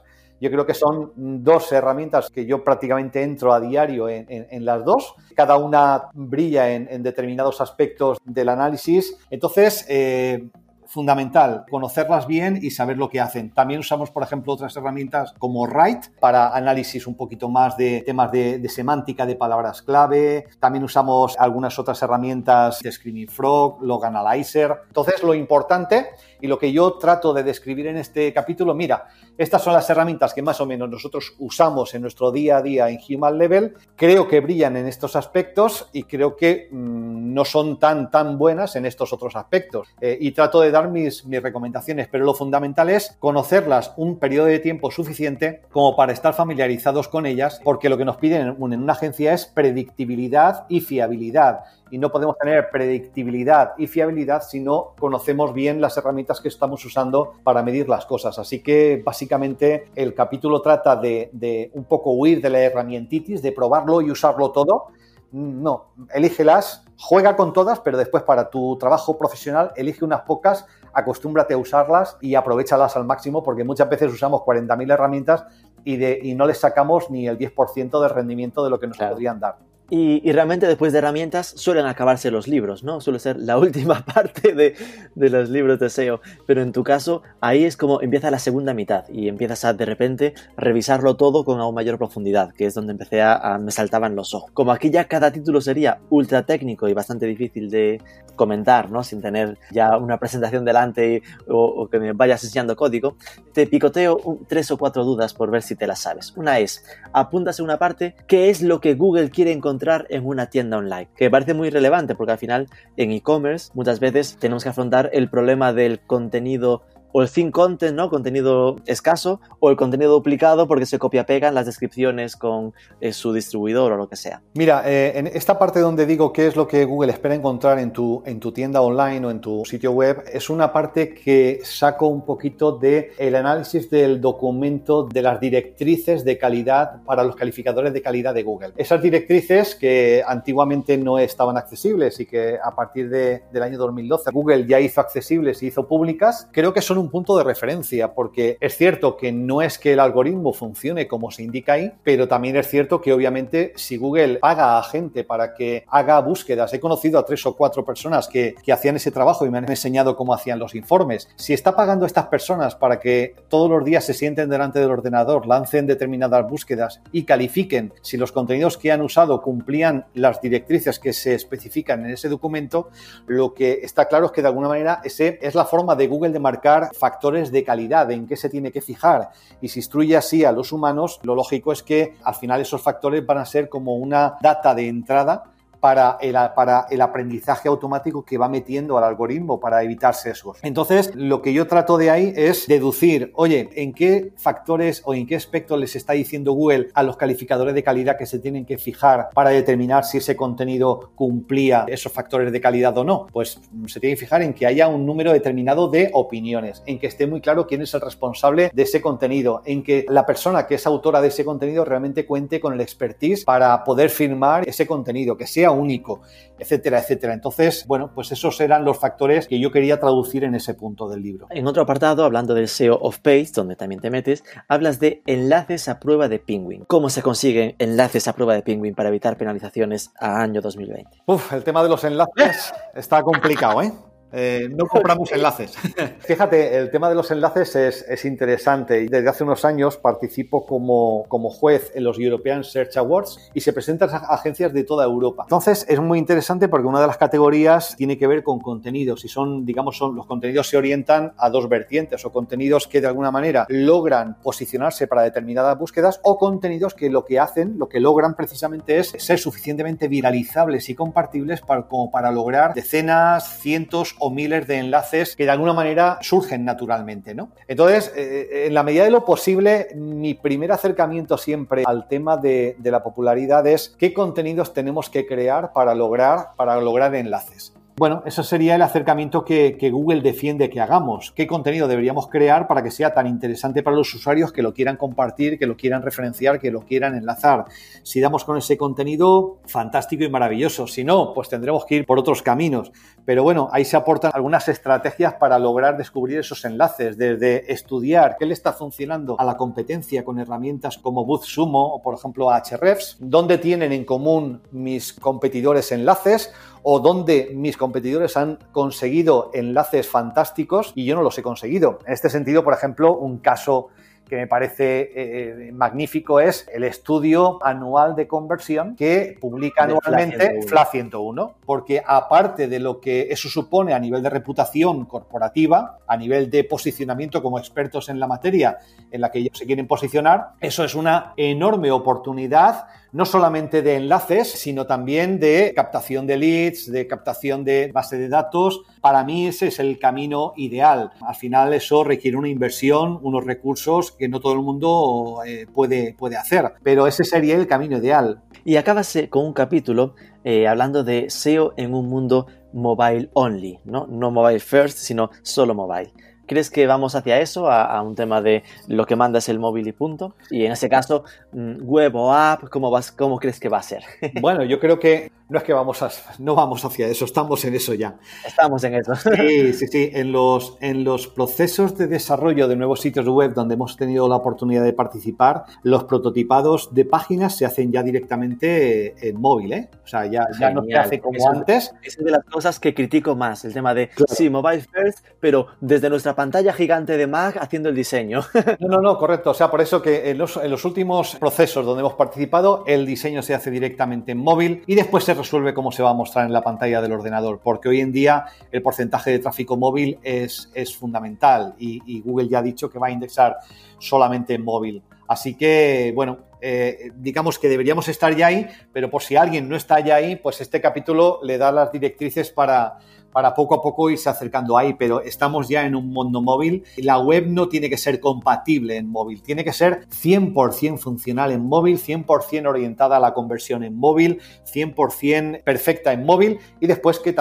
Yo 0.41 0.51
creo 0.51 0.65
que 0.65 0.73
son 0.73 1.13
dos 1.15 1.71
herramientas 1.71 2.29
que 2.29 2.45
yo 2.45 2.65
prácticamente 2.65 3.23
entro 3.23 3.53
a 3.53 3.61
diario 3.61 4.09
en, 4.09 4.65
las 4.65 4.83
dos. 4.83 5.15
Cada 5.37 5.55
una 5.55 6.09
brilla 6.13 6.69
en, 6.73 7.01
determinados 7.01 7.61
aspectos 7.61 8.17
del 8.25 8.49
análisis. 8.49 9.17
Entonces, 9.29 9.85
eh, 9.87 10.49
fundamental 10.93 11.65
conocerlas 11.71 12.27
bien 12.27 12.59
y 12.61 12.69
saber 12.69 12.97
lo 12.97 13.09
que 13.09 13.19
hacen. 13.19 13.49
También 13.49 13.79
usamos, 13.79 14.11
por 14.11 14.21
ejemplo, 14.21 14.53
otras 14.53 14.77
herramientas 14.77 15.33
como 15.39 15.65
Write 15.65 16.09
para 16.19 16.55
análisis 16.55 17.07
un 17.07 17.17
poquito 17.17 17.49
más 17.49 17.75
de 17.77 18.03
temas 18.05 18.31
de, 18.31 18.61
semántica 18.69 19.25
de 19.25 19.35
palabras 19.35 19.81
clave. 19.81 20.45
También 20.59 20.83
usamos 20.83 21.35
algunas 21.39 21.79
otras 21.79 21.99
herramientas 22.03 22.79
de 22.79 22.91
Screaming 22.91 23.27
Frog, 23.27 23.81
Log 23.81 24.05
Analyzer. 24.05 24.71
Entonces, 24.87 25.23
lo 25.23 25.33
importante 25.33 26.09
y 26.39 26.45
lo 26.45 26.59
que 26.59 26.71
yo 26.71 26.93
trato 26.99 27.33
de 27.33 27.41
describir 27.41 27.87
en 27.87 27.97
este 27.97 28.31
capítulo, 28.31 28.75
mira, 28.75 29.07
estas 29.35 29.63
son 29.63 29.73
las 29.73 29.89
herramientas 29.89 30.31
que 30.31 30.43
más 30.43 30.61
o 30.61 30.67
menos 30.67 30.87
nosotros 30.87 31.33
usamos 31.39 31.95
en 31.95 32.03
nuestro 32.03 32.31
día 32.31 32.57
a 32.57 32.61
día 32.61 32.89
en 32.89 32.99
Human 33.09 33.37
Level. 33.39 33.73
Creo 33.95 34.27
que 34.27 34.41
brillan 34.41 34.77
en 34.77 34.85
estos 34.85 35.15
aspectos 35.15 35.89
y 35.91 36.03
creo 36.03 36.35
que 36.35 36.67
mmm, 36.71 37.12
no 37.23 37.45
son 37.45 37.79
tan, 37.79 38.11
tan 38.11 38.37
buenas 38.37 38.75
en 38.75 38.85
estos 38.85 39.13
otros 39.13 39.35
aspectos. 39.35 39.87
Eh, 40.01 40.17
y 40.19 40.31
trato 40.31 40.61
de 40.61 40.71
dar 40.71 40.89
mis, 40.89 41.25
mis 41.25 41.41
recomendaciones, 41.41 42.07
pero 42.11 42.25
lo 42.25 42.33
fundamental 42.33 42.89
es 42.89 43.15
conocerlas 43.19 43.93
un 43.97 44.19
periodo 44.19 44.47
de 44.47 44.59
tiempo 44.59 44.91
suficiente 44.91 45.61
como 45.71 45.95
para 45.95 46.13
estar 46.13 46.33
familiarizados 46.33 47.07
con 47.07 47.25
ellas, 47.25 47.61
porque 47.63 47.89
lo 47.89 47.97
que 47.97 48.05
nos 48.05 48.17
piden 48.17 48.47
en 48.47 48.61
una 48.61 48.93
agencia 48.93 49.33
es 49.33 49.45
predictibilidad 49.45 50.65
y 50.69 50.81
fiabilidad. 50.81 51.61
Y 51.91 51.99
no 51.99 52.11
podemos 52.11 52.37
tener 52.39 52.69
predictibilidad 52.71 53.73
y 53.77 53.85
fiabilidad 53.85 54.41
si 54.41 54.59
no 54.59 54.93
conocemos 54.97 55.53
bien 55.53 55.79
las 55.79 55.95
herramientas 55.95 56.41
que 56.41 56.47
estamos 56.47 56.83
usando 56.85 57.33
para 57.43 57.61
medir 57.61 57.87
las 57.87 58.05
cosas. 58.07 58.39
Así 58.39 58.63
que 58.63 59.01
básicamente 59.05 59.89
el 59.93 60.15
capítulo 60.15 60.61
trata 60.61 60.95
de, 60.95 61.29
de 61.33 61.69
un 61.73 61.83
poco 61.83 62.13
huir 62.13 62.41
de 62.41 62.49
la 62.49 62.61
herramientitis, 62.61 63.43
de 63.43 63.51
probarlo 63.51 64.01
y 64.01 64.09
usarlo 64.09 64.51
todo. 64.51 64.87
No, 65.33 65.87
elígelas 66.13 66.85
juega 66.95 67.35
con 67.35 67.53
todas, 67.53 67.79
pero 67.79 67.97
después 67.97 68.21
para 68.21 68.51
tu 68.51 68.77
trabajo 68.77 69.17
profesional 69.17 69.71
elige 69.75 70.05
unas 70.05 70.21
pocas, 70.21 70.67
acostúmbrate 70.93 71.55
a 71.55 71.57
usarlas 71.57 72.17
y 72.21 72.35
aprovechalas 72.35 72.95
al 72.95 73.05
máximo 73.05 73.41
porque 73.41 73.63
muchas 73.63 73.89
veces 73.89 74.13
usamos 74.13 74.41
40.000 74.41 74.93
herramientas 74.93 75.43
y, 75.83 75.97
de, 75.97 76.19
y 76.21 76.35
no 76.35 76.45
les 76.45 76.59
sacamos 76.59 77.09
ni 77.09 77.27
el 77.27 77.39
10% 77.39 77.99
del 77.99 78.11
rendimiento 78.11 78.63
de 78.63 78.69
lo 78.69 78.79
que 78.79 78.85
nos 78.85 78.97
podrían 78.97 79.39
dar. 79.39 79.57
Y, 79.89 80.31
realmente 80.31 80.65
después 80.65 80.91
de 80.91 80.99
herramientas 80.99 81.53
suelen 81.55 81.85
acabarse 81.85 82.31
los 82.31 82.47
libros, 82.47 82.83
¿no? 82.83 83.01
Suele 83.01 83.19
ser 83.19 83.37
la 83.37 83.57
última 83.59 84.03
parte 84.03 84.53
de, 84.53 84.75
de, 85.13 85.29
los 85.29 85.49
libros 85.49 85.79
de 85.79 85.89
SEO. 85.89 86.21
Pero 86.47 86.61
en 86.61 86.71
tu 86.71 86.83
caso, 86.83 87.21
ahí 87.41 87.65
es 87.65 87.77
como 87.77 88.01
empieza 88.01 88.31
la 88.31 88.39
segunda 88.39 88.73
mitad 88.73 89.07
y 89.09 89.27
empiezas 89.27 89.65
a 89.65 89.73
de 89.73 89.85
repente 89.85 90.33
revisarlo 90.57 91.15
todo 91.15 91.43
con 91.43 91.59
aún 91.59 91.75
mayor 91.75 91.97
profundidad, 91.97 92.53
que 92.53 92.65
es 92.65 92.73
donde 92.73 92.93
empecé 92.93 93.21
a, 93.21 93.59
me 93.61 93.71
saltaban 93.71 94.15
los 94.15 94.33
ojos. 94.33 94.51
Como 94.53 94.71
aquí 94.71 94.89
ya 94.89 95.05
cada 95.05 95.31
título 95.31 95.61
sería 95.61 95.99
ultra 96.09 96.45
técnico 96.45 96.87
y 96.87 96.93
bastante 96.93 97.25
difícil 97.25 97.69
de 97.69 98.01
comentar, 98.35 98.89
¿no? 98.89 99.03
Sin 99.03 99.21
tener 99.21 99.59
ya 99.69 99.97
una 99.97 100.17
presentación 100.17 100.65
delante 100.65 101.21
o, 101.47 101.65
o, 101.65 101.87
que 101.87 101.99
me 101.99 102.13
vayas 102.13 102.43
enseñando 102.43 102.75
código, 102.75 103.15
te 103.53 103.67
picoteo 103.67 104.17
un, 104.17 104.45
tres 104.47 104.71
o 104.71 104.77
cuatro 104.77 105.03
dudas 105.03 105.35
por 105.35 105.51
ver 105.51 105.61
si 105.61 105.75
te 105.75 105.85
las 105.85 105.99
sabes. 105.99 106.33
Una 106.35 106.57
es, 106.57 106.83
apuntas 107.11 107.59
en 107.59 107.65
una 107.65 107.77
parte, 107.77 108.15
¿qué 108.27 108.49
es 108.49 108.63
lo 108.63 108.81
que 108.81 108.95
Google 108.95 109.29
quiere 109.29 109.51
encontrar 109.51 109.82
en 110.09 110.25
una 110.25 110.47
tienda 110.47 110.77
online, 110.77 111.09
que 111.15 111.25
me 111.25 111.31
parece 111.31 111.53
muy 111.53 111.69
relevante 111.69 112.15
porque 112.15 112.31
al 112.31 112.37
final 112.37 112.67
en 112.97 113.11
e-commerce 113.11 113.71
muchas 113.73 113.99
veces 113.99 114.37
tenemos 114.39 114.63
que 114.63 114.69
afrontar 114.69 115.09
el 115.13 115.29
problema 115.29 115.73
del 115.73 115.99
contenido 115.99 116.83
o 117.13 117.21
el 117.21 117.29
thin 117.29 117.51
content, 117.51 117.95
¿no? 117.95 118.09
Contenido 118.09 118.75
escaso, 118.85 119.39
o 119.59 119.69
el 119.69 119.77
contenido 119.77 120.11
duplicado 120.11 120.67
porque 120.67 120.85
se 120.85 120.99
copia-pega 120.99 121.51
las 121.51 121.65
descripciones 121.65 122.35
con 122.35 122.73
eh, 122.99 123.13
su 123.13 123.31
distribuidor 123.31 123.93
o 123.93 123.97
lo 123.97 124.09
que 124.09 124.17
sea. 124.17 124.41
Mira, 124.55 124.83
eh, 124.85 125.13
en 125.15 125.27
esta 125.27 125.57
parte 125.57 125.79
donde 125.79 126.05
digo 126.05 126.33
qué 126.33 126.47
es 126.47 126.55
lo 126.55 126.67
que 126.67 126.83
Google 126.85 127.11
espera 127.11 127.35
encontrar 127.35 127.79
en 127.79 127.93
tu, 127.93 128.21
en 128.25 128.39
tu 128.39 128.51
tienda 128.51 128.81
online 128.81 129.25
o 129.25 129.31
en 129.31 129.39
tu 129.39 129.63
sitio 129.63 129.91
web, 129.91 130.23
es 130.31 130.49
una 130.49 130.73
parte 130.73 131.13
que 131.13 131.61
saco 131.63 132.07
un 132.07 132.25
poquito 132.25 132.73
de 132.73 133.13
el 133.17 133.35
análisis 133.35 133.89
del 133.89 134.19
documento 134.19 135.03
de 135.03 135.21
las 135.21 135.39
directrices 135.39 136.25
de 136.25 136.37
calidad 136.37 137.03
para 137.03 137.23
los 137.23 137.35
calificadores 137.35 137.93
de 137.93 138.01
calidad 138.01 138.33
de 138.33 138.43
Google. 138.43 138.73
Esas 138.75 139.01
directrices 139.01 139.75
que 139.75 140.23
antiguamente 140.25 140.97
no 140.97 141.19
estaban 141.19 141.57
accesibles 141.57 142.19
y 142.19 142.25
que 142.25 142.57
a 142.61 142.75
partir 142.75 143.09
de, 143.09 143.43
del 143.51 143.63
año 143.63 143.77
2012 143.77 144.31
Google 144.31 144.65
ya 144.65 144.79
hizo 144.79 144.99
accesibles 144.99 145.61
y 145.61 145.67
hizo 145.67 145.87
públicas, 145.87 146.47
creo 146.51 146.73
que 146.73 146.81
son 146.81 146.97
un 146.97 147.02
punto 147.09 147.37
de 147.37 147.43
referencia, 147.43 148.13
porque 148.13 148.57
es 148.59 148.77
cierto 148.77 149.17
que 149.17 149.31
no 149.31 149.61
es 149.61 149.77
que 149.79 149.93
el 149.93 149.99
algoritmo 149.99 150.53
funcione 150.53 151.07
como 151.07 151.31
se 151.31 151.43
indica 151.43 151.73
ahí, 151.73 151.91
pero 152.03 152.27
también 152.27 152.55
es 152.55 152.67
cierto 152.67 153.01
que 153.01 153.13
obviamente 153.13 153.73
si 153.75 153.97
Google 153.97 154.37
paga 154.37 154.77
a 154.77 154.83
gente 154.83 155.23
para 155.23 155.53
que 155.53 155.85
haga 155.87 156.19
búsquedas, 156.19 156.73
he 156.73 156.79
conocido 156.79 157.19
a 157.19 157.25
tres 157.25 157.45
o 157.45 157.55
cuatro 157.55 157.85
personas 157.85 158.27
que, 158.27 158.55
que 158.63 158.71
hacían 158.71 158.95
ese 158.95 159.11
trabajo 159.11 159.45
y 159.45 159.49
me 159.49 159.57
han 159.57 159.69
enseñado 159.69 160.15
cómo 160.15 160.33
hacían 160.33 160.59
los 160.59 160.75
informes, 160.75 161.29
si 161.35 161.53
está 161.53 161.75
pagando 161.75 162.05
a 162.05 162.07
estas 162.07 162.27
personas 162.27 162.75
para 162.75 162.99
que 162.99 163.35
todos 163.49 163.69
los 163.69 163.85
días 163.85 164.05
se 164.05 164.13
sienten 164.13 164.49
delante 164.49 164.79
del 164.79 164.91
ordenador, 164.91 165.45
lancen 165.47 165.87
determinadas 165.87 166.47
búsquedas 166.49 167.01
y 167.11 167.23
califiquen 167.23 167.93
si 168.01 168.17
los 168.17 168.31
contenidos 168.31 168.77
que 168.77 168.91
han 168.91 169.01
usado 169.01 169.41
cumplían 169.41 170.05
las 170.13 170.41
directrices 170.41 170.99
que 170.99 171.13
se 171.13 171.35
especifican 171.35 172.05
en 172.05 172.11
ese 172.11 172.29
documento, 172.29 172.89
lo 173.27 173.53
que 173.53 173.79
está 173.83 174.05
claro 174.07 174.27
es 174.27 174.31
que 174.31 174.41
de 174.41 174.47
alguna 174.47 174.67
manera 174.67 175.01
ese 175.03 175.39
es 175.41 175.55
la 175.55 175.65
forma 175.65 175.95
de 175.95 176.07
Google 176.07 176.31
de 176.31 176.39
marcar 176.39 176.89
factores 176.93 177.51
de 177.51 177.63
calidad, 177.63 178.09
en 178.11 178.27
qué 178.27 178.35
se 178.35 178.49
tiene 178.49 178.71
que 178.71 178.81
fijar. 178.81 179.29
Y 179.61 179.69
si 179.69 179.79
instruye 179.79 180.15
así 180.15 180.45
a 180.45 180.51
los 180.51 180.71
humanos, 180.71 181.19
lo 181.23 181.35
lógico 181.35 181.71
es 181.71 181.83
que 181.83 182.15
al 182.23 182.35
final 182.35 182.61
esos 182.61 182.81
factores 182.81 183.25
van 183.25 183.39
a 183.39 183.45
ser 183.45 183.69
como 183.69 183.95
una 183.95 184.37
data 184.41 184.73
de 184.75 184.87
entrada 184.87 185.52
para 185.83 186.17
el, 186.21 186.37
para 186.55 186.87
el 186.89 187.01
aprendizaje 187.01 187.67
automático 187.67 188.23
que 188.23 188.37
va 188.37 188.47
metiendo 188.47 188.97
al 188.97 189.03
algoritmo 189.03 189.59
para 189.59 189.83
evitar 189.83 190.15
sesgos. 190.15 190.59
Entonces, 190.61 191.13
lo 191.13 191.41
que 191.41 191.51
yo 191.51 191.67
trato 191.67 191.97
de 191.97 192.09
ahí 192.09 192.31
es 192.37 192.67
deducir, 192.67 193.33
oye, 193.35 193.69
¿en 193.75 193.91
qué 193.91 194.31
factores 194.37 195.01
o 195.03 195.13
en 195.13 195.27
qué 195.27 195.35
aspectos 195.35 195.77
les 195.77 195.97
está 195.97 196.13
diciendo 196.13 196.53
Google 196.53 196.87
a 196.93 197.03
los 197.03 197.17
calificadores 197.17 197.75
de 197.75 197.83
calidad 197.83 198.17
que 198.17 198.25
se 198.25 198.39
tienen 198.39 198.65
que 198.65 198.77
fijar 198.77 199.27
para 199.33 199.49
determinar 199.49 200.05
si 200.05 200.19
ese 200.19 200.37
contenido 200.37 201.11
cumplía 201.15 201.83
esos 201.89 202.13
factores 202.13 202.53
de 202.53 202.61
calidad 202.61 202.97
o 202.97 203.03
no? 203.03 203.27
Pues 203.33 203.59
se 203.87 203.99
tiene 203.99 204.15
que 204.15 204.21
fijar 204.21 204.41
en 204.41 204.53
que 204.53 204.65
haya 204.65 204.87
un 204.87 205.05
número 205.05 205.33
determinado 205.33 205.89
de 205.89 206.11
opiniones, 206.13 206.81
en 206.85 206.97
que 206.97 207.07
esté 207.07 207.27
muy 207.27 207.41
claro 207.41 207.67
quién 207.67 207.81
es 207.81 207.93
el 207.93 207.99
responsable 207.99 208.71
de 208.73 208.83
ese 208.83 209.01
contenido, 209.01 209.61
en 209.65 209.83
que 209.83 210.05
la 210.07 210.25
persona 210.25 210.65
que 210.65 210.75
es 210.75 210.87
autora 210.87 211.19
de 211.19 211.27
ese 211.27 211.43
contenido 211.43 211.83
realmente 211.83 212.25
cuente 212.25 212.61
con 212.61 212.71
el 212.71 212.79
expertise 212.79 213.43
para 213.43 213.83
poder 213.83 214.09
firmar 214.09 214.65
ese 214.65 214.87
contenido, 214.87 215.35
que 215.35 215.45
sea 215.45 215.72
único, 215.73 216.21
etcétera, 216.57 216.99
etcétera. 216.99 217.33
Entonces, 217.33 217.85
bueno, 217.87 218.11
pues 218.13 218.31
esos 218.31 218.59
eran 218.61 218.85
los 218.85 218.99
factores 218.99 219.47
que 219.47 219.59
yo 219.59 219.71
quería 219.71 219.99
traducir 219.99 220.43
en 220.43 220.55
ese 220.55 220.73
punto 220.73 221.09
del 221.09 221.21
libro. 221.21 221.47
En 221.49 221.67
otro 221.67 221.83
apartado, 221.83 222.23
hablando 222.23 222.53
del 222.53 222.67
SEO 222.67 222.97
of 223.01 223.19
Page, 223.19 223.49
donde 223.53 223.75
también 223.75 224.01
te 224.01 224.09
metes, 224.09 224.43
hablas 224.67 224.99
de 224.99 225.21
enlaces 225.25 225.87
a 225.89 225.99
prueba 225.99 226.27
de 226.27 226.39
Penguin. 226.39 226.85
¿Cómo 226.85 227.09
se 227.09 227.21
consiguen 227.21 227.75
enlaces 227.79 228.27
a 228.27 228.33
prueba 228.33 228.53
de 228.53 228.61
Penguin 228.61 228.95
para 228.95 229.09
evitar 229.09 229.37
penalizaciones 229.37 230.11
a 230.19 230.41
año 230.41 230.61
2020? 230.61 231.23
Uf, 231.25 231.53
el 231.53 231.63
tema 231.63 231.83
de 231.83 231.89
los 231.89 232.03
enlaces 232.03 232.73
está 232.95 233.21
complicado, 233.21 233.81
¿eh? 233.81 233.91
Eh, 234.33 234.67
no 234.71 234.87
compramos 234.87 235.31
enlaces. 235.31 235.75
Fíjate, 236.19 236.77
el 236.77 236.89
tema 236.89 237.07
de 237.07 237.15
los 237.15 237.29
enlaces 237.29 237.75
es, 237.75 238.25
interesante. 238.25 239.05
Desde 239.09 239.29
hace 239.29 239.43
unos 239.43 239.63
años 239.63 239.97
participo 239.97 240.65
como, 240.65 241.25
como, 241.27 241.49
juez 241.49 241.91
en 241.93 242.03
los 242.03 242.17
European 242.17 242.63
Search 242.63 242.97
Awards 242.97 243.51
y 243.53 243.61
se 243.61 243.73
presentan 243.73 244.09
agencias 244.29 244.73
de 244.73 244.83
toda 244.83 245.05
Europa. 245.05 245.43
Entonces 245.43 245.85
es 245.87 245.99
muy 245.99 246.17
interesante 246.17 246.67
porque 246.67 246.87
una 246.87 247.01
de 247.01 247.07
las 247.07 247.17
categorías 247.17 247.95
tiene 247.95 248.17
que 248.17 248.25
ver 248.25 248.43
con 248.43 248.59
contenidos 248.59 249.23
y 249.23 249.27
son, 249.27 249.65
digamos, 249.65 249.97
son 249.97 250.15
los 250.15 250.25
contenidos 250.25 250.67
se 250.67 250.77
orientan 250.77 251.33
a 251.37 251.49
dos 251.49 251.69
vertientes 251.69 252.25
o 252.25 252.31
contenidos 252.31 252.87
que 252.87 253.01
de 253.01 253.07
alguna 253.07 253.29
manera 253.29 253.65
logran 253.69 254.37
posicionarse 254.41 255.07
para 255.07 255.21
determinadas 255.21 255.77
búsquedas 255.77 256.19
o 256.23 256.37
contenidos 256.39 256.93
que 256.93 257.09
lo 257.09 257.25
que 257.25 257.39
hacen, 257.39 257.77
lo 257.77 257.87
que 257.87 257.99
logran 257.99 258.35
precisamente 258.35 258.97
es 258.97 259.13
ser 259.17 259.37
suficientemente 259.37 260.07
viralizables 260.07 260.89
y 260.89 260.95
compartibles 260.95 261.61
para, 261.61 261.83
como 261.83 262.09
para 262.09 262.31
lograr 262.31 262.73
decenas, 262.73 263.59
cientos 263.59 264.15
o 264.23 264.29
miles 264.29 264.65
de 264.67 264.77
enlaces 264.77 265.35
que 265.35 265.43
de 265.43 265.51
alguna 265.51 265.73
manera 265.73 266.17
surgen 266.21 266.63
naturalmente, 266.63 267.35
¿no? 267.35 267.51
Entonces, 267.67 268.13
eh, 268.15 268.47
eh, 268.49 268.67
en 268.67 268.73
la 268.73 268.81
medida 268.81 269.03
de 269.03 269.11
lo 269.11 269.25
posible, 269.25 269.89
mi 269.95 270.33
primer 270.33 270.71
acercamiento 270.71 271.37
siempre 271.37 271.83
al 271.85 272.07
tema 272.07 272.37
de, 272.37 272.77
de 272.79 272.91
la 272.91 273.03
popularidad 273.03 273.67
es 273.67 273.93
qué 273.99 274.13
contenidos 274.13 274.73
tenemos 274.73 275.09
que 275.09 275.25
crear 275.25 275.73
para 275.73 275.93
lograr, 275.93 276.51
para 276.55 276.79
lograr 276.79 277.13
enlaces. 277.15 277.73
Bueno, 277.95 278.23
eso 278.25 278.41
sería 278.41 278.73
el 278.73 278.81
acercamiento 278.81 279.45
que, 279.45 279.77
Google 279.91 280.21
defiende 280.21 280.71
que 280.71 280.81
hagamos. 280.81 281.31
¿Qué 281.35 281.45
contenido 281.45 281.87
deberíamos 281.87 282.27
crear 282.27 282.67
para 282.67 282.81
que 282.81 282.89
sea 282.89 283.13
tan 283.13 283.27
interesante 283.27 283.83
para 283.83 283.95
los 283.95 284.11
usuarios 284.15 284.51
que 284.51 284.63
lo 284.63 284.73
quieran 284.73 284.97
compartir, 284.97 285.59
que 285.59 285.67
lo 285.67 285.77
quieran 285.77 286.01
referenciar, 286.01 286.59
que 286.59 286.71
lo 286.71 286.81
quieran 286.81 287.13
enlazar? 287.13 287.65
Si 288.01 288.19
damos 288.19 288.45
con 288.45 288.57
ese 288.57 288.77
contenido, 288.77 289.59
fantástico 289.67 290.23
y 290.23 290.29
maravilloso. 290.29 290.87
Si 290.87 291.03
no, 291.03 291.35
pues 291.35 291.49
tendremos 291.49 291.85
que 291.85 291.97
ir 291.97 292.07
por 292.07 292.17
otros 292.17 292.41
caminos. 292.41 292.91
Pero 293.25 293.43
bueno, 293.43 293.69
ahí 293.71 293.85
se 293.85 293.95
aportan 293.95 294.31
algunas 294.33 294.67
estrategias 294.69 295.35
para 295.35 295.59
lograr 295.59 295.95
descubrir 295.95 296.39
esos 296.39 296.65
enlaces, 296.65 297.15
desde 297.15 297.71
estudiar 297.71 298.37
qué 298.39 298.47
le 298.47 298.53
está 298.53 298.73
funcionando 298.73 299.39
a 299.39 299.45
la 299.45 299.55
competencia 299.55 300.25
con 300.25 300.39
herramientas 300.39 300.97
como 300.97 301.25
BuzzSumo 301.25 301.93
o, 301.93 302.01
por 302.01 302.15
ejemplo, 302.15 302.49
Ahrefs, 302.49 303.17
dónde 303.19 303.59
tienen 303.59 303.91
en 303.91 304.03
común 304.03 304.63
mis 304.71 305.13
competidores 305.13 305.91
enlaces 305.91 306.51
o 306.83 306.99
donde 306.99 307.51
mis 307.55 307.77
competidores 307.77 308.37
han 308.37 308.59
conseguido 308.71 309.49
enlaces 309.53 310.07
fantásticos 310.07 310.91
y 310.95 311.05
yo 311.05 311.15
no 311.15 311.23
los 311.23 311.37
he 311.37 311.43
conseguido. 311.43 311.99
En 312.05 312.13
este 312.13 312.29
sentido, 312.29 312.63
por 312.63 312.73
ejemplo, 312.73 313.17
un 313.17 313.39
caso 313.39 313.89
que 314.27 314.37
me 314.37 314.47
parece 314.47 315.11
eh, 315.13 315.71
magnífico 315.73 316.39
es 316.39 316.67
el 316.73 316.83
estudio 316.85 317.63
anual 317.63 318.15
de 318.15 318.27
conversión 318.27 318.95
que 318.95 319.37
publica 319.39 319.83
anualmente 319.83 320.61
FLA 320.65 320.85
101, 320.85 321.55
porque 321.65 322.01
aparte 322.05 322.67
de 322.67 322.79
lo 322.79 322.99
que 322.99 323.27
eso 323.29 323.49
supone 323.49 323.93
a 323.93 323.99
nivel 323.99 324.23
de 324.23 324.29
reputación 324.29 325.05
corporativa, 325.05 325.99
a 326.07 326.17
nivel 326.17 326.49
de 326.49 326.63
posicionamiento 326.63 327.43
como 327.43 327.59
expertos 327.59 328.09
en 328.09 328.19
la 328.19 328.27
materia 328.27 328.79
en 329.11 329.21
la 329.21 329.29
que 329.29 329.39
ellos 329.39 329.57
se 329.57 329.65
quieren 329.65 329.87
posicionar, 329.87 330.53
eso 330.59 330.83
es 330.83 330.95
una 330.95 331.33
enorme 331.37 331.91
oportunidad 331.91 332.87
no 333.13 333.25
solamente 333.25 333.83
de 333.83 333.95
enlaces, 333.95 334.51
sino 334.51 334.85
también 334.87 335.39
de 335.39 335.71
captación 335.75 336.25
de 336.27 336.37
leads, 336.37 336.91
de 336.91 337.07
captación 337.07 337.63
de 337.63 337.91
base 337.93 338.17
de 338.17 338.27
datos. 338.27 338.81
Para 339.01 339.23
mí 339.23 339.47
ese 339.47 339.67
es 339.67 339.79
el 339.79 339.99
camino 339.99 340.53
ideal. 340.57 341.11
Al 341.21 341.35
final 341.35 341.73
eso 341.73 342.03
requiere 342.03 342.37
una 342.37 342.49
inversión, 342.49 343.19
unos 343.21 343.45
recursos 343.45 344.11
que 344.11 344.27
no 344.27 344.39
todo 344.39 344.53
el 344.53 344.61
mundo 344.61 345.41
eh, 345.45 345.67
puede, 345.71 346.15
puede 346.17 346.37
hacer, 346.37 346.73
pero 346.81 347.05
ese 347.05 347.23
sería 347.23 347.55
el 347.55 347.67
camino 347.67 347.97
ideal. 347.97 348.41
Y 348.65 348.77
acabas 348.77 349.15
con 349.29 349.45
un 349.45 349.53
capítulo 349.53 350.15
eh, 350.43 350.67
hablando 350.67 351.03
de 351.03 351.29
SEO 351.29 351.73
en 351.77 351.93
un 351.93 352.09
mundo 352.09 352.47
mobile 352.73 353.29
only, 353.33 353.79
¿no? 353.85 354.07
No 354.07 354.31
mobile 354.31 354.59
first, 354.59 354.97
sino 354.97 355.29
solo 355.43 355.75
mobile. 355.75 356.11
¿Crees 356.45 356.69
que 356.69 356.87
vamos 356.87 357.15
hacia 357.15 357.39
eso, 357.39 357.71
a, 357.71 358.01
un 358.01 358.15
tema 358.15 358.41
de 358.41 358.63
lo 358.87 359.05
que 359.05 359.15
manda 359.15 359.39
es 359.39 359.49
el 359.49 359.59
móvil 359.59 359.87
y 359.87 359.91
punto? 359.91 360.35
Y 360.49 360.65
en 360.65 360.71
ese 360.71 360.89
caso, 360.89 361.23
mm, 361.51 361.81
web 361.81 362.15
o 362.15 362.33
app, 362.33 362.69
¿cómo, 362.69 362.91
vas, 362.91 363.11
cómo 363.11 363.39
crees 363.39 363.59
que 363.59 363.69
va 363.69 363.79
a 363.79 363.83
ser? 363.83 364.03
Bueno, 364.41 364.63
yo 364.63 364.79
creo 364.79 364.99
que 364.99 365.31
no 365.53 365.59
es 365.59 365.65
que 365.65 365.73
vamos 365.73 366.01
a, 366.01 366.09
no 366.39 366.55
vamos 366.55 366.83
hacia 366.83 367.07
eso, 367.07 367.25
estamos 367.25 367.63
en 367.63 367.75
eso 367.75 367.93
ya. 367.93 368.15
Estamos 368.43 368.83
en 368.83 368.95
eso. 368.95 369.13
Sí, 369.15 369.71
sí, 369.73 369.87
sí. 369.87 370.09
En 370.11 370.31
los, 370.31 370.77
en 370.81 371.03
los 371.03 371.27
procesos 371.27 371.95
de 371.95 372.07
desarrollo 372.07 372.67
de 372.67 372.75
nuevos 372.75 373.01
sitios 373.01 373.27
web 373.27 373.53
donde 373.53 373.75
hemos 373.75 373.95
tenido 373.95 374.27
la 374.27 374.37
oportunidad 374.37 374.83
de 374.83 374.93
participar, 374.93 375.65
los 375.83 376.05
prototipados 376.05 376.91
de 376.95 377.05
páginas 377.05 377.55
se 377.55 377.67
hacen 377.67 377.91
ya 377.91 378.01
directamente 378.01 379.29
en 379.29 379.39
móvil, 379.39 379.73
¿eh? 379.73 379.89
O 380.03 380.07
sea, 380.07 380.25
ya, 380.25 380.47
ya 380.59 380.71
no 380.71 380.83
se 380.83 380.95
hace 380.95 381.19
como 381.19 381.47
antes. 381.47 381.93
Es 382.01 382.17
de 382.17 382.31
las 382.31 382.43
cosas 382.45 382.79
que 382.79 382.95
critico 382.95 383.35
más, 383.35 383.63
el 383.63 383.73
tema 383.73 383.93
de, 383.93 384.09
sí, 384.29 384.49
mobile 384.49 384.81
first, 384.81 385.23
pero 385.39 385.67
desde 385.81 386.09
nuestra 386.09 386.35
pantalla 386.35 386.73
gigante 386.73 387.15
de 387.15 387.27
Mac 387.27 387.57
haciendo 387.61 387.89
el 387.89 387.95
diseño. 387.95 388.41
No, 388.79 388.87
no, 388.87 389.01
no, 389.01 389.17
correcto. 389.17 389.51
O 389.51 389.53
sea, 389.53 389.69
por 389.69 389.81
eso 389.81 390.01
que 390.01 390.31
en 390.31 390.37
los, 390.37 390.57
en 390.57 390.71
los 390.71 390.83
últimos 390.83 391.35
procesos 391.35 391.85
donde 391.85 392.01
hemos 392.01 392.13
participado, 392.13 392.83
el 392.87 393.05
diseño 393.05 393.41
se 393.43 393.53
hace 393.53 393.69
directamente 393.69 394.31
en 394.31 394.39
móvil 394.39 394.83
y 394.87 394.95
después 394.95 395.23
se 395.23 395.35
resuelve 395.43 395.73
cómo 395.73 395.91
se 395.91 396.01
va 396.01 396.09
a 396.09 396.13
mostrar 396.13 396.45
en 396.45 396.53
la 396.53 396.61
pantalla 396.61 397.01
del 397.01 397.11
ordenador, 397.11 397.59
porque 397.61 397.89
hoy 397.89 397.99
en 397.99 398.11
día 398.11 398.45
el 398.71 398.81
porcentaje 398.81 399.31
de 399.31 399.39
tráfico 399.39 399.77
móvil 399.77 400.17
es, 400.23 400.71
es 400.73 400.95
fundamental 400.95 401.75
y, 401.77 402.21
Google 402.21 402.47
ya 402.47 402.59
ha 402.59 402.63
dicho 402.63 402.89
que 402.89 402.97
va 402.97 403.07
a 403.07 403.11
indexar 403.11 403.57
solamente 403.99 404.53
en 404.53 404.63
móvil. 404.63 405.03
Así 405.27 405.55
que, 405.55 406.11
bueno, 406.15 406.39
eh, 406.61 407.11
digamos 407.15 407.59
que 407.59 407.67
deberíamos 407.67 408.07
estar 408.07 408.35
ya 408.35 408.47
ahí, 408.47 408.67
pero 408.91 409.09
por 409.09 409.21
si 409.21 409.35
alguien 409.35 409.67
no 409.67 409.75
está 409.75 409.99
ya 409.99 410.15
ahí, 410.15 410.37
pues 410.37 410.61
este 410.61 410.79
capítulo 410.79 411.39
le 411.43 411.57
da 411.57 411.71
las 411.71 411.91
directrices 411.91 412.49
para, 412.51 412.99
para 413.33 413.53
poco 413.53 413.75
a 413.75 413.81
poco 413.81 414.09
irse 414.09 414.29
acercando 414.29 414.77
ahí, 414.77 414.93
pero 414.93 415.21
estamos 415.21 415.67
ya 415.67 415.85
en 415.85 415.95
un 415.95 416.09
mundo 416.09 416.41
móvil. 416.41 416.83
La 416.97 417.19
web 417.19 417.47
no 417.47 417.67
tiene 417.67 417.89
que 417.89 417.97
ser 417.97 418.19
compatible 418.19 418.97
en 418.97 419.09
móvil, 419.09 419.41
tiene 419.41 419.63
que 419.63 419.73
ser 419.73 420.07
100% 420.09 420.97
funcional 420.97 421.51
en 421.51 421.65
móvil, 421.65 421.99
100% 421.99 422.67
orientada 422.67 423.17
a 423.17 423.19
la 423.19 423.33
conversión 423.33 423.83
en 423.83 423.95
móvil, 423.95 424.39
100% 424.71 425.63
perfecta 425.63 426.13
en 426.13 426.25
móvil 426.25 426.59
y 426.79 426.87
después 426.87 427.19
que 427.19 427.35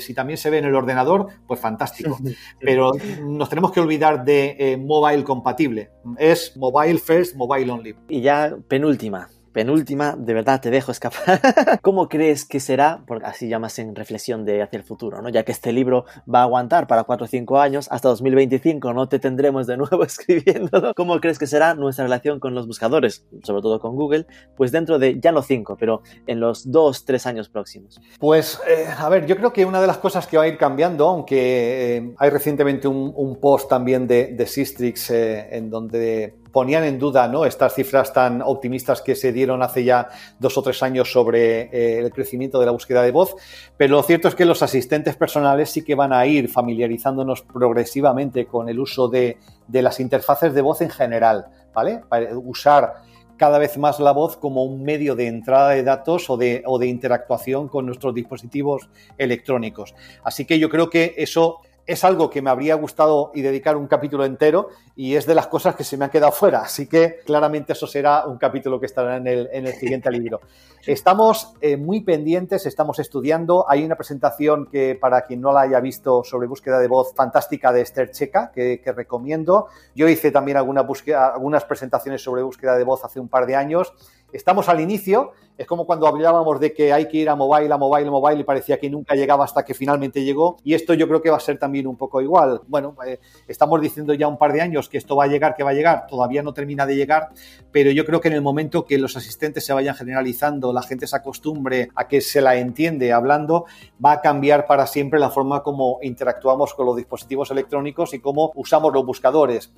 si, 0.00 0.14
también 0.14 0.36
se 0.36 0.50
ve 0.50 0.58
en 0.58 0.66
el 0.66 0.74
ordenador, 0.74 1.28
pues 1.46 1.60
fantástico. 1.60 2.18
Pero 2.60 2.92
nos 3.22 3.48
tenemos 3.48 3.72
que 3.72 3.80
olvidar 3.80 4.24
de 4.24 4.56
eh, 4.58 4.76
mobile 4.76 5.24
compatible. 5.24 5.90
Es 6.18 6.56
mobile 6.56 6.98
first, 6.98 7.36
mobile 7.36 7.70
only. 7.70 7.94
Y 8.08 8.20
ya 8.20 8.56
penúltima, 8.68 9.28
penúltima, 9.58 10.14
de 10.16 10.34
verdad 10.34 10.60
te 10.60 10.70
dejo 10.70 10.92
escapar. 10.92 11.40
¿Cómo 11.82 12.08
crees 12.08 12.44
que 12.44 12.60
será, 12.60 13.02
porque 13.08 13.26
así 13.26 13.48
llamas 13.48 13.80
en 13.80 13.96
reflexión 13.96 14.44
de 14.44 14.62
hacia 14.62 14.76
el 14.76 14.84
futuro, 14.84 15.20
¿no? 15.20 15.30
ya 15.30 15.42
que 15.42 15.50
este 15.50 15.72
libro 15.72 16.04
va 16.32 16.38
a 16.38 16.42
aguantar 16.44 16.86
para 16.86 17.02
4 17.02 17.24
o 17.24 17.26
5 17.26 17.58
años, 17.58 17.88
hasta 17.90 18.08
2025 18.08 18.92
no 18.92 19.08
te 19.08 19.18
tendremos 19.18 19.66
de 19.66 19.76
nuevo 19.82 20.04
escribiéndolo? 20.04 20.94
¿Cómo 20.94 21.18
crees 21.18 21.40
que 21.40 21.48
será 21.48 21.74
nuestra 21.74 22.04
relación 22.04 22.38
con 22.38 22.54
los 22.54 22.68
buscadores, 22.68 23.26
sobre 23.42 23.60
todo 23.60 23.80
con 23.80 23.96
Google, 23.96 24.26
pues 24.56 24.70
dentro 24.70 25.00
de, 25.00 25.18
ya 25.18 25.32
no 25.32 25.42
5, 25.42 25.76
pero 25.76 26.02
en 26.28 26.38
los 26.38 26.70
2, 26.70 27.04
3 27.04 27.26
años 27.26 27.48
próximos? 27.48 28.00
Pues, 28.20 28.60
eh, 28.68 28.86
a 28.96 29.08
ver, 29.08 29.26
yo 29.26 29.36
creo 29.36 29.52
que 29.52 29.64
una 29.64 29.80
de 29.80 29.88
las 29.88 29.98
cosas 29.98 30.28
que 30.28 30.36
va 30.36 30.44
a 30.44 30.46
ir 30.46 30.56
cambiando, 30.56 31.08
aunque 31.08 31.96
eh, 31.96 32.14
hay 32.16 32.30
recientemente 32.30 32.86
un, 32.86 33.38
post 33.40 33.68
también 33.68 34.06
de, 34.06 34.28
de 34.28 34.46
Sistrix 34.46 35.10
eh, 35.10 35.48
en 35.50 35.68
donde 35.68 36.34
ponían 36.52 36.84
en 36.84 36.98
duda 36.98 37.28
¿no? 37.28 37.44
estas 37.44 37.74
cifras 37.74 38.12
tan 38.12 38.42
optimistas 38.42 39.02
que 39.02 39.14
se 39.14 39.32
dieron 39.32 39.62
hace 39.62 39.84
ya 39.84 40.08
dos 40.38 40.56
o 40.58 40.62
tres 40.62 40.82
años 40.82 41.12
sobre 41.12 41.62
eh, 41.72 41.98
el 41.98 42.12
crecimiento 42.12 42.60
de 42.60 42.66
la 42.66 42.72
búsqueda 42.72 43.02
de 43.02 43.10
voz, 43.10 43.34
pero 43.76 43.96
lo 43.96 44.02
cierto 44.02 44.28
es 44.28 44.34
que 44.34 44.44
los 44.44 44.62
asistentes 44.62 45.16
personales 45.16 45.70
sí 45.70 45.82
que 45.82 45.94
van 45.94 46.12
a 46.12 46.26
ir 46.26 46.48
familiarizándonos 46.48 47.42
progresivamente 47.42 48.46
con 48.46 48.68
el 48.68 48.78
uso 48.78 49.08
de, 49.08 49.38
las 49.70 50.00
interfaces 50.00 50.54
de 50.54 50.62
voz 50.62 50.80
en 50.80 50.90
general, 50.90 51.46
¿vale? 51.74 52.00
Para 52.08 52.36
usar 52.36 52.94
cada 53.36 53.58
vez 53.58 53.78
más 53.78 54.00
la 54.00 54.12
voz 54.12 54.36
como 54.36 54.64
un 54.64 54.82
medio 54.82 55.14
de 55.14 55.28
entrada 55.28 55.70
de 55.70 55.84
datos 55.84 56.28
o 56.28 56.36
de, 56.36 56.62
o 56.66 56.78
de 56.78 56.88
interactuación 56.88 57.68
con 57.68 57.86
nuestros 57.86 58.12
dispositivos 58.14 58.88
electrónicos. 59.16 59.94
Así 60.24 60.44
que 60.44 60.58
yo 60.58 60.68
creo 60.68 60.90
que 60.90 61.14
eso 61.16 61.60
es 61.88 62.04
algo 62.04 62.28
que 62.28 62.42
me 62.42 62.50
habría 62.50 62.74
gustado 62.74 63.32
y 63.34 63.40
dedicar 63.40 63.74
un 63.78 63.86
capítulo 63.86 64.26
entero 64.26 64.68
y 64.94 65.16
es 65.16 65.24
de 65.24 65.34
las 65.34 65.46
cosas 65.46 65.74
que 65.74 65.84
se 65.84 65.96
me 65.96 66.04
han 66.04 66.10
quedado 66.10 66.32
fuera. 66.32 66.60
Así 66.60 66.86
que 66.86 67.20
claramente 67.24 67.72
eso 67.72 67.86
será 67.86 68.26
un 68.26 68.36
capítulo 68.36 68.78
que 68.78 68.84
estará 68.84 69.16
en 69.16 69.26
el, 69.26 69.72
siguiente 69.72 70.10
libro. 70.10 70.40
Estamos 70.86 71.54
eh, 71.62 71.78
muy 71.78 72.02
pendientes, 72.02 72.64
estamos 72.66 72.98
estudiando. 72.98 73.68
Hay 73.68 73.84
una 73.84 73.96
presentación 73.96 74.66
que, 74.66 74.94
para 74.94 75.22
quien 75.22 75.40
no 75.40 75.52
la 75.52 75.62
haya 75.62 75.80
visto, 75.80 76.22
sobre 76.24 76.46
búsqueda 76.46 76.78
de 76.78 76.88
voz 76.88 77.14
fantástica 77.14 77.72
de 77.72 77.80
Esther 77.82 78.10
Checa, 78.10 78.52
que, 78.54 78.80
recomiendo. 78.94 79.66
Yo 79.94 80.08
hice 80.08 80.30
también 80.30 80.56
alguna 80.56 80.82
búsqueda, 80.82 81.34
algunas 81.34 81.64
presentaciones 81.64 82.22
sobre 82.22 82.42
búsqueda 82.42 82.76
de 82.76 82.84
voz 82.84 83.04
hace 83.04 83.18
un 83.18 83.28
par 83.28 83.46
de 83.46 83.56
años 83.56 83.92
Estamos 84.30 84.68
al 84.68 84.80
inicio, 84.80 85.32
es 85.56 85.66
como 85.66 85.86
cuando 85.86 86.06
hablábamos 86.06 86.60
de 86.60 86.74
que 86.74 86.92
hay 86.92 87.08
que 87.08 87.16
ir 87.16 87.30
a 87.30 87.34
mobile, 87.34 87.72
a 87.72 87.78
mobile, 87.78 88.06
a 88.06 88.10
mobile 88.10 88.40
y 88.40 88.44
parecía 88.44 88.78
que 88.78 88.90
nunca 88.90 89.14
llegaba 89.14 89.44
hasta 89.44 89.64
que 89.64 89.72
finalmente 89.72 90.22
llegó. 90.22 90.58
Y 90.62 90.74
esto 90.74 90.92
yo 90.92 91.08
creo 91.08 91.22
que 91.22 91.30
va 91.30 91.38
a 91.38 91.40
ser 91.40 91.58
también 91.58 91.86
un 91.86 91.96
poco 91.96 92.20
igual. 92.20 92.60
Bueno, 92.68 92.94
eh, 93.06 93.20
estamos 93.46 93.80
diciendo 93.80 94.12
ya 94.12 94.28
un 94.28 94.36
par 94.36 94.52
de 94.52 94.60
años 94.60 94.90
que 94.90 94.98
esto 94.98 95.16
va 95.16 95.24
a 95.24 95.26
llegar, 95.28 95.56
que 95.56 95.62
va 95.64 95.70
a 95.70 95.74
llegar, 95.74 96.06
todavía 96.06 96.42
no 96.42 96.52
termina 96.52 96.84
de 96.84 96.94
llegar, 96.94 97.30
pero 97.72 97.90
yo 97.90 98.04
creo 98.04 98.20
que 98.20 98.28
en 98.28 98.34
el 98.34 98.42
momento 98.42 98.84
que 98.84 98.98
los 98.98 99.16
asistentes 99.16 99.64
se 99.64 99.72
vayan 99.72 99.94
generalizando, 99.94 100.74
la 100.74 100.82
gente 100.82 101.06
se 101.06 101.16
acostumbre 101.16 101.88
a 101.94 102.06
que 102.06 102.20
se 102.20 102.42
la 102.42 102.56
entiende 102.56 103.14
hablando, 103.14 103.64
va 104.04 104.12
a 104.12 104.20
cambiar 104.20 104.66
para 104.66 104.86
siempre 104.86 105.18
la 105.18 105.30
forma 105.30 105.62
como 105.62 106.00
interactuamos 106.02 106.74
con 106.74 106.84
los 106.84 106.96
dispositivos 106.96 107.50
electrónicos 107.50 108.12
y 108.12 108.20
cómo 108.20 108.52
usamos 108.54 108.92
los 108.92 109.06
buscadores. 109.06 109.72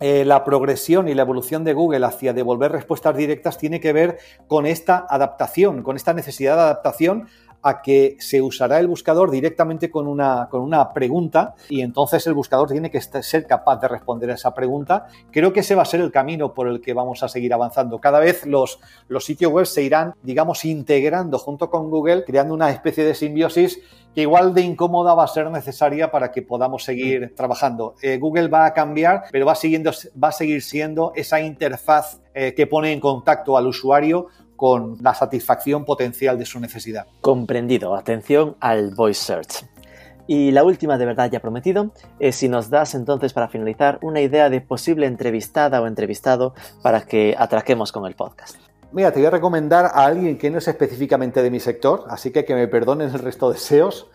Eh, 0.00 0.24
la 0.24 0.44
progresión 0.44 1.08
y 1.08 1.14
la 1.14 1.22
evolución 1.22 1.64
de 1.64 1.74
Google 1.74 2.04
hacia 2.04 2.32
devolver 2.32 2.72
respuestas 2.72 3.16
directas 3.16 3.58
tiene 3.58 3.80
que 3.80 3.92
ver 3.92 4.18
con 4.48 4.66
esta 4.66 5.06
adaptación, 5.08 5.82
con 5.82 5.96
esta 5.96 6.12
necesidad 6.12 6.56
de 6.56 6.62
adaptación 6.62 7.28
a 7.62 7.80
que 7.80 8.16
se 8.18 8.42
usará 8.42 8.80
el 8.80 8.88
buscador 8.88 9.30
directamente 9.30 9.90
con 9.90 10.06
una, 10.06 10.48
con 10.50 10.62
una 10.62 10.92
pregunta 10.92 11.54
y 11.68 11.80
entonces 11.80 12.26
el 12.26 12.34
buscador 12.34 12.70
tiene 12.70 12.90
que 12.90 13.00
ser 13.00 13.46
capaz 13.46 13.80
de 13.80 13.88
responder 13.88 14.30
a 14.30 14.34
esa 14.34 14.54
pregunta. 14.54 15.06
Creo 15.30 15.52
que 15.52 15.60
ese 15.60 15.74
va 15.74 15.82
a 15.82 15.86
ser 15.86 16.00
el 16.00 16.10
camino 16.10 16.52
por 16.54 16.68
el 16.68 16.80
que 16.80 16.92
vamos 16.92 17.22
a 17.22 17.28
seguir 17.28 17.54
avanzando. 17.54 18.00
Cada 18.00 18.18
vez 18.18 18.44
los, 18.46 18.80
los 19.08 19.24
sitios 19.24 19.52
web 19.52 19.66
se 19.66 19.82
irán, 19.82 20.14
digamos, 20.22 20.64
integrando 20.64 21.38
junto 21.38 21.70
con 21.70 21.88
Google, 21.90 22.24
creando 22.24 22.54
una 22.54 22.70
especie 22.70 23.04
de 23.04 23.14
simbiosis 23.14 23.80
que 24.14 24.22
igual 24.22 24.52
de 24.54 24.62
incómoda 24.62 25.14
va 25.14 25.24
a 25.24 25.28
ser 25.28 25.50
necesaria 25.50 26.10
para 26.10 26.30
que 26.30 26.42
podamos 26.42 26.84
seguir 26.84 27.34
trabajando. 27.34 27.94
Eh, 28.02 28.18
Google 28.18 28.48
va 28.48 28.66
a 28.66 28.74
cambiar, 28.74 29.24
pero 29.30 29.46
va, 29.46 29.54
siguiendo, 29.54 29.90
va 30.22 30.28
a 30.28 30.32
seguir 30.32 30.62
siendo 30.62 31.12
esa 31.14 31.40
interfaz 31.40 32.20
eh, 32.34 32.54
que 32.54 32.66
pone 32.66 32.92
en 32.92 33.00
contacto 33.00 33.56
al 33.56 33.66
usuario 33.66 34.28
con 34.62 34.96
la 35.00 35.12
satisfacción 35.12 35.84
potencial 35.84 36.38
de 36.38 36.46
su 36.46 36.60
necesidad. 36.60 37.08
Comprendido. 37.20 37.96
Atención 37.96 38.54
al 38.60 38.94
voice 38.94 39.20
search. 39.20 39.66
Y 40.28 40.52
la 40.52 40.62
última 40.62 40.98
de 40.98 41.04
verdad 41.04 41.28
ya 41.32 41.40
prometido 41.40 41.90
es 42.20 42.36
si 42.36 42.48
nos 42.48 42.70
das 42.70 42.94
entonces 42.94 43.32
para 43.32 43.48
finalizar 43.48 43.98
una 44.02 44.20
idea 44.20 44.50
de 44.50 44.60
posible 44.60 45.06
entrevistada 45.06 45.82
o 45.82 45.88
entrevistado 45.88 46.54
para 46.80 47.00
que 47.00 47.34
atraquemos 47.36 47.90
con 47.90 48.06
el 48.06 48.14
podcast. 48.14 48.54
Mira, 48.92 49.10
te 49.10 49.18
voy 49.18 49.26
a 49.26 49.30
recomendar 49.30 49.86
a 49.86 50.04
alguien 50.04 50.38
que 50.38 50.48
no 50.48 50.58
es 50.58 50.68
específicamente 50.68 51.42
de 51.42 51.50
mi 51.50 51.58
sector, 51.58 52.04
así 52.06 52.30
que 52.30 52.44
que 52.44 52.54
me 52.54 52.68
perdonen 52.68 53.10
el 53.10 53.18
resto 53.18 53.50
de 53.50 53.58
SEOs, 53.58 54.06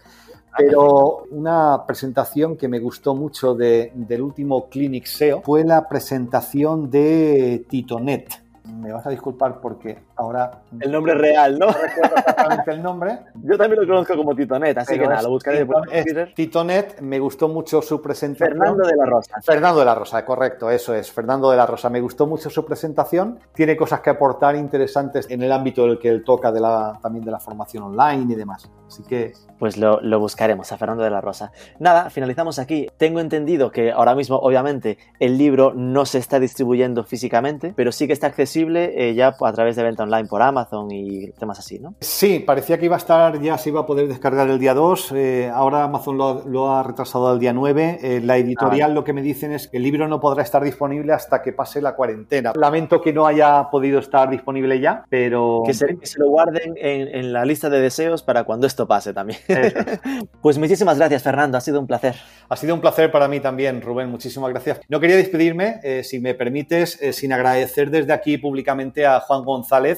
pero 0.58 1.26
una 1.30 1.84
presentación 1.86 2.56
que 2.56 2.70
me 2.70 2.80
gustó 2.80 3.16
mucho 3.16 3.54
del 3.54 4.22
último 4.22 4.70
Clinic 4.70 5.08
SEO 5.08 5.41
fue 5.41 5.66
la 5.66 5.89
presentación 5.89 6.89
de 6.89 7.66
Titonet 7.68 8.48
me 8.68 8.91
vas 8.91 9.06
a 9.06 9.10
disculpar 9.10 9.60
porque 9.62 10.00
ahora... 10.18 10.51
El 10.80 10.91
nombre 10.91 11.13
real, 11.13 11.57
¿no? 11.57 11.68
No 11.68 11.74
recuerdo 11.74 12.15
exactamente 12.15 12.72
el 12.72 12.84
nombre. 12.84 13.20
Yo 13.43 13.57
también 13.57 13.82
lo 13.82 13.88
conozco 13.88 14.15
como 14.15 14.36
Titonet, 14.36 14.78
así 14.78 14.97
que 14.97 15.07
nada, 15.07 15.22
lo 15.22 15.30
buscaré 15.30 15.65
Titonet, 15.65 16.34
Titonet, 16.34 17.01
me 17.01 17.20
gustó 17.20 17.47
mucho 17.47 17.82
su 17.82 18.01
presentación. 18.01 18.57
Fernando 18.57 18.86
de 18.86 18.95
la 18.95 19.05
Rosa. 19.05 19.41
Fernando 19.41 19.80
de 19.80 19.86
la 19.86 19.95
Rosa, 19.95 20.26
correcto, 20.26 20.70
eso 20.70 20.93
es, 20.93 21.11
Fernando 21.11 21.51
de 21.51 21.57
la 21.57 21.65
Rosa. 21.65 21.89
Me 21.89 22.01
gustó 22.01 22.28
mucho 22.28 22.49
su 22.49 22.65
presentación, 22.65 23.39
tiene 23.53 23.78
cosas 23.78 24.01
que 24.01 24.09
aportar 24.09 24.55
interesantes 24.55 25.30
en 25.30 25.43
el 25.43 25.51
ámbito 25.51 25.86
del 25.86 25.99
que 25.99 26.09
él 26.09 26.24
toca 26.24 26.51
de 26.51 26.59
la, 26.59 26.99
también 27.01 27.24
de 27.24 27.32
la 27.32 27.39
formación 27.39 27.84
online 27.84 28.34
y 28.34 28.36
demás. 28.36 28.70
Así 28.88 29.03
que... 29.03 29.34
Pues 29.59 29.76
lo, 29.78 29.99
lo 30.01 30.20
buscaremos 30.20 30.72
a 30.72 30.78
Fernando 30.78 31.03
de 31.03 31.09
la 31.09 31.20
Rosa. 31.20 31.51
Nada, 31.80 32.11
finalizamos 32.11 32.59
aquí. 32.59 32.88
Tengo 32.97 33.20
entendido 33.20 33.72
que 33.72 33.91
ahora 33.91 34.13
mismo, 34.13 34.38
obviamente, 34.38 34.99
el 35.20 35.38
libro 35.38 35.74
no 35.76 36.05
se 36.05 36.20
está 36.20 36.39
distribuyendo 36.39 37.03
físicamente, 37.03 37.74
pero 37.76 37.91
sí 37.91 38.05
que 38.05 38.13
está 38.13 38.28
accesible 38.28 38.93
eh, 38.95 39.15
ya 39.15 39.36
a 39.39 39.53
través 39.53 39.76
de 39.76 39.82
venta 39.82 40.03
online 40.08 40.28
por 40.28 40.41
Amazon 40.41 40.89
y 40.91 41.32
temas 41.32 41.60
así, 41.60 41.80
¿no? 41.80 41.95
Sí, 41.99 42.39
parecía 42.39 42.78
que 42.78 42.86
iba 42.86 42.95
a 42.95 42.99
estar, 42.99 43.39
ya 43.41 43.58
se 43.58 43.70
iba 43.70 43.82
a 43.82 43.86
poder 43.86 44.08
descargar 44.08 44.49
el 44.49 44.60
día 44.60 44.74
2, 44.74 45.12
eh, 45.16 45.51
ahora 45.53 45.84
Amazon 45.84 46.18
lo, 46.18 46.72
ha 46.72 46.84
retrasado 46.84 47.30
al 47.30 47.39
día 47.39 47.53
9. 47.53 47.99
Eh, 48.01 48.22
la 48.24 48.38
editorial 48.38 48.91
ah, 48.91 48.93
lo 48.93 49.03
que 49.03 49.14
me 49.14 49.22
dicen 49.22 49.51
es 49.51 49.68
que 49.68 49.78
el 49.78 49.84
libro 49.84 50.08
no 50.08 50.20
podrá 50.20 50.43
estar 50.43 50.64
disponible 50.64 51.14
hasta 51.14 51.41
que 51.41 51.53
pase 51.53 51.82
la 51.82 51.95
cuarentena. 51.95 52.53
Lamento 52.55 53.01
que 53.01 53.14
no 53.14 53.26
haya 53.26 53.70
podido 53.70 53.99
estar 53.99 54.30
disponible 54.30 54.80
ya, 54.80 55.03
pero... 55.10 55.64
Que 55.66 55.74
se, 55.74 55.88
lo 56.18 56.30
guarden 56.30 56.76
en, 56.78 57.34
la 57.34 57.45
lista 57.45 57.70
de 57.70 57.80
deseos 57.80 58.24
para 58.24 58.43
cuando 58.43 58.68
esto 58.68 58.88
pase 58.88 59.14
también. 59.14 59.39
pues 60.41 60.58
muchísimas 60.58 60.97
gracias, 60.97 61.24
Fernando, 61.24 61.58
ha 61.58 61.62
sido 61.62 61.80
un 61.80 61.88
placer. 61.88 62.16
Ha 62.49 62.55
sido 62.55 62.74
un 62.74 62.82
placer 62.82 63.12
para 63.12 63.28
mí 63.28 63.39
también, 63.39 63.82
Rubén, 63.82 64.10
muchísimas 64.10 64.49
gracias. 64.51 64.82
No 64.88 64.99
quería 64.99 65.18
despedirme, 65.18 65.80
si 66.03 66.20
me 66.20 66.34
permites, 66.34 66.99
sin 67.12 67.34
agradecer 67.34 67.89
desde 67.89 68.14
aquí 68.14 68.38
públicamente 68.38 69.05
a 69.05 69.20
Juan 69.20 69.43
González 69.43 69.97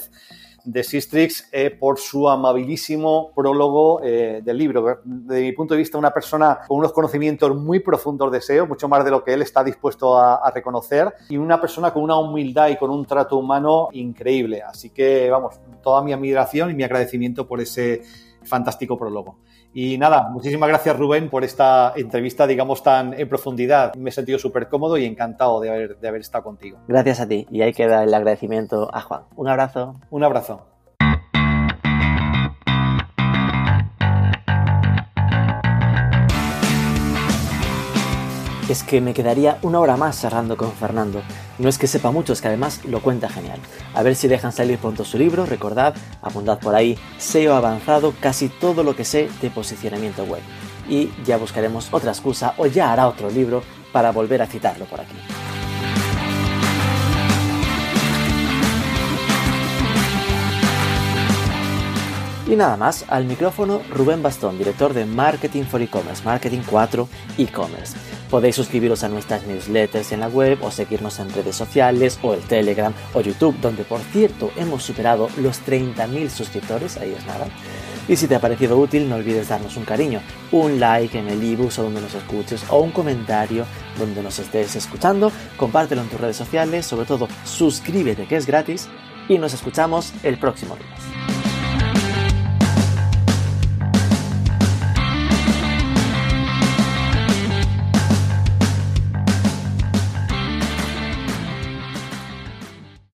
de 0.64 0.84
Sistrix 0.84 1.48
eh, 1.52 1.72
por 1.72 2.00
su 2.00 2.30
amabilísimo 2.30 3.32
prólogo 3.36 4.02
eh, 4.04 4.42
del 4.44 4.58
libro. 4.58 5.00
De 5.04 5.42
mi 5.42 5.52
punto 5.54 5.74
de 5.74 5.80
vista, 5.80 5.98
una 5.98 6.12
persona 6.12 6.60
con 6.68 6.80
unos 6.80 6.94
conocimientos 6.94 7.56
muy 7.56 7.80
profundos 7.80 8.32
de 8.32 8.42
SEO, 8.42 8.68
mucho 8.68 8.88
más 8.88 9.04
de 9.04 9.12
lo 9.12 9.24
que 9.24 9.34
él 9.34 9.42
está 9.42 9.64
dispuesto 9.64 10.18
a 10.18 10.52
reconocer, 10.54 11.14
y 11.30 11.38
una 11.38 11.60
persona 11.60 11.92
con 11.92 12.04
una 12.04 12.18
humildad 12.18 12.70
y 12.70 12.78
con 12.78 12.92
un 12.92 13.06
trato 13.06 13.38
humano 13.38 13.90
increíble. 13.94 14.62
Así 14.62 14.90
que, 14.90 15.30
vamos, 15.30 15.60
toda 15.82 16.02
mi 16.02 16.14
admiración 16.14 16.72
y 16.72 16.74
mi 16.74 16.84
agradecimiento 16.84 17.48
por 17.48 17.62
ese 17.62 18.02
fantástico 18.44 18.98
prólogo. 18.98 19.38
Y 19.74 19.98
nada, 19.98 20.30
muchísimas 20.30 20.70
gracias 20.70 20.98
Rubén 20.98 21.30
por 21.30 21.44
esta 21.44 21.94
entrevista, 21.96 22.48
digamos, 22.48 22.82
tan 22.82 23.14
en 23.14 23.30
profundidad. 23.30 23.94
Me 23.96 24.10
he 24.10 24.14
sentido 24.14 24.40
súper 24.40 24.68
cómodo 24.68 24.98
y 24.98 25.06
encantado 25.06 25.60
de 25.60 25.70
haber, 25.70 25.98
de 25.98 26.08
haber 26.08 26.22
estado 26.22 26.44
contigo. 26.44 26.80
Gracias 26.88 27.20
a 27.20 27.28
ti 27.28 27.46
y 27.52 27.62
ahí 27.62 27.74
queda 27.74 28.04
el 28.04 28.14
agradecimiento 28.14 28.90
a 28.94 29.02
Juan. 29.02 29.24
Un 29.36 29.48
abrazo. 29.48 29.96
Un 30.10 30.24
abrazo. 30.24 30.66
Es 38.74 38.84
que 38.84 39.02
me 39.02 39.14
quedaría 39.14 39.58
una 39.62 39.80
hora 39.80 39.98
más 39.98 40.20
cerrando 40.20 40.56
con 40.56 40.72
Fernando. 40.72 41.22
No 41.58 41.70
es 41.70 41.78
que 41.78 41.88
sepa 41.88 42.12
mucho, 42.12 42.34
es 42.34 42.42
que 42.42 42.50
además 42.50 42.82
lo 42.86 43.02
cuenta 43.02 43.30
genial. 43.30 43.60
A 43.96 44.04
ver 44.04 44.16
si 44.16 44.28
dejan 44.28 44.52
salir 44.52 44.78
pronto 44.78 45.04
su 45.06 45.18
libro, 45.18 45.46
recordad, 45.46 45.96
apuntad 46.22 46.60
por 46.60 46.76
ahí, 46.76 46.98
SEO 47.18 47.56
avanzado, 47.56 48.14
casi 48.20 48.50
todo 48.50 48.84
lo 48.84 48.96
que 48.96 49.06
sé 49.06 49.30
de 49.42 49.50
posicionamiento 49.50 50.24
web. 50.24 50.42
Y 50.88 51.12
ya 51.26 51.38
buscaremos 51.38 51.90
otra 51.92 52.12
excusa 52.12 52.54
o 52.58 52.66
ya 52.68 52.92
hará 52.92 53.08
otro 53.08 53.30
libro 53.30 53.64
para 53.92 54.12
volver 54.12 54.42
a 54.42 54.48
citarlo 54.48 54.86
por 54.86 55.02
aquí. 55.02 55.16
Y 62.48 62.56
nada 62.56 62.78
más, 62.78 63.06
al 63.10 63.26
micrófono 63.26 63.82
Rubén 63.92 64.24
Bastón, 64.24 64.58
director 64.58 64.94
de 64.94 65.06
Marketing 65.06 65.66
for 65.66 65.82
E-Commerce, 65.84 66.24
Marketing 66.24 66.62
4 66.68 67.08
E-Commerce. 67.38 68.09
Podéis 68.30 68.56
suscribiros 68.56 69.04
a 69.04 69.10
nuestras 69.10 69.48
newsletters 69.48 70.12
en 70.12 70.20
la 70.20 70.28
web 70.28 70.60
o 70.62 70.70
seguirnos 70.70 71.18
en 71.20 71.34
redes 71.34 71.56
sociales 71.56 72.20
o 72.22 72.36
el 72.36 72.42
Telegram 72.42 72.94
o 73.14 73.22
YouTube, 73.22 73.60
donde 73.60 73.84
por 73.84 74.02
cierto 74.02 74.52
hemos 74.56 74.84
superado 74.84 75.30
los 75.38 75.66
30.000 75.66 76.30
suscriptores, 76.30 76.98
ahí 76.98 77.12
es 77.18 77.26
nada. 77.26 77.48
Y 78.08 78.16
si 78.16 78.28
te 78.28 78.36
ha 78.36 78.40
parecido 78.40 78.78
útil, 78.78 79.10
no 79.10 79.16
olvides 79.16 79.50
darnos 79.50 79.78
un 79.78 79.86
cariño, 79.86 80.22
un 80.52 80.80
like 80.80 81.18
en 81.18 81.28
el 81.28 81.42
ebook 81.44 81.72
o 81.78 81.84
donde 81.84 82.02
nos 82.02 82.14
escuches 82.14 82.64
o 82.70 82.80
un 82.80 82.92
comentario 82.92 83.66
donde 83.98 84.22
nos 84.22 84.38
estés 84.38 84.76
escuchando, 84.76 85.32
compártelo 85.58 86.02
en 86.02 86.10
tus 86.10 86.22
redes 86.22 86.38
sociales, 86.38 86.86
sobre 86.86 87.08
todo 87.08 87.28
suscríbete 87.46 88.28
que 88.28 88.36
es 88.36 88.46
gratis 88.46 88.88
y 89.28 89.40
nos 89.40 89.54
escuchamos 89.54 90.14
el 90.24 90.38
próximo 90.38 90.76
lunes. 90.76 91.39